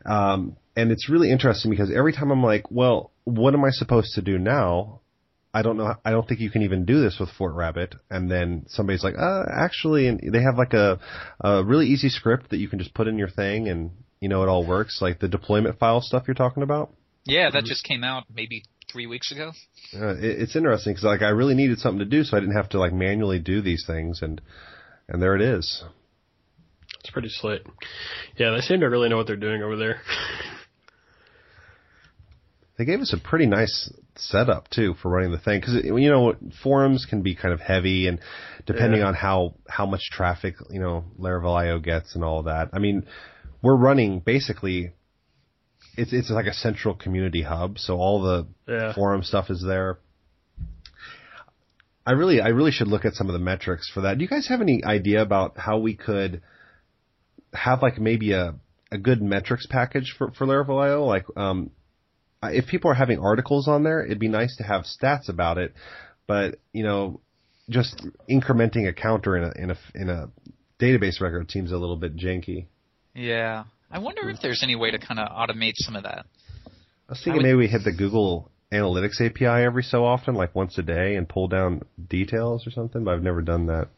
Um, 0.05 0.55
and 0.76 0.91
it's 0.91 1.09
really 1.09 1.30
interesting 1.30 1.71
because 1.71 1.91
every 1.93 2.13
time 2.13 2.32
I'm 2.32 2.43
like, 2.43 2.71
well, 2.71 3.11
what 3.26 3.53
am 3.53 3.65
I 3.65 3.69
supposed 3.71 4.13
to 4.15 4.21
do 4.21 4.38
now? 4.38 5.01
I 5.54 5.62
don't 5.62 5.78
know. 5.78 5.93
I 6.04 6.12
don't 6.12 6.28
think 6.28 6.39
you 6.39 6.49
can 6.49 6.64
even 6.64 6.86
do 6.86 7.01
this 7.01 7.18
with 7.20 7.30
fortrabbit. 7.38 7.95
And 8.10 8.30
then 8.30 8.66
somebody's 8.68 9.04
like, 9.04 9.16
uh, 9.18 9.43
actually, 9.51 10.08
and 10.08 10.20
they 10.34 10.41
have 10.41 10.58
like 10.58 10.74
a, 10.74 10.99
a 11.41 11.64
really 11.64 11.88
easy 11.88 12.10
script 12.10 12.49
that 12.49 12.58
you 12.58 12.68
can 12.68 12.80
just 12.80 12.93
put 12.93 13.08
in 13.08 13.20
your 13.20 13.30
thing, 13.30 13.68
and 13.68 13.91
you 14.20 14.30
know 14.30 14.41
it 14.41 14.49
all 14.49 14.66
works. 14.66 14.99
Like 15.01 15.20
the 15.20 15.28
deployment 15.28 15.78
file 15.78 16.01
stuff 16.01 16.24
you're 16.28 16.34
talking 16.34 16.64
about. 16.64 16.91
Yeah, 17.26 17.51
that 17.51 17.66
just 17.66 17.84
came 17.84 18.04
out 18.04 18.24
maybe 18.34 18.64
three 18.91 19.06
weeks 19.06 19.32
ago. 19.32 19.51
Uh, 19.93 20.16
it, 20.16 20.41
it's 20.41 20.56
interesting 20.56 20.93
because 20.93 21.04
like 21.04 21.22
I 21.22 21.30
really 21.30 21.56
needed 21.56 21.80
something 21.80 21.99
to 21.99 22.06
do, 22.06 22.24
so 22.24 22.36
I 22.36 22.39
didn't 22.39 22.56
have 22.56 22.70
to 22.70 22.80
like 22.80 22.91
manually 22.91 23.39
do 23.39 23.62
these 23.62 23.86
things, 23.86 24.24
and 24.24 24.41
and 25.08 25.22
there 25.22 25.36
it 25.36 25.41
is. 25.41 25.84
It's 26.99 27.12
pretty 27.12 27.30
slick. 27.30 27.62
Yeah, 28.38 28.51
they 28.51 28.62
seem 28.62 28.80
to 28.80 28.88
really 28.88 29.10
know 29.10 29.18
what 29.18 29.28
they're 29.28 29.36
doing 29.36 29.62
over 29.62 29.76
there. 29.76 30.01
they 32.78 32.86
gave 32.86 33.01
us 33.01 33.14
a 33.14 33.20
pretty 33.20 33.45
nice 33.45 33.91
setup 34.16 34.70
too 34.70 34.93
for 35.01 35.09
running 35.09 35.32
the 35.32 35.39
thing 35.39 35.59
because 35.59 35.84
you 35.84 36.09
know 36.09 36.36
forums 36.61 37.05
can 37.09 37.22
be 37.22 37.36
kind 37.36 37.53
of 37.53 37.59
heavy 37.59 38.07
and 38.07 38.20
depending 38.66 39.01
yeah. 39.01 39.07
on 39.07 39.14
how 39.14 39.55
how 39.68 39.86
much 39.86 40.01
traffic 40.11 40.55
you 40.70 40.80
know 40.80 41.03
Laravel 41.20 41.55
IO 41.55 41.80
gets 41.80 42.16
and 42.16 42.24
all 42.24 42.43
that. 42.43 42.70
I 42.74 42.80
mean, 42.80 43.05
we're 43.61 43.76
running 43.76 44.20
basically. 44.20 44.93
It's 45.95 46.14
it's 46.14 46.30
like 46.30 46.47
a 46.47 46.53
central 46.53 46.95
community 46.95 47.43
hub, 47.43 47.78
so 47.78 47.97
all 47.97 48.22
the 48.22 48.47
yeah. 48.68 48.93
forum 48.93 49.24
stuff 49.24 49.49
is 49.49 49.64
there. 49.66 49.99
I 52.05 52.11
really 52.11 52.41
I 52.41 52.49
really 52.49 52.72
should 52.72 52.88
look 52.88 53.05
at 53.05 53.14
some 53.14 53.28
of 53.28 53.34
the 53.34 53.39
metrics 53.39 53.89
for 53.93 54.01
that. 54.01 54.18
Do 54.18 54.24
you 54.24 54.30
guys 54.30 54.47
have 54.47 54.61
any 54.61 54.84
idea 54.84 55.22
about 55.22 55.57
how 55.57 55.80
we 55.80 55.95
could 55.95 56.41
have 57.53 57.82
like 57.82 57.99
maybe 57.99 58.34
a 58.34 58.55
a 58.91 58.97
good 58.97 59.22
metrics 59.22 59.66
package 59.68 60.14
for 60.18 60.32
for 60.32 60.45
Laravel 60.45 60.82
IO? 60.82 61.05
Like 61.05 61.26
um, 61.38 61.72
if 62.51 62.67
people 62.67 62.91
are 62.91 62.95
having 62.95 63.19
articles 63.19 63.67
on 63.67 63.83
there, 63.83 64.03
it'd 64.03 64.19
be 64.19 64.27
nice 64.27 64.55
to 64.57 64.63
have 64.63 64.83
stats 64.83 65.29
about 65.29 65.57
it. 65.57 65.73
But 66.27 66.55
you 66.71 66.83
know, 66.83 67.21
just 67.69 68.05
incrementing 68.29 68.87
a 68.87 68.93
counter 68.93 69.37
in 69.37 69.43
a 69.43 69.51
in 69.55 69.71
a 69.71 69.77
in 69.95 70.09
a 70.09 70.29
database 70.79 71.21
record 71.21 71.51
seems 71.51 71.71
a 71.71 71.77
little 71.77 71.97
bit 71.97 72.15
janky. 72.15 72.65
Yeah, 73.15 73.65
I 73.91 73.99
wonder 73.99 74.29
if 74.29 74.41
there's 74.41 74.63
any 74.63 74.75
way 74.75 74.91
to 74.91 74.99
kind 74.99 75.19
of 75.19 75.29
automate 75.29 75.73
some 75.75 75.95
of 75.95 76.03
that. 76.03 76.25
I 76.65 77.11
was 77.11 77.19
thinking 77.19 77.33
I 77.33 77.35
would, 77.35 77.43
maybe 77.43 77.57
we 77.57 77.67
hit 77.67 77.83
the 77.83 77.91
Google 77.91 78.51
Analytics 78.71 79.21
API 79.21 79.45
every 79.45 79.83
so 79.83 80.03
often, 80.05 80.33
like 80.35 80.55
once 80.55 80.77
a 80.77 80.83
day, 80.83 81.15
and 81.15 81.29
pull 81.29 81.47
down 81.47 81.83
details 82.09 82.65
or 82.65 82.71
something. 82.71 83.03
But 83.03 83.13
I've 83.13 83.23
never 83.23 83.41
done 83.41 83.67
that. 83.67 83.89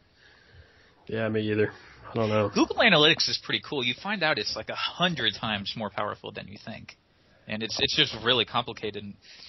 Yeah, 1.07 1.29
me 1.29 1.49
either. 1.51 1.71
I 2.11 2.13
don't 2.15 2.29
know. 2.29 2.49
Google 2.53 2.77
Analytics 2.77 3.29
is 3.29 3.39
pretty 3.43 3.61
cool. 3.67 3.83
You 3.83 3.93
find 4.01 4.23
out 4.23 4.37
it's 4.37 4.55
like 4.55 4.69
a 4.69 4.75
hundred 4.75 5.33
times 5.39 5.73
more 5.77 5.89
powerful 5.89 6.31
than 6.31 6.47
you 6.47 6.57
think 6.63 6.97
and 7.47 7.63
it's 7.63 7.77
it's 7.79 7.95
just 7.95 8.15
really 8.23 8.45
complicated 8.45 9.03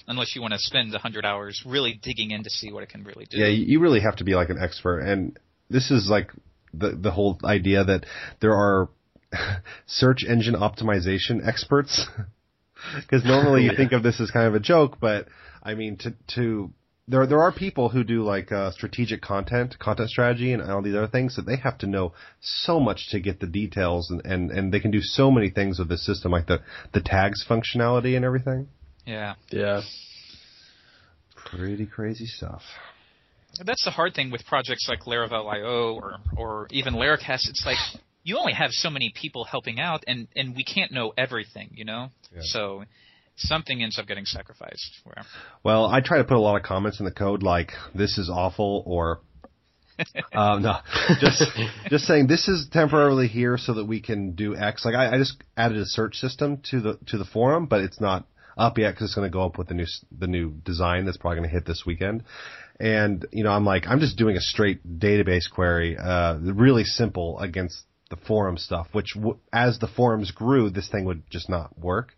unless 0.07 0.35
you 0.35 0.41
want 0.41 0.53
to 0.53 0.59
spend 0.59 0.93
a 0.93 0.99
hundred 0.99 1.25
hours 1.25 1.61
really 1.65 1.99
digging 2.01 2.31
in 2.31 2.43
to 2.43 2.49
see 2.49 2.71
what 2.71 2.83
it 2.83 2.89
can 2.89 3.03
really 3.03 3.25
do. 3.25 3.37
Yeah, 3.37 3.47
you 3.47 3.79
really 3.79 4.01
have 4.01 4.15
to 4.17 4.23
be 4.23 4.35
like 4.35 4.49
an 4.49 4.57
expert, 4.61 4.99
and 4.99 5.37
this 5.69 5.91
is 5.91 6.07
like 6.09 6.31
the 6.73 6.91
the 6.91 7.11
whole 7.11 7.39
idea 7.43 7.83
that 7.83 8.05
there 8.39 8.53
are 8.53 8.89
search 9.85 10.23
engine 10.27 10.55
optimization 10.55 11.45
experts. 11.45 12.07
Because 13.01 13.25
normally 13.25 13.63
you 13.63 13.71
think 13.75 13.91
of 13.91 14.03
this 14.03 14.21
as 14.21 14.29
kind 14.29 14.47
of 14.47 14.53
a 14.53 14.59
joke, 14.59 14.97
but 15.01 15.27
I 15.63 15.73
mean 15.73 15.97
to 15.97 16.13
to 16.35 16.71
there 17.07 17.25
there 17.25 17.41
are 17.41 17.51
people 17.51 17.89
who 17.89 18.03
do 18.03 18.23
like 18.23 18.51
uh, 18.51 18.71
strategic 18.71 19.21
content, 19.21 19.79
content 19.79 20.09
strategy, 20.09 20.51
and 20.51 20.61
all 20.61 20.81
these 20.81 20.95
other 20.95 21.07
things 21.07 21.35
that 21.35 21.45
they 21.45 21.55
have 21.57 21.77
to 21.79 21.87
know 21.87 22.13
so 22.41 22.79
much 22.79 23.09
to 23.11 23.19
get 23.19 23.39
the 23.39 23.47
details, 23.47 24.11
and 24.11 24.25
and 24.25 24.51
and 24.51 24.73
they 24.73 24.79
can 24.79 24.91
do 24.91 25.01
so 25.01 25.31
many 25.31 25.49
things 25.49 25.79
with 25.79 25.89
the 25.89 25.97
system, 25.97 26.31
like 26.31 26.47
the 26.47 26.59
the 26.93 27.01
tags 27.01 27.45
functionality 27.47 28.15
and 28.15 28.25
everything. 28.25 28.67
Yeah. 29.05 29.35
Yeah. 29.49 29.81
Pretty 31.45 31.85
crazy 31.85 32.25
stuff. 32.25 32.61
That's 33.65 33.85
the 33.85 33.91
hard 33.91 34.13
thing 34.13 34.29
with 34.29 34.45
projects 34.45 34.87
like 34.89 35.03
Laravel 35.03 35.51
IO 35.51 35.95
or 35.95 36.17
or 36.35 36.67
even 36.71 36.93
Laracast. 36.93 37.47
It's 37.49 37.63
like 37.65 37.77
you 38.23 38.37
only 38.37 38.53
have 38.53 38.71
so 38.71 38.89
many 38.89 39.13
people 39.15 39.45
helping 39.45 39.79
out, 39.79 40.03
and 40.07 40.27
and 40.35 40.55
we 40.55 40.65
can't 40.65 40.91
know 40.91 41.13
everything, 41.17 41.69
you 41.73 41.85
know. 41.85 42.09
Yeah. 42.35 42.41
So 42.43 42.83
something 43.37 43.81
ends 43.81 43.97
up 43.97 44.07
getting 44.07 44.25
sacrificed. 44.25 44.99
Where... 45.03 45.23
Well, 45.63 45.85
I 45.85 46.01
try 46.01 46.17
to 46.17 46.23
put 46.23 46.37
a 46.37 46.41
lot 46.41 46.55
of 46.55 46.63
comments 46.63 46.99
in 46.99 47.05
the 47.05 47.11
code 47.11 47.43
like 47.43 47.71
"this 47.93 48.17
is 48.17 48.29
awful" 48.29 48.83
or 48.85 49.21
um, 50.33 50.61
no, 50.63 50.77
just 51.19 51.43
just 51.89 52.05
saying 52.05 52.27
this 52.27 52.47
is 52.47 52.67
temporarily 52.71 53.27
here 53.27 53.57
so 53.57 53.75
that 53.75 53.85
we 53.85 54.01
can 54.01 54.31
do 54.31 54.55
X. 54.55 54.85
Like 54.85 54.95
I, 54.95 55.15
I 55.15 55.17
just 55.17 55.41
added 55.55 55.77
a 55.77 55.85
search 55.85 56.15
system 56.15 56.61
to 56.71 56.81
the 56.81 56.99
to 57.07 57.17
the 57.17 57.25
forum, 57.25 57.65
but 57.67 57.81
it's 57.81 57.99
not 57.99 58.25
up 58.57 58.77
yet 58.77 58.91
because 58.91 59.05
it's 59.05 59.15
going 59.15 59.29
to 59.29 59.33
go 59.33 59.45
up 59.45 59.57
with 59.57 59.67
the 59.67 59.73
new 59.73 59.85
the 60.17 60.27
new 60.27 60.51
design 60.51 61.05
that's 61.05 61.17
probably 61.17 61.37
going 61.37 61.49
to 61.49 61.53
hit 61.53 61.65
this 61.65 61.83
weekend. 61.85 62.23
And 62.79 63.25
you 63.31 63.43
know, 63.43 63.51
I'm 63.51 63.65
like, 63.65 63.87
I'm 63.87 63.99
just 63.99 64.17
doing 64.17 64.35
a 64.35 64.41
straight 64.41 64.99
database 64.99 65.49
query, 65.49 65.97
uh, 65.97 66.37
really 66.39 66.83
simple 66.83 67.39
against 67.39 67.83
the 68.09 68.17
forum 68.17 68.57
stuff. 68.57 68.87
Which, 68.91 69.13
w- 69.15 69.39
as 69.51 69.79
the 69.79 69.87
forums 69.87 70.31
grew, 70.31 70.69
this 70.69 70.89
thing 70.89 71.05
would 71.05 71.23
just 71.29 71.49
not 71.49 71.77
work 71.77 72.13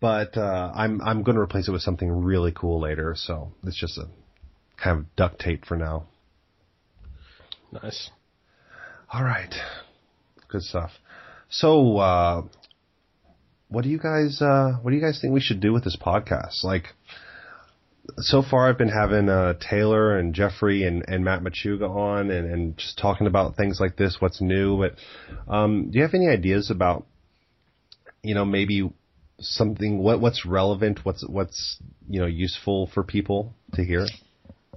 but 0.00 0.36
uh, 0.36 0.72
I'm 0.74 1.00
I'm 1.02 1.22
going 1.22 1.36
to 1.36 1.42
replace 1.42 1.68
it 1.68 1.72
with 1.72 1.82
something 1.82 2.10
really 2.10 2.52
cool 2.52 2.80
later. 2.80 3.14
So 3.16 3.52
it's 3.64 3.78
just 3.78 3.98
a 3.98 4.06
kind 4.82 4.98
of 4.98 5.16
duct 5.16 5.40
tape 5.40 5.64
for 5.64 5.76
now. 5.76 6.06
Nice. 7.72 8.10
All 9.12 9.24
right, 9.24 9.54
good 10.48 10.62
stuff. 10.62 10.90
So, 11.50 11.96
uh, 11.96 12.42
what 13.68 13.82
do 13.82 13.90
you 13.90 13.98
guys 13.98 14.40
uh, 14.42 14.78
what 14.82 14.90
do 14.90 14.96
you 14.96 15.02
guys 15.02 15.18
think 15.20 15.32
we 15.32 15.40
should 15.40 15.60
do 15.60 15.72
with 15.72 15.84
this 15.84 15.96
podcast? 15.96 16.62
Like, 16.62 16.88
so 18.18 18.42
far 18.42 18.68
I've 18.68 18.78
been 18.78 18.88
having 18.88 19.28
uh, 19.28 19.54
Taylor 19.54 20.18
and 20.18 20.34
Jeffrey 20.34 20.84
and, 20.84 21.04
and 21.08 21.24
Matt 21.24 21.42
Machuga 21.42 21.88
on 21.88 22.30
and, 22.30 22.50
and 22.50 22.76
just 22.76 22.98
talking 22.98 23.26
about 23.26 23.56
things 23.56 23.78
like 23.80 23.96
this, 23.96 24.16
what's 24.18 24.40
new. 24.40 24.78
But 24.78 24.94
um, 25.52 25.90
do 25.90 25.98
you 25.98 26.04
have 26.04 26.14
any 26.14 26.28
ideas 26.28 26.70
about, 26.70 27.06
you 28.22 28.34
know, 28.34 28.44
maybe 28.44 28.90
something 29.40 29.98
what 29.98 30.20
what's 30.20 30.44
relevant 30.44 31.04
what's 31.04 31.26
what's 31.28 31.78
you 32.08 32.20
know 32.20 32.26
useful 32.26 32.90
for 32.92 33.02
people 33.02 33.54
to 33.74 33.84
hear? 33.84 34.06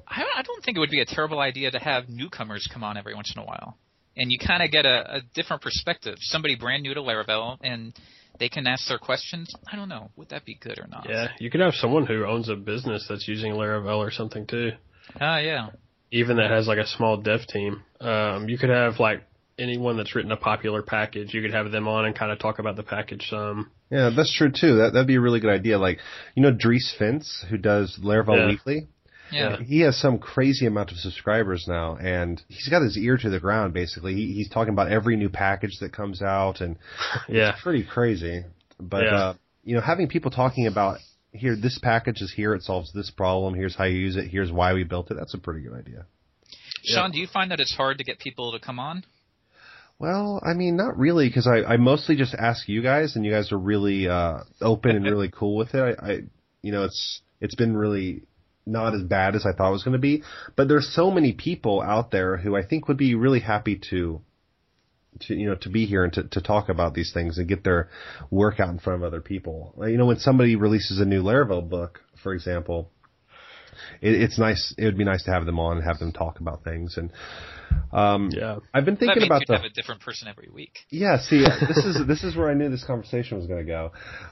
I, 0.08 0.24
I 0.38 0.42
don't 0.44 0.64
think 0.64 0.78
it 0.78 0.80
would 0.80 0.90
be 0.90 1.02
a 1.02 1.06
terrible 1.06 1.40
idea 1.40 1.72
to 1.72 1.80
have 1.80 2.10
newcomers 2.10 2.68
come 2.72 2.84
on 2.84 2.98
every 2.98 3.16
once 3.16 3.34
in 3.36 3.42
a 3.42 3.46
while. 3.46 3.78
And 4.18 4.30
you 4.30 4.38
kind 4.46 4.62
of 4.62 4.70
get 4.72 4.86
a, 4.86 5.18
a 5.18 5.22
different 5.34 5.62
perspective. 5.62 6.16
Somebody 6.20 6.58
brand 6.58 6.84
new 6.84 6.94
to 6.94 7.02
laravel 7.02 7.58
and 7.64 7.94
they 8.40 8.50
can 8.50 8.68
ask 8.68 8.88
their 8.90 8.98
questions. 8.98 9.54
I 9.72 9.78
don't 9.78 9.88
know. 9.88 10.12
Would 10.18 10.30
that 10.30 10.46
be 10.46 10.56
good 10.56 10.80
or 10.80 10.88
not? 10.88 11.08
Yeah 11.10 11.30
you 11.40 11.50
could 11.50 11.62
have 11.62 11.74
someone 11.74 12.06
who 12.06 12.26
owns 12.26 12.50
a 12.50 12.56
business 12.56 13.06
that's 13.10 13.28
using 13.28 13.54
laravel 13.54 13.98
or 13.98 14.12
something 14.12 14.46
too. 14.46 14.72
Ah 15.20 15.36
uh, 15.36 15.40
yeah. 15.40 15.70
Even 16.12 16.38
that 16.38 16.52
has 16.52 16.68
like 16.68 16.78
a 16.78 16.88
small 16.88 17.18
dev 17.18 17.42
team. 17.48 17.84
Um 18.00 18.50
you 18.50 18.58
could 18.58 18.70
have 18.70 19.00
like 19.00 19.24
anyone 19.58 19.98
that's 19.98 20.16
written 20.16 20.32
a 20.32 20.38
popular 20.38 20.82
package, 20.82 21.34
you 21.34 21.42
could 21.42 21.54
have 21.54 21.72
them 21.72 21.88
on 21.88 22.06
and 22.06 22.16
kind 22.16 22.32
of 22.32 22.40
talk 22.40 22.60
about 22.60 22.76
the 22.76 22.84
package 22.84 23.28
some. 23.30 23.72
Yeah, 23.90 24.12
that's 24.16 24.36
true 24.36 24.52
too. 24.52 24.78
That 24.78 24.94
that'd 24.94 25.08
be 25.08 25.16
a 25.16 25.22
really 25.22 25.40
good 25.40 25.52
idea. 25.52 25.78
Like, 25.78 26.00
you 26.36 26.44
know, 26.44 26.52
Dries 26.52 26.94
Vints, 27.00 27.46
who 27.50 27.58
does 27.58 28.00
Laravel 28.02 28.38
yeah. 28.38 28.48
Weekly. 28.48 28.88
Yeah. 29.32 29.58
He 29.62 29.80
has 29.82 29.98
some 29.98 30.20
crazy 30.20 30.66
amount 30.66 30.92
of 30.92 30.98
subscribers 30.98 31.66
now, 31.68 31.96
and 31.96 32.42
he's 32.50 32.68
got 32.68 32.82
his 32.82 32.98
ear 32.98 33.18
to 33.18 33.30
the 33.30 33.40
ground. 33.40 33.74
Basically, 33.74 34.14
he, 34.14 34.34
he's 34.34 34.50
talking 34.50 34.74
about 34.74 34.92
every 34.92 35.16
new 35.16 35.30
package 35.30 35.78
that 35.80 35.94
comes 35.94 36.22
out, 36.22 36.60
and 36.60 36.78
yeah, 37.30 37.52
it's 37.52 37.62
pretty 37.62 37.86
crazy. 37.86 38.44
But 38.80 39.04
yeah. 39.04 39.16
uh, 39.16 39.34
you 39.64 39.76
know, 39.76 39.82
having 39.82 40.10
people 40.10 40.32
talking 40.32 40.68
about 40.68 41.00
here, 41.32 41.56
this 41.56 41.80
package 41.82 42.22
is 42.22 42.34
here, 42.36 42.54
it 42.54 42.64
solves 42.64 42.92
this 42.94 43.10
problem. 43.10 43.54
Here's 43.54 43.76
how 43.76 43.86
you 43.86 44.00
use 44.00 44.18
it. 44.18 44.28
Here's 44.28 44.52
why 44.52 44.74
we 44.74 44.84
built 44.84 45.12
it. 45.12 45.16
That's 45.18 45.34
a 45.34 45.38
pretty 45.38 45.62
good 45.62 45.78
idea. 45.78 46.06
Shawn, 46.84 47.12
do 47.12 47.20
you 47.20 47.28
find 47.28 47.52
that 47.52 47.60
it's 47.60 47.76
hard 47.76 48.00
to 48.00 48.04
get 48.04 48.20
people 48.20 48.52
to 48.52 48.60
come 48.60 48.80
on? 48.80 49.04
Well, 50.02 50.42
I 50.44 50.56
mean, 50.56 50.78
not 50.78 50.98
really, 50.98 51.30
because 51.30 51.46
I, 51.46 51.62
I 51.62 51.78
mostly 51.78 52.16
just 52.16 52.34
ask 52.34 52.68
you 52.68 52.82
guys, 52.82 53.16
and 53.16 53.24
you 53.24 53.32
guys 53.32 53.52
are 53.52 53.58
really 53.60 54.08
uh, 54.08 54.40
open 54.60 54.96
and 54.96 55.06
really 55.06 55.30
cool 55.30 55.56
with 55.56 55.76
it. 55.76 56.00
I, 56.00 56.12
I, 56.12 56.20
you 56.64 56.72
know, 56.72 56.86
it's 56.86 57.22
it's 57.40 57.54
been 57.54 57.78
really 57.78 58.24
not 58.66 58.96
as 58.96 59.04
bad 59.04 59.36
as 59.36 59.46
I 59.46 59.54
thought 59.54 59.70
it 59.70 59.74
was 59.74 59.84
going 59.84 59.94
to 59.94 60.00
be. 60.00 60.24
But 60.56 60.68
there's 60.68 60.92
so 60.92 61.12
many 61.12 61.34
people 61.34 61.84
out 61.84 62.10
there 62.10 62.38
who 62.38 62.56
I 62.56 62.66
think 62.66 62.88
would 62.88 62.98
be 62.98 63.14
really 63.14 63.42
happy 63.42 63.80
to, 63.92 64.22
to 65.20 65.36
you 65.36 65.48
know, 65.48 65.56
to 65.62 65.70
be 65.70 65.86
here 65.86 66.04
and 66.04 66.14
to, 66.14 66.24
to 66.24 66.42
talk 66.42 66.70
about 66.70 66.96
these 66.96 67.14
things 67.14 67.38
and 67.38 67.48
get 67.48 67.64
their 67.64 67.88
work 68.32 68.60
out 68.60 68.70
in 68.70 68.80
front 68.80 69.04
of 69.04 69.08
other 69.08 69.22
people. 69.22 69.76
You 69.86 69.98
know, 69.98 70.08
when 70.08 70.18
somebody 70.18 70.56
releases 70.56 71.00
a 71.00 71.06
new 71.06 71.22
Laravel 71.22 71.70
book, 71.70 72.00
for 72.24 72.34
example, 72.34 72.90
it, 74.02 74.22
it's 74.22 74.38
nice. 74.38 74.74
It 74.78 74.86
would 74.86 74.98
be 74.98 75.04
nice 75.04 75.24
to 75.24 75.32
have 75.32 75.46
them 75.46 75.60
on 75.60 75.78
and 75.78 75.86
have 75.86 76.00
them 76.00 76.12
talk 76.12 76.40
about 76.40 76.64
things 76.64 76.98
and 76.98 77.12
um, 77.92 78.30
yeah, 78.32 78.60
I've 78.74 78.86
been 78.86 78.98
thinking 78.98 79.24
about 79.24 79.44
the. 79.48 79.56
Have 79.56 79.66
a 79.66 79.70
different 79.70 80.02
person 80.02 80.28
every 80.28 80.50
week. 80.54 80.80
Yeah, 80.90 81.20
see, 81.20 81.40
this 81.40 81.78
is 81.78 81.98
this 82.08 82.24
is 82.24 82.36
where 82.36 82.50
I 82.50 82.54
knew 82.54 82.70
this 82.70 82.84
conversation 82.84 83.38
was 83.38 83.48
going 83.48 83.66
to 83.66 83.72
go, 83.72 83.92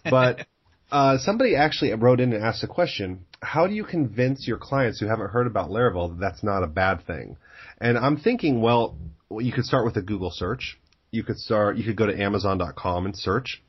but. 0.09 0.45
Uh, 0.91 1.19
somebody 1.19 1.55
actually 1.55 1.93
wrote 1.93 2.19
in 2.19 2.33
and 2.33 2.43
asked 2.43 2.63
a 2.63 2.67
question. 2.67 3.23
How 3.43 3.67
do 3.67 3.75
you 3.75 3.83
convince 3.83 4.47
your 4.47 4.57
clients 4.57 4.99
who 4.99 5.05
haven't 5.05 5.29
heard 5.29 5.45
about 5.45 5.69
Laravel 5.69 6.09
that 6.09 6.19
that's 6.19 6.43
not 6.43 6.63
a 6.63 6.67
bad 6.67 7.05
thing? 7.05 7.37
And 7.79 7.95
I'm 7.95 8.17
thinking, 8.17 8.59
well, 8.59 8.97
you 9.29 9.53
could 9.53 9.65
start 9.65 9.85
with 9.85 9.97
a 9.97 10.01
Google 10.01 10.31
search. 10.31 10.79
You 11.11 11.23
could 11.23 11.37
start, 11.37 11.77
you 11.77 11.83
could 11.83 11.95
go 11.95 12.07
to 12.07 12.19
Amazon.com 12.19 13.05
and 13.05 13.15
search 13.15 13.61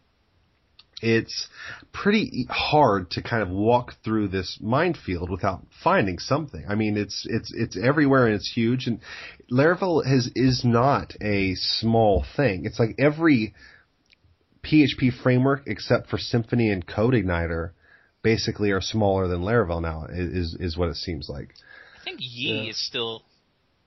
it's 1.01 1.49
pretty 1.93 2.47
hard 2.49 3.11
to 3.13 3.23
kind 3.23 3.43
of 3.43 3.49
walk 3.49 3.95
through 4.05 4.29
this 4.29 4.59
minefield 4.61 5.31
without 5.31 5.65
finding 5.83 6.19
something. 6.19 6.65
I 6.69 6.75
mean, 6.75 6.97
it's 6.97 7.27
it's 7.29 7.53
it's 7.55 7.77
everywhere 7.77 8.27
and 8.27 8.35
it's 8.35 8.53
huge. 8.53 8.87
And 8.87 9.01
Laravel 9.51 10.05
has 10.07 10.31
is 10.35 10.63
not 10.65 11.15
a 11.21 11.55
small 11.55 12.25
thing. 12.37 12.65
It's 12.65 12.79
like 12.79 12.97
every 12.99 13.55
PHP 14.63 15.23
framework 15.23 15.63
except 15.67 16.09
for 16.09 16.19
Symfony 16.19 16.73
and 16.73 16.87
CodeIgniter 16.87 17.71
basically 18.23 18.71
are 18.71 18.83
smaller 18.83 19.27
than 19.27 19.41
Laravel 19.41 19.81
now. 19.81 20.07
Is 20.11 20.55
is 20.59 20.77
what 20.77 20.89
it 20.89 20.97
seems 20.97 21.29
like. 21.29 21.55
I 22.01 22.05
think 22.05 22.21
Yii 22.21 22.65
yeah. 22.65 22.71
is 22.71 22.87
still. 22.87 23.23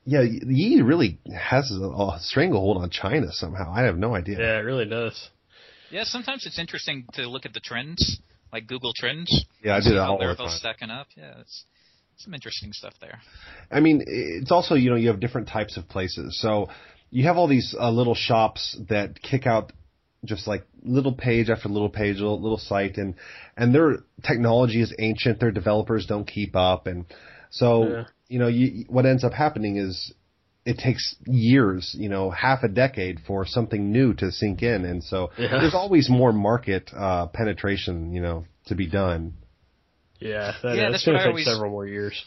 Yeah, 0.05 0.24
Yii 0.24 0.86
really 0.86 1.20
has 1.34 1.72
a, 1.72 1.86
a 1.86 2.20
stranglehold 2.20 2.78
on 2.78 2.89
China 2.89 3.28
somehow. 3.32 3.72
I 3.74 3.84
have 3.84 3.97
no 3.97 4.14
idea. 4.16 4.38
Yeah, 4.38 4.57
it 4.57 4.64
really 4.64 4.86
does. 4.86 5.30
Yeah, 5.93 6.05
sometimes 6.05 6.47
it's 6.47 6.57
interesting 6.57 7.05
to 7.13 7.29
look 7.29 7.45
at 7.45 7.53
the 7.53 7.59
trends. 7.59 8.19
like 8.51 8.65
Google 8.65 8.93
Trends. 8.95 9.29
Yeah, 9.63 9.75
I 9.75 9.79
do 9.79 9.93
that 9.93 9.99
all 9.99 10.17
the 10.17 10.35
time. 10.35 10.49
stacking 10.49 10.89
up. 10.89 11.05
Yeah, 11.15 11.35
it's 11.39 11.65
some 12.17 12.33
interesting 12.33 12.73
stuff 12.73 12.93
there. 12.99 13.21
I 13.71 13.79
mean, 13.79 14.03
it's 14.07 14.51
also 14.51 14.73
you 14.73 14.89
know 14.89 14.95
you 14.95 15.09
have 15.09 15.19
different 15.19 15.49
types 15.49 15.77
of 15.77 15.87
places. 15.87 16.39
So 16.41 16.69
you 17.11 17.25
have 17.27 17.37
all 17.37 17.47
these 17.47 17.75
uh, 17.79 17.91
little 17.91 18.15
shops 18.15 18.75
that 18.89 19.21
kick 19.21 19.45
out 19.45 19.71
just 20.25 20.47
like 20.47 20.65
little 20.81 21.13
page 21.13 21.51
after 21.51 21.69
little 21.69 21.89
page, 21.89 22.15
little, 22.15 22.41
little 22.41 22.57
site, 22.57 22.97
and 22.97 23.13
and 23.55 23.73
their 23.73 23.99
technology 24.23 24.81
is 24.81 24.95
ancient. 24.97 25.39
Their 25.39 25.51
developers 25.51 26.07
don't 26.07 26.25
keep 26.25 26.55
up, 26.55 26.87
and 26.87 27.05
so 27.51 27.87
yeah. 27.87 28.03
you 28.29 28.39
know 28.39 28.47
you, 28.47 28.85
what 28.89 29.05
ends 29.05 29.23
up 29.23 29.33
happening 29.33 29.77
is 29.77 30.11
it 30.66 30.78
takes 30.78 31.16
years, 31.26 31.95
you 31.97 32.09
know, 32.09 32.30
half 32.30 32.64
a 32.64 32.68
decade 32.68 33.20
for 33.28 33.45
something 33.45 33.91
new 33.91 34.14
to 34.16 34.32
sink 34.32 34.61
in, 34.61 34.86
and 34.86 35.03
so 35.03 35.32
yeah. 35.38 35.59
there's 35.59 35.74
always 35.74 36.09
more 36.09 36.32
market 36.32 36.89
uh, 36.95 37.28
penetration, 37.28 38.14
you 38.14 38.22
know, 38.22 38.45
to 38.68 38.76
be 38.76 38.88
done. 38.88 39.34
Yeah, 40.20 40.53
that, 40.64 40.76
yeah, 40.76 40.89
that's 40.89 41.05
going 41.05 41.18
to 41.18 41.24
take 41.24 41.30
always, 41.30 41.45
several 41.45 41.72
more 41.72 41.86
years. 41.86 42.24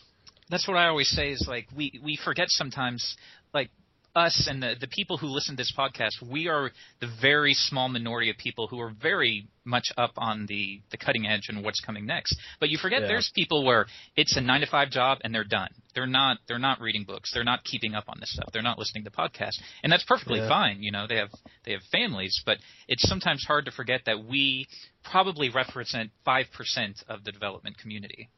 That's 0.50 0.68
what 0.68 0.76
I 0.76 0.88
always 0.88 1.08
say 1.08 1.30
is 1.30 1.46
like 1.48 1.66
we 1.74 1.98
we 2.04 2.16
forget 2.22 2.48
sometimes 2.50 3.16
like 3.54 3.70
us 4.16 4.48
and 4.50 4.62
the, 4.62 4.74
the 4.80 4.88
people 4.88 5.18
who 5.18 5.26
listen 5.26 5.54
to 5.54 5.60
this 5.60 5.72
podcast, 5.76 6.26
we 6.28 6.48
are 6.48 6.70
the 7.00 7.08
very 7.20 7.52
small 7.52 7.88
minority 7.88 8.30
of 8.30 8.36
people 8.38 8.66
who 8.66 8.80
are 8.80 8.92
very 9.00 9.46
much 9.64 9.92
up 9.98 10.12
on 10.16 10.46
the, 10.46 10.80
the 10.90 10.96
cutting 10.96 11.26
edge 11.26 11.48
and 11.48 11.62
what's 11.62 11.80
coming 11.80 12.06
next. 12.06 12.36
But 12.58 12.70
you 12.70 12.78
forget 12.78 13.02
yeah. 13.02 13.08
there's 13.08 13.30
people 13.34 13.64
where 13.64 13.86
it's 14.16 14.36
a 14.36 14.40
nine 14.40 14.62
to 14.62 14.66
five 14.66 14.90
job 14.90 15.18
and 15.22 15.34
they're 15.34 15.44
done. 15.44 15.68
They're 15.94 16.06
not 16.06 16.38
they're 16.48 16.58
not 16.58 16.80
reading 16.80 17.04
books. 17.04 17.30
They're 17.32 17.44
not 17.44 17.64
keeping 17.64 17.94
up 17.94 18.04
on 18.08 18.16
this 18.18 18.32
stuff. 18.32 18.48
They're 18.52 18.62
not 18.62 18.78
listening 18.78 19.04
to 19.04 19.10
podcasts. 19.10 19.58
And 19.82 19.92
that's 19.92 20.04
perfectly 20.04 20.40
yeah. 20.40 20.48
fine. 20.48 20.82
You 20.82 20.92
know, 20.92 21.06
they 21.06 21.16
have 21.16 21.30
they 21.64 21.72
have 21.72 21.82
families, 21.92 22.42
but 22.44 22.58
it's 22.88 23.06
sometimes 23.08 23.44
hard 23.46 23.66
to 23.66 23.70
forget 23.70 24.02
that 24.06 24.24
we 24.24 24.66
probably 25.04 25.50
represent 25.50 26.10
five 26.24 26.46
percent 26.54 27.02
of 27.08 27.24
the 27.24 27.32
development 27.32 27.78
community 27.78 28.30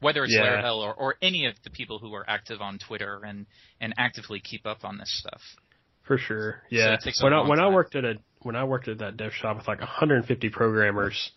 whether 0.00 0.24
it's 0.24 0.34
yeah. 0.34 0.62
Laravel 0.62 0.78
or, 0.78 0.94
or 0.94 1.14
any 1.20 1.46
of 1.46 1.54
the 1.64 1.70
people 1.70 1.98
who 1.98 2.14
are 2.14 2.28
active 2.28 2.60
on 2.60 2.78
Twitter 2.78 3.20
and, 3.24 3.46
and 3.80 3.94
actively 3.98 4.40
keep 4.40 4.66
up 4.66 4.84
on 4.84 4.98
this 4.98 5.10
stuff. 5.18 5.40
For 6.04 6.16
sure, 6.16 6.62
yeah. 6.70 6.96
So 7.00 7.24
when 7.24 7.34
I 7.34 7.40
when 7.46 7.58
time. 7.58 7.66
I 7.68 7.74
worked 7.74 7.94
at 7.94 8.04
a 8.04 8.14
when 8.40 8.56
I 8.56 8.64
worked 8.64 8.88
at 8.88 8.98
that 8.98 9.18
dev 9.18 9.32
shop 9.32 9.58
with 9.58 9.68
like 9.68 9.80
150 9.80 10.48
programmers, 10.48 11.32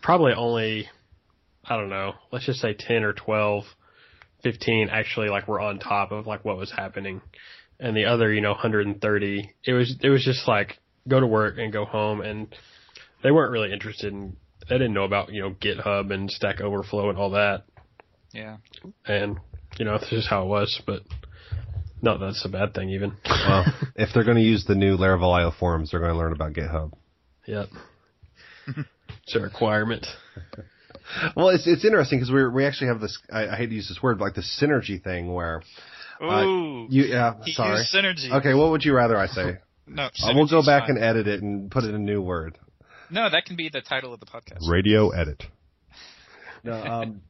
probably 0.00 0.32
only 0.32 0.88
I 1.64 1.76
don't 1.76 1.90
know, 1.90 2.14
let's 2.32 2.46
just 2.46 2.60
say 2.60 2.72
10 2.72 3.04
or 3.04 3.12
12, 3.12 3.64
15 4.42 4.88
actually 4.90 5.28
like 5.28 5.46
were 5.46 5.60
on 5.60 5.78
top 5.78 6.12
of 6.12 6.26
like 6.26 6.46
what 6.46 6.56
was 6.56 6.72
happening, 6.72 7.20
and 7.78 7.94
the 7.94 8.06
other 8.06 8.32
you 8.32 8.40
know 8.40 8.52
130 8.52 9.54
it 9.66 9.72
was 9.74 9.94
it 10.00 10.08
was 10.08 10.24
just 10.24 10.48
like 10.48 10.78
go 11.06 11.20
to 11.20 11.26
work 11.26 11.58
and 11.58 11.70
go 11.70 11.84
home 11.84 12.22
and 12.22 12.54
they 13.22 13.30
weren't 13.30 13.52
really 13.52 13.70
interested 13.70 14.14
in 14.14 14.34
they 14.68 14.78
didn't 14.78 14.94
know 14.94 15.04
about 15.04 15.32
you 15.32 15.42
know 15.42 15.50
GitHub 15.50 16.12
and 16.12 16.30
Stack 16.30 16.60
Overflow 16.60 17.10
and 17.10 17.18
all 17.18 17.30
that. 17.30 17.64
Yeah. 18.32 18.58
And, 19.06 19.38
you 19.78 19.84
know, 19.84 19.98
this 19.98 20.12
is 20.12 20.26
how 20.28 20.44
it 20.44 20.46
was, 20.46 20.80
but 20.86 21.02
no, 22.02 22.18
that's 22.18 22.44
a 22.44 22.48
bad 22.48 22.74
thing 22.74 22.90
even. 22.90 23.16
well, 23.28 23.64
if 23.96 24.10
they're 24.14 24.24
going 24.24 24.36
to 24.36 24.42
use 24.42 24.64
the 24.66 24.74
new 24.74 24.96
Laravel 24.96 25.32
IO 25.38 25.50
forums, 25.50 25.90
they're 25.90 26.00
going 26.00 26.12
to 26.12 26.18
learn 26.18 26.32
about 26.32 26.52
GitHub. 26.52 26.92
Yep. 27.46 27.68
it's 29.22 29.36
a 29.36 29.40
requirement. 29.40 30.06
well, 31.36 31.48
it's 31.48 31.66
it's 31.66 31.84
interesting 31.84 32.18
because 32.18 32.32
we 32.32 32.46
we 32.48 32.64
actually 32.64 32.88
have 32.88 33.00
this. 33.00 33.18
I, 33.32 33.48
I, 33.48 33.56
hate 33.56 33.66
to 33.66 33.74
use 33.74 33.88
this 33.88 34.02
word, 34.02 34.18
but 34.18 34.26
like 34.26 34.34
the 34.34 34.42
synergy 34.42 35.02
thing 35.02 35.32
where. 35.32 35.62
Uh, 36.20 36.44
Ooh. 36.44 36.86
You 36.90 37.04
yeah. 37.04 37.34
Sorry. 37.46 37.84
Synergy. 37.92 38.30
Okay. 38.30 38.54
What 38.54 38.70
would 38.70 38.84
you 38.84 38.94
rather 38.94 39.16
I 39.16 39.26
say? 39.26 39.58
no. 39.86 40.04
Uh, 40.04 40.32
we'll 40.34 40.46
go 40.46 40.64
back 40.64 40.82
fine. 40.82 40.96
and 40.96 41.04
edit 41.04 41.26
it 41.26 41.42
and 41.42 41.70
put 41.70 41.84
it 41.84 41.88
in 41.88 41.94
a 41.94 41.98
new 41.98 42.20
word. 42.20 42.58
No, 43.10 43.28
that 43.28 43.44
can 43.46 43.56
be 43.56 43.68
the 43.68 43.80
title 43.80 44.14
of 44.14 44.20
the 44.20 44.26
podcast. 44.26 44.68
Radio 44.68 45.10
edit. 45.10 45.42
No, 46.62 46.74
um, 46.74 47.22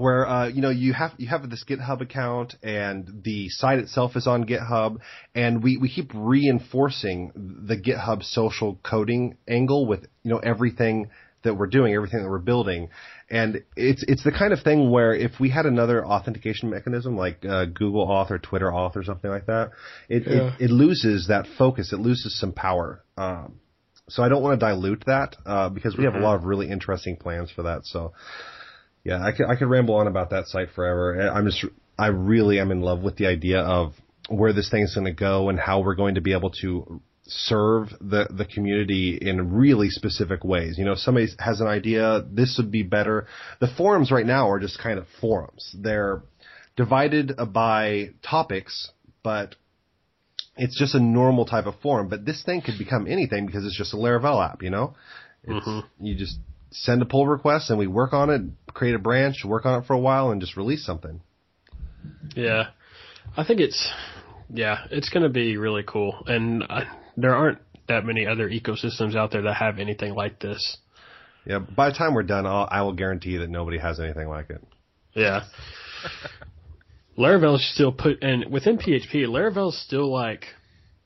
where 0.00 0.26
uh, 0.26 0.48
you 0.48 0.62
know 0.62 0.70
you 0.70 0.92
have 0.92 1.12
you 1.18 1.28
have 1.28 1.48
this 1.50 1.64
GitHub 1.68 2.00
account 2.00 2.54
and 2.62 3.22
the 3.22 3.48
site 3.50 3.78
itself 3.78 4.16
is 4.16 4.26
on 4.26 4.44
GitHub, 4.44 4.98
and 5.34 5.62
we 5.62 5.76
we 5.76 5.88
keep 5.88 6.10
reinforcing 6.14 7.32
the 7.34 7.76
GitHub 7.76 8.24
social 8.24 8.80
coding 8.82 9.36
angle 9.46 9.86
with 9.86 10.06
you 10.22 10.30
know 10.30 10.38
everything 10.38 11.10
that 11.42 11.54
we're 11.54 11.66
doing, 11.66 11.94
everything 11.94 12.22
that 12.22 12.28
we're 12.30 12.38
building, 12.38 12.88
and 13.30 13.62
it's 13.76 14.02
it's 14.08 14.24
the 14.24 14.32
kind 14.32 14.52
of 14.52 14.60
thing 14.62 14.90
where 14.90 15.14
if 15.14 15.32
we 15.38 15.50
had 15.50 15.66
another 15.66 16.04
authentication 16.04 16.70
mechanism 16.70 17.16
like 17.16 17.44
uh, 17.44 17.66
Google 17.66 18.06
Auth 18.06 18.30
or 18.30 18.38
Twitter 18.38 18.70
Auth 18.70 18.96
or 18.96 19.04
something 19.04 19.30
like 19.30 19.46
that, 19.46 19.70
it 20.08 20.22
yeah. 20.26 20.54
it, 20.58 20.64
it, 20.64 20.70
loses 20.70 21.26
that 21.28 21.46
focus, 21.58 21.92
it 21.92 22.00
loses 22.00 22.38
some 22.40 22.52
power. 22.52 23.04
Um, 23.16 23.60
so 24.08 24.22
I 24.22 24.28
don't 24.28 24.42
want 24.42 24.58
to 24.58 24.66
dilute 24.66 25.04
that 25.06 25.36
uh, 25.46 25.68
because 25.68 25.96
we 25.96 26.04
have 26.04 26.14
mm-hmm. 26.14 26.22
a 26.22 26.26
lot 26.26 26.36
of 26.36 26.44
really 26.44 26.68
interesting 26.68 27.16
plans 27.16 27.50
for 27.50 27.62
that. 27.64 27.82
So 27.84 28.12
yeah, 29.04 29.24
I 29.24 29.32
could 29.32 29.46
I 29.46 29.56
could 29.56 29.68
ramble 29.68 29.94
on 29.96 30.06
about 30.06 30.30
that 30.30 30.46
site 30.46 30.70
forever. 30.74 31.30
I'm 31.30 31.46
just 31.46 31.64
I 31.98 32.08
really 32.08 32.60
am 32.60 32.70
in 32.70 32.80
love 32.80 33.02
with 33.02 33.16
the 33.16 33.26
idea 33.26 33.60
of 33.60 33.94
where 34.28 34.52
this 34.52 34.70
thing 34.70 34.82
is 34.82 34.94
going 34.94 35.06
to 35.06 35.12
go 35.12 35.48
and 35.48 35.58
how 35.58 35.80
we're 35.80 35.94
going 35.94 36.14
to 36.14 36.20
be 36.20 36.32
able 36.32 36.50
to 36.62 37.00
serve 37.24 37.88
the 38.00 38.26
the 38.30 38.44
community 38.44 39.18
in 39.20 39.52
really 39.52 39.88
specific 39.88 40.44
ways. 40.44 40.76
You 40.78 40.84
know, 40.84 40.94
somebody 40.94 41.28
has 41.38 41.60
an 41.60 41.66
idea, 41.66 42.24
this 42.30 42.56
would 42.58 42.70
be 42.70 42.82
better. 42.82 43.26
The 43.60 43.68
forums 43.76 44.10
right 44.10 44.26
now 44.26 44.50
are 44.50 44.60
just 44.60 44.78
kind 44.78 44.98
of 44.98 45.06
forums. 45.20 45.74
They're 45.78 46.22
divided 46.76 47.32
by 47.52 48.10
topics, 48.22 48.90
but 49.22 49.54
it's 50.56 50.78
just 50.78 50.94
a 50.94 51.00
normal 51.00 51.46
type 51.46 51.66
of 51.66 51.74
forum. 51.80 52.08
But 52.08 52.26
this 52.26 52.42
thing 52.42 52.60
could 52.60 52.78
become 52.78 53.06
anything 53.06 53.46
because 53.46 53.64
it's 53.64 53.76
just 53.76 53.94
a 53.94 53.96
Laravel 53.96 54.44
app. 54.46 54.62
You 54.62 54.70
know, 54.70 54.94
mm-hmm. 55.48 56.04
you 56.04 56.14
just 56.16 56.38
send 56.70 57.02
a 57.02 57.04
pull 57.04 57.26
request 57.26 57.70
and 57.70 57.78
we 57.78 57.86
work 57.86 58.12
on 58.12 58.30
it, 58.30 58.42
create 58.72 58.94
a 58.94 58.98
branch, 58.98 59.44
work 59.44 59.66
on 59.66 59.82
it 59.82 59.86
for 59.86 59.94
a 59.94 59.98
while, 59.98 60.30
and 60.30 60.40
just 60.40 60.56
release 60.56 60.84
something. 60.84 61.20
Yeah, 62.34 62.68
I 63.36 63.44
think 63.44 63.60
it's 63.60 63.90
yeah, 64.52 64.86
it's 64.90 65.08
going 65.10 65.22
to 65.22 65.28
be 65.28 65.56
really 65.56 65.84
cool, 65.86 66.22
and 66.26 66.64
uh, 66.68 66.82
there 67.16 67.34
aren't 67.34 67.58
that 67.88 68.04
many 68.04 68.26
other 68.26 68.48
ecosystems 68.48 69.16
out 69.16 69.32
there 69.32 69.42
that 69.42 69.54
have 69.54 69.78
anything 69.78 70.14
like 70.14 70.40
this. 70.40 70.78
Yeah, 71.46 71.58
by 71.58 71.90
the 71.90 71.96
time 71.96 72.14
we're 72.14 72.22
done, 72.22 72.46
I'll, 72.46 72.68
I 72.70 72.82
will 72.82 72.92
guarantee 72.92 73.38
that 73.38 73.50
nobody 73.50 73.78
has 73.78 73.98
anything 73.98 74.28
like 74.28 74.50
it. 74.50 74.62
Yeah. 75.14 75.44
Laravel's 77.18 77.68
still 77.74 77.92
put, 77.92 78.22
and 78.22 78.50
within 78.50 78.78
PHP, 78.78 79.26
Laravel's 79.26 79.78
still 79.78 80.10
like 80.10 80.46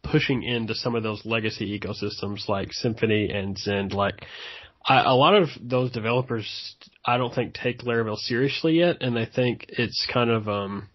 pushing 0.02 0.42
into 0.42 0.74
some 0.74 0.94
of 0.94 1.02
those 1.02 1.24
legacy 1.24 1.78
ecosystems 1.78 2.48
like 2.48 2.70
Symfony 2.70 3.34
and 3.34 3.56
Zend. 3.58 3.92
Like, 3.92 4.26
I, 4.87 5.03
a 5.03 5.14
lot 5.14 5.35
of 5.35 5.49
those 5.61 5.91
developers, 5.93 6.76
I 7.05 7.16
don't 7.16 7.35
think 7.35 7.55
take 7.55 7.80
Laravel 7.80 8.16
seriously 8.16 8.74
yet, 8.74 8.99
and 9.01 9.16
they 9.16 9.26
think 9.26 9.66
it's 9.68 10.07
kind 10.12 10.30
of 10.30 10.49
um, 10.49 10.89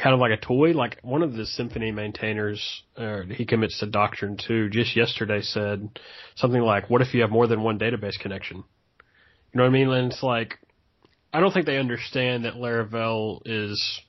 kind 0.00 0.14
of 0.14 0.20
like 0.20 0.32
a 0.32 0.36
toy. 0.36 0.72
Like 0.72 0.98
one 1.02 1.22
of 1.22 1.34
the 1.34 1.46
Symfony 1.58 1.94
maintainers, 1.94 2.82
uh, 2.96 3.22
he 3.22 3.44
commits 3.46 3.78
to 3.80 3.86
Doctrine 3.86 4.36
too. 4.36 4.68
Just 4.68 4.96
yesterday 4.96 5.42
said 5.42 5.88
something 6.34 6.60
like, 6.60 6.90
"What 6.90 7.02
if 7.02 7.14
you 7.14 7.20
have 7.20 7.30
more 7.30 7.46
than 7.46 7.62
one 7.62 7.78
database 7.78 8.18
connection?" 8.18 8.58
You 8.58 9.58
know 9.58 9.64
what 9.64 9.70
I 9.70 9.72
mean? 9.72 9.90
And 9.90 10.12
it's 10.12 10.22
like, 10.22 10.58
I 11.32 11.40
don't 11.40 11.52
think 11.52 11.66
they 11.66 11.78
understand 11.78 12.46
that 12.46 12.54
Laravel 12.54 13.42
is 13.44 14.00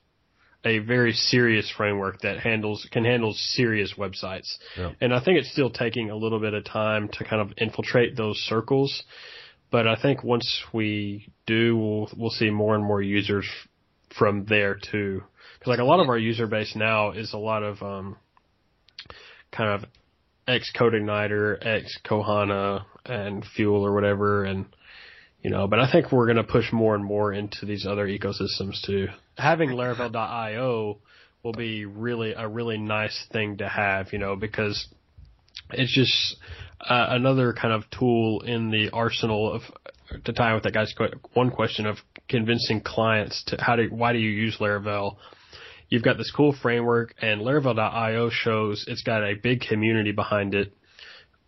a 0.64 0.78
very 0.78 1.12
serious 1.12 1.70
framework 1.76 2.20
that 2.22 2.40
handles 2.40 2.86
can 2.90 3.04
handle 3.04 3.34
serious 3.34 3.94
websites. 3.98 4.56
Yeah. 4.76 4.92
And 5.00 5.14
I 5.14 5.22
think 5.22 5.38
it's 5.38 5.52
still 5.52 5.70
taking 5.70 6.10
a 6.10 6.16
little 6.16 6.40
bit 6.40 6.54
of 6.54 6.64
time 6.64 7.08
to 7.14 7.24
kind 7.24 7.42
of 7.42 7.52
infiltrate 7.58 8.16
those 8.16 8.38
circles. 8.38 9.02
But 9.70 9.86
I 9.86 9.96
think 10.00 10.22
once 10.22 10.62
we 10.72 11.32
do, 11.46 11.76
we'll, 11.76 12.10
we'll 12.16 12.30
see 12.30 12.50
more 12.50 12.74
and 12.74 12.84
more 12.84 13.02
users 13.02 13.46
from 14.16 14.44
there 14.46 14.74
too. 14.76 15.22
Because 15.58 15.70
like 15.70 15.80
a 15.80 15.84
lot 15.84 16.00
of 16.00 16.08
our 16.08 16.18
user 16.18 16.46
base 16.46 16.74
now 16.76 17.10
is 17.10 17.32
a 17.32 17.38
lot 17.38 17.62
of 17.62 17.82
um, 17.82 18.16
kind 19.52 19.70
of 19.70 19.88
ex 20.46 20.70
CodeIgniter, 20.78 21.58
ex 21.64 21.98
Kohana, 22.04 22.84
and 23.04 23.44
Fuel 23.56 23.84
or 23.84 23.92
whatever, 23.92 24.44
and 24.44 24.66
you 25.44 25.50
know, 25.50 25.68
but 25.68 25.78
I 25.78 25.92
think 25.92 26.10
we're 26.10 26.24
going 26.24 26.38
to 26.38 26.42
push 26.42 26.72
more 26.72 26.94
and 26.94 27.04
more 27.04 27.32
into 27.32 27.66
these 27.66 27.86
other 27.86 28.08
ecosystems 28.08 28.80
too. 28.84 29.08
Having 29.36 29.70
Laravel.io 29.70 30.98
will 31.42 31.52
be 31.52 31.84
really 31.84 32.32
a 32.32 32.48
really 32.48 32.78
nice 32.78 33.26
thing 33.30 33.58
to 33.58 33.68
have, 33.68 34.14
you 34.14 34.18
know, 34.18 34.36
because 34.36 34.88
it's 35.70 35.94
just 35.94 36.36
uh, 36.80 37.08
another 37.10 37.52
kind 37.52 37.74
of 37.74 37.84
tool 37.90 38.40
in 38.40 38.70
the 38.70 38.88
arsenal 38.90 39.52
of 39.52 39.62
to 40.24 40.32
tie 40.32 40.54
with 40.54 40.62
that 40.62 40.72
guy's 40.72 40.94
one 41.34 41.50
question 41.50 41.84
of 41.84 41.98
convincing 42.28 42.80
clients 42.80 43.44
to 43.46 43.56
how 43.60 43.76
do 43.76 43.88
why 43.90 44.14
do 44.14 44.18
you 44.18 44.30
use 44.30 44.56
Laravel? 44.60 45.16
You've 45.90 46.02
got 46.02 46.16
this 46.16 46.32
cool 46.34 46.56
framework, 46.62 47.14
and 47.20 47.42
Laravel.io 47.42 48.30
shows 48.30 48.86
it's 48.88 49.02
got 49.02 49.22
a 49.22 49.34
big 49.34 49.60
community 49.60 50.12
behind 50.12 50.54
it 50.54 50.72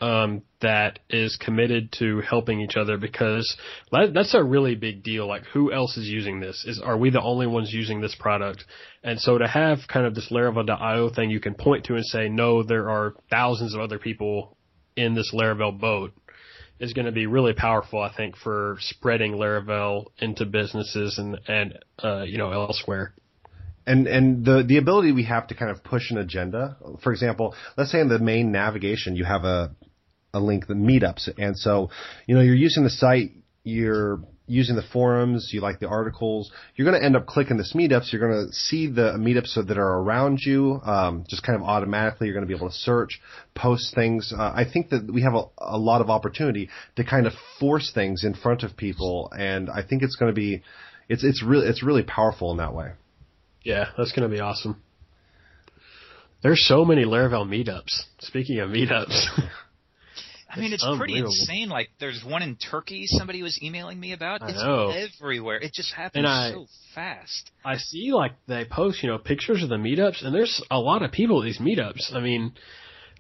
um, 0.01 0.43
that 0.61 0.99
is 1.09 1.37
committed 1.37 1.93
to 1.99 2.21
helping 2.21 2.61
each 2.61 2.77
other 2.77 2.99
because 2.99 3.57
that's 3.91 4.35
a 4.35 4.43
really 4.43 4.75
big 4.75 5.03
deal. 5.03 5.27
Like, 5.27 5.45
who 5.53 5.73
else 5.73 5.97
is 5.97 6.07
using 6.07 6.41
this? 6.41 6.65
Is 6.67 6.81
are 6.81 6.97
we 6.97 7.11
the 7.11 7.23
only 7.23 7.47
ones 7.47 7.73
using 7.73 8.01
this 8.01 8.15
product? 8.15 8.65
And 9.03 9.19
so 9.19 9.39
to 9.39 9.47
have 9.47 9.79
kind 9.89 10.07
of 10.07 10.15
this 10.15 10.31
Laravel.io 10.31 11.11
thing 11.11 11.31
you 11.31 11.41
can 11.41 11.55
point 11.55 11.87
to 11.87 11.95
and 11.95 12.05
say, 12.05 12.29
no, 12.29 12.63
there 12.63 12.91
are 12.91 13.15
thousands 13.31 13.75
of 13.75 13.81
other 13.81 13.99
people 13.99 14.57
in 14.97 15.15
this 15.15 15.33
Laravel 15.35 15.79
boat 15.79 16.13
is 16.79 16.93
going 16.93 17.07
to 17.07 17.13
be 17.13 17.27
really 17.27 17.55
powerful, 17.55 18.01
I 18.01 18.15
think, 18.15 18.37
for 18.37 18.77
spreading 18.81 19.33
Laravel 19.33 20.07
into 20.19 20.45
businesses 20.45 21.19
and 21.19 21.39
and 21.49 21.79
uh, 22.03 22.23
you 22.23 22.39
know 22.39 22.53
elsewhere. 22.53 23.15
And 23.87 24.07
and 24.07 24.45
the 24.45 24.63
the 24.67 24.77
ability 24.79 25.13
we 25.13 25.25
have 25.25 25.47
to 25.49 25.55
kind 25.55 25.71
of 25.71 25.83
push 25.83 26.11
an 26.11 26.19
agenda. 26.19 26.77
For 27.03 27.13
example, 27.13 27.55
let's 27.77 27.93
say 27.93 28.01
in 28.01 28.09
the 28.09 28.19
main 28.19 28.53
navigation 28.53 29.17
you 29.17 29.25
have 29.25 29.45
a 29.45 29.75
a 30.37 30.41
link 30.41 30.67
the 30.67 30.75
meetups, 30.75 31.29
and 31.39 31.57
so 31.57 31.91
you 32.27 32.35
know 32.35 32.41
you're 32.41 32.55
using 32.55 32.85
the 32.85 32.91
site, 32.91 33.33
you're 33.65 34.21
using 34.47 34.77
the 34.77 34.83
forums, 34.93 35.51
you 35.53 35.61
like 35.61 35.81
the 35.81 35.89
articles, 35.89 36.51
you're 36.75 36.89
going 36.89 36.99
to 36.99 37.05
end 37.05 37.17
up 37.17 37.27
clicking 37.27 37.57
this 37.57 37.73
meetups. 37.75 38.13
You're 38.13 38.29
going 38.29 38.47
to 38.47 38.53
see 38.53 38.87
the 38.87 39.15
meetups 39.19 39.67
that 39.67 39.79
are 39.79 39.99
around 39.99 40.41
you, 40.45 40.81
um, 40.85 41.25
just 41.29 41.43
kind 41.43 41.61
of 41.61 41.67
automatically. 41.67 42.29
You're 42.29 42.35
going 42.35 42.47
to 42.47 42.49
be 42.49 42.57
able 42.57 42.69
to 42.69 42.75
search, 42.75 43.21
post 43.55 43.95
things. 43.95 44.33
Uh, 44.37 44.53
I 44.55 44.65
think 44.71 44.91
that 44.91 45.11
we 45.13 45.23
have 45.23 45.35
a, 45.35 45.45
a 45.59 45.79
lot 45.79 46.01
of 46.01 46.11
opportunity 46.11 46.69
to 46.97 47.05
kind 47.05 47.27
of 47.27 47.33
force 47.59 47.91
things 47.95 48.25
in 48.25 48.35
front 48.35 48.63
of 48.63 48.77
people, 48.77 49.33
and 49.37 49.69
I 49.69 49.83
think 49.83 50.03
it's 50.03 50.17
going 50.17 50.33
to 50.33 50.37
be, 50.37 50.63
it's 51.09 51.25
it's 51.25 51.43
really 51.43 51.67
it's 51.67 51.83
really 51.83 52.03
powerful 52.03 52.53
in 52.53 52.59
that 52.59 52.75
way. 52.75 52.93
Yeah, 53.63 53.87
that's 53.97 54.13
going 54.13 54.29
to 54.31 54.35
be 54.35 54.41
awesome. 54.41 54.81
There's 56.43 56.65
so 56.67 56.85
many 56.85 57.05
Laravel 57.05 57.49
meetups. 57.49 58.03
Speaking 58.21 58.61
of 58.61 58.71
meetups. 58.71 59.27
I 60.57 60.61
mean, 60.61 60.73
it's 60.73 60.87
pretty 60.97 61.19
insane. 61.19 61.69
Like, 61.69 61.91
there's 62.01 62.25
one 62.25 62.43
in 62.43 62.57
Turkey 62.57 63.05
somebody 63.07 63.43
was 63.43 63.61
emailing 63.63 64.01
me 64.01 64.13
about. 64.13 64.43
I 64.43 64.49
it's 64.51 64.63
know. 64.63 64.91
everywhere. 64.91 65.57
It 65.59 65.73
just 65.73 65.93
happens 65.93 66.27
I, 66.27 66.51
so 66.53 66.67
fast. 66.95 67.51
I 67.65 67.77
see, 67.77 68.13
like, 68.13 68.33
they 68.49 68.65
post, 68.65 69.03
you 69.03 69.11
know, 69.11 69.19
pictures 69.19 69.63
of 69.63 69.69
the 69.69 69.77
meetups, 69.77 70.25
and 70.25 70.35
there's 70.35 70.63
a 70.71 70.79
lot 70.79 71.03
of 71.03 71.13
people 71.13 71.43
at 71.43 71.45
these 71.45 71.59
meetups. 71.59 72.15
I 72.15 72.21
mean, 72.21 72.53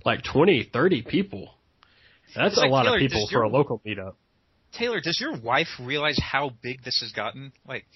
like 0.04 0.22
20, 0.24 0.70
30 0.72 1.02
people. 1.02 1.50
That's 2.34 2.56
a 2.58 2.66
lot 2.66 2.84
Taylor, 2.84 2.96
of 2.96 3.00
people 3.00 3.20
does 3.20 3.30
for 3.30 3.38
your- 3.38 3.42
a 3.44 3.48
local 3.48 3.80
meetup. 3.86 4.14
Taylor, 4.72 5.00
does 5.00 5.18
your 5.20 5.36
wife 5.38 5.68
realize 5.80 6.18
how 6.20 6.50
big 6.62 6.82
this 6.82 7.00
has 7.00 7.12
gotten? 7.12 7.52
Like, 7.66 7.86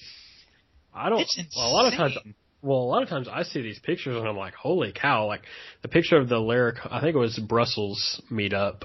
I 0.95 1.09
don't. 1.11 1.20
it's 1.20 1.36
insane. 1.36 1.51
Well, 1.57 1.70
a 1.70 1.72
lot 1.72 1.93
of 1.93 1.95
times, 1.95 2.16
well, 2.63 2.79
a 2.79 2.85
lot 2.85 3.03
of 3.03 3.09
times 3.09 3.29
I 3.31 3.43
see 3.43 3.63
these 3.63 3.79
pictures 3.79 4.17
and 4.17 4.29
I'm 4.29 4.37
like, 4.37 4.55
holy 4.55 4.93
cow! 4.93 5.27
Like 5.27 5.43
the 5.83 5.89
picture 5.89 6.17
of 6.17 6.29
the 6.29 6.39
Lyric, 6.39 6.77
I 6.91 7.01
think 7.01 7.15
it 7.15 7.19
was 7.19 7.39
Brussels 7.39 8.21
meetup. 8.31 8.83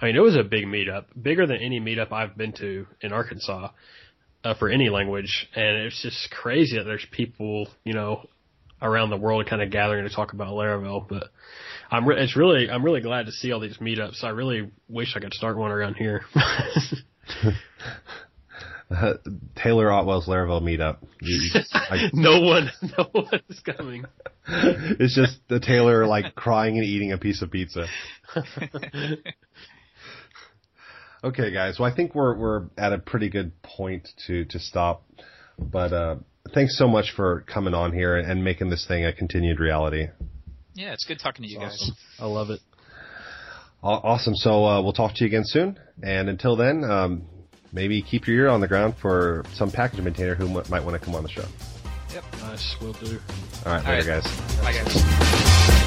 I 0.00 0.06
mean, 0.06 0.16
it 0.16 0.20
was 0.20 0.36
a 0.36 0.42
big 0.42 0.64
meetup, 0.64 1.04
bigger 1.20 1.46
than 1.46 1.58
any 1.58 1.80
meetup 1.80 2.12
I've 2.12 2.36
been 2.36 2.52
to 2.54 2.86
in 3.00 3.12
Arkansas 3.12 3.70
uh, 4.44 4.54
for 4.54 4.68
any 4.68 4.88
language, 4.88 5.48
and 5.54 5.76
it's 5.78 6.02
just 6.02 6.30
crazy 6.30 6.78
that 6.78 6.84
there's 6.84 7.06
people, 7.10 7.68
you 7.84 7.92
know, 7.92 8.26
around 8.80 9.10
the 9.10 9.16
world 9.16 9.46
kind 9.48 9.60
of 9.60 9.70
gathering 9.70 10.08
to 10.08 10.14
talk 10.14 10.32
about 10.32 10.48
Laravel. 10.48 11.06
But 11.08 11.24
I'm, 11.90 12.06
re- 12.06 12.22
it's 12.22 12.36
really, 12.36 12.70
I'm 12.70 12.84
really 12.84 13.00
glad 13.00 13.26
to 13.26 13.32
see 13.32 13.52
all 13.52 13.60
these 13.60 13.78
meetups. 13.78 14.24
I 14.24 14.30
really 14.30 14.70
wish 14.88 15.14
I 15.16 15.20
could 15.20 15.34
start 15.34 15.56
one 15.56 15.70
around 15.70 15.94
here. 15.94 16.22
Taylor 19.56 19.90
Otwell's 19.90 20.26
Laravel 20.26 20.62
meetup. 20.62 20.98
You- 21.20 21.50
you- 21.54 21.60
I- 21.72 22.10
no 22.12 22.40
one, 22.40 22.70
no 22.98 23.04
one 23.12 23.40
is 23.48 23.60
coming. 23.60 24.04
it's 24.46 25.14
just 25.14 25.38
the 25.48 25.60
Taylor 25.60 26.06
like 26.06 26.34
crying 26.34 26.76
and 26.78 26.84
eating 26.86 27.12
a 27.12 27.18
piece 27.18 27.42
of 27.42 27.50
pizza. 27.50 27.86
Okay, 31.24 31.52
guys. 31.52 31.78
Well, 31.78 31.90
I 31.90 31.94
think 31.94 32.14
we're 32.14 32.36
we're 32.36 32.64
at 32.78 32.92
a 32.92 32.98
pretty 32.98 33.28
good 33.28 33.60
point 33.62 34.08
to 34.26 34.44
to 34.46 34.58
stop. 34.58 35.02
But 35.58 35.92
uh, 35.92 36.16
thanks 36.54 36.78
so 36.78 36.86
much 36.86 37.12
for 37.16 37.44
coming 37.52 37.74
on 37.74 37.92
here 37.92 38.16
and 38.16 38.44
making 38.44 38.70
this 38.70 38.86
thing 38.86 39.04
a 39.04 39.12
continued 39.12 39.58
reality. 39.58 40.06
yeah, 40.74 40.92
it's 40.92 41.04
good 41.04 41.18
talking 41.18 41.44
to 41.44 41.48
you 41.50 41.58
guys. 41.58 41.72
Awesome. 41.82 41.96
I 42.20 42.26
love 42.26 42.50
it. 42.50 42.60
Awesome. 43.82 44.34
So 44.36 44.64
uh, 44.64 44.82
we'll 44.82 44.92
talk 44.92 45.14
to 45.16 45.24
you 45.24 45.26
again 45.28 45.42
soon. 45.44 45.78
And 46.02 46.28
until 46.28 46.54
then, 46.56 46.84
um, 46.84 47.22
maybe 47.72 48.00
keep 48.02 48.26
your 48.26 48.36
ear 48.44 48.48
on 48.48 48.60
the 48.60 48.68
ground 48.68 48.96
for 48.96 49.44
some 49.54 49.70
package 49.70 50.00
maintainer 50.00 50.34
who 50.34 50.46
m- 50.58 50.64
might 50.68 50.82
want 50.84 50.92
to 50.92 50.98
come 50.98 51.14
on 51.14 51.22
the 51.22 51.28
show. 51.28 51.44
Yep, 52.14 52.24
nice, 52.40 52.80
will 52.80 52.92
do. 52.94 53.18
All 53.66 53.72
right, 53.72 53.84
All 53.86 53.92
later, 53.92 54.10
right. 54.12 54.22
guys. 54.22 54.56
Bye, 54.62 54.72
guys. 54.72 55.77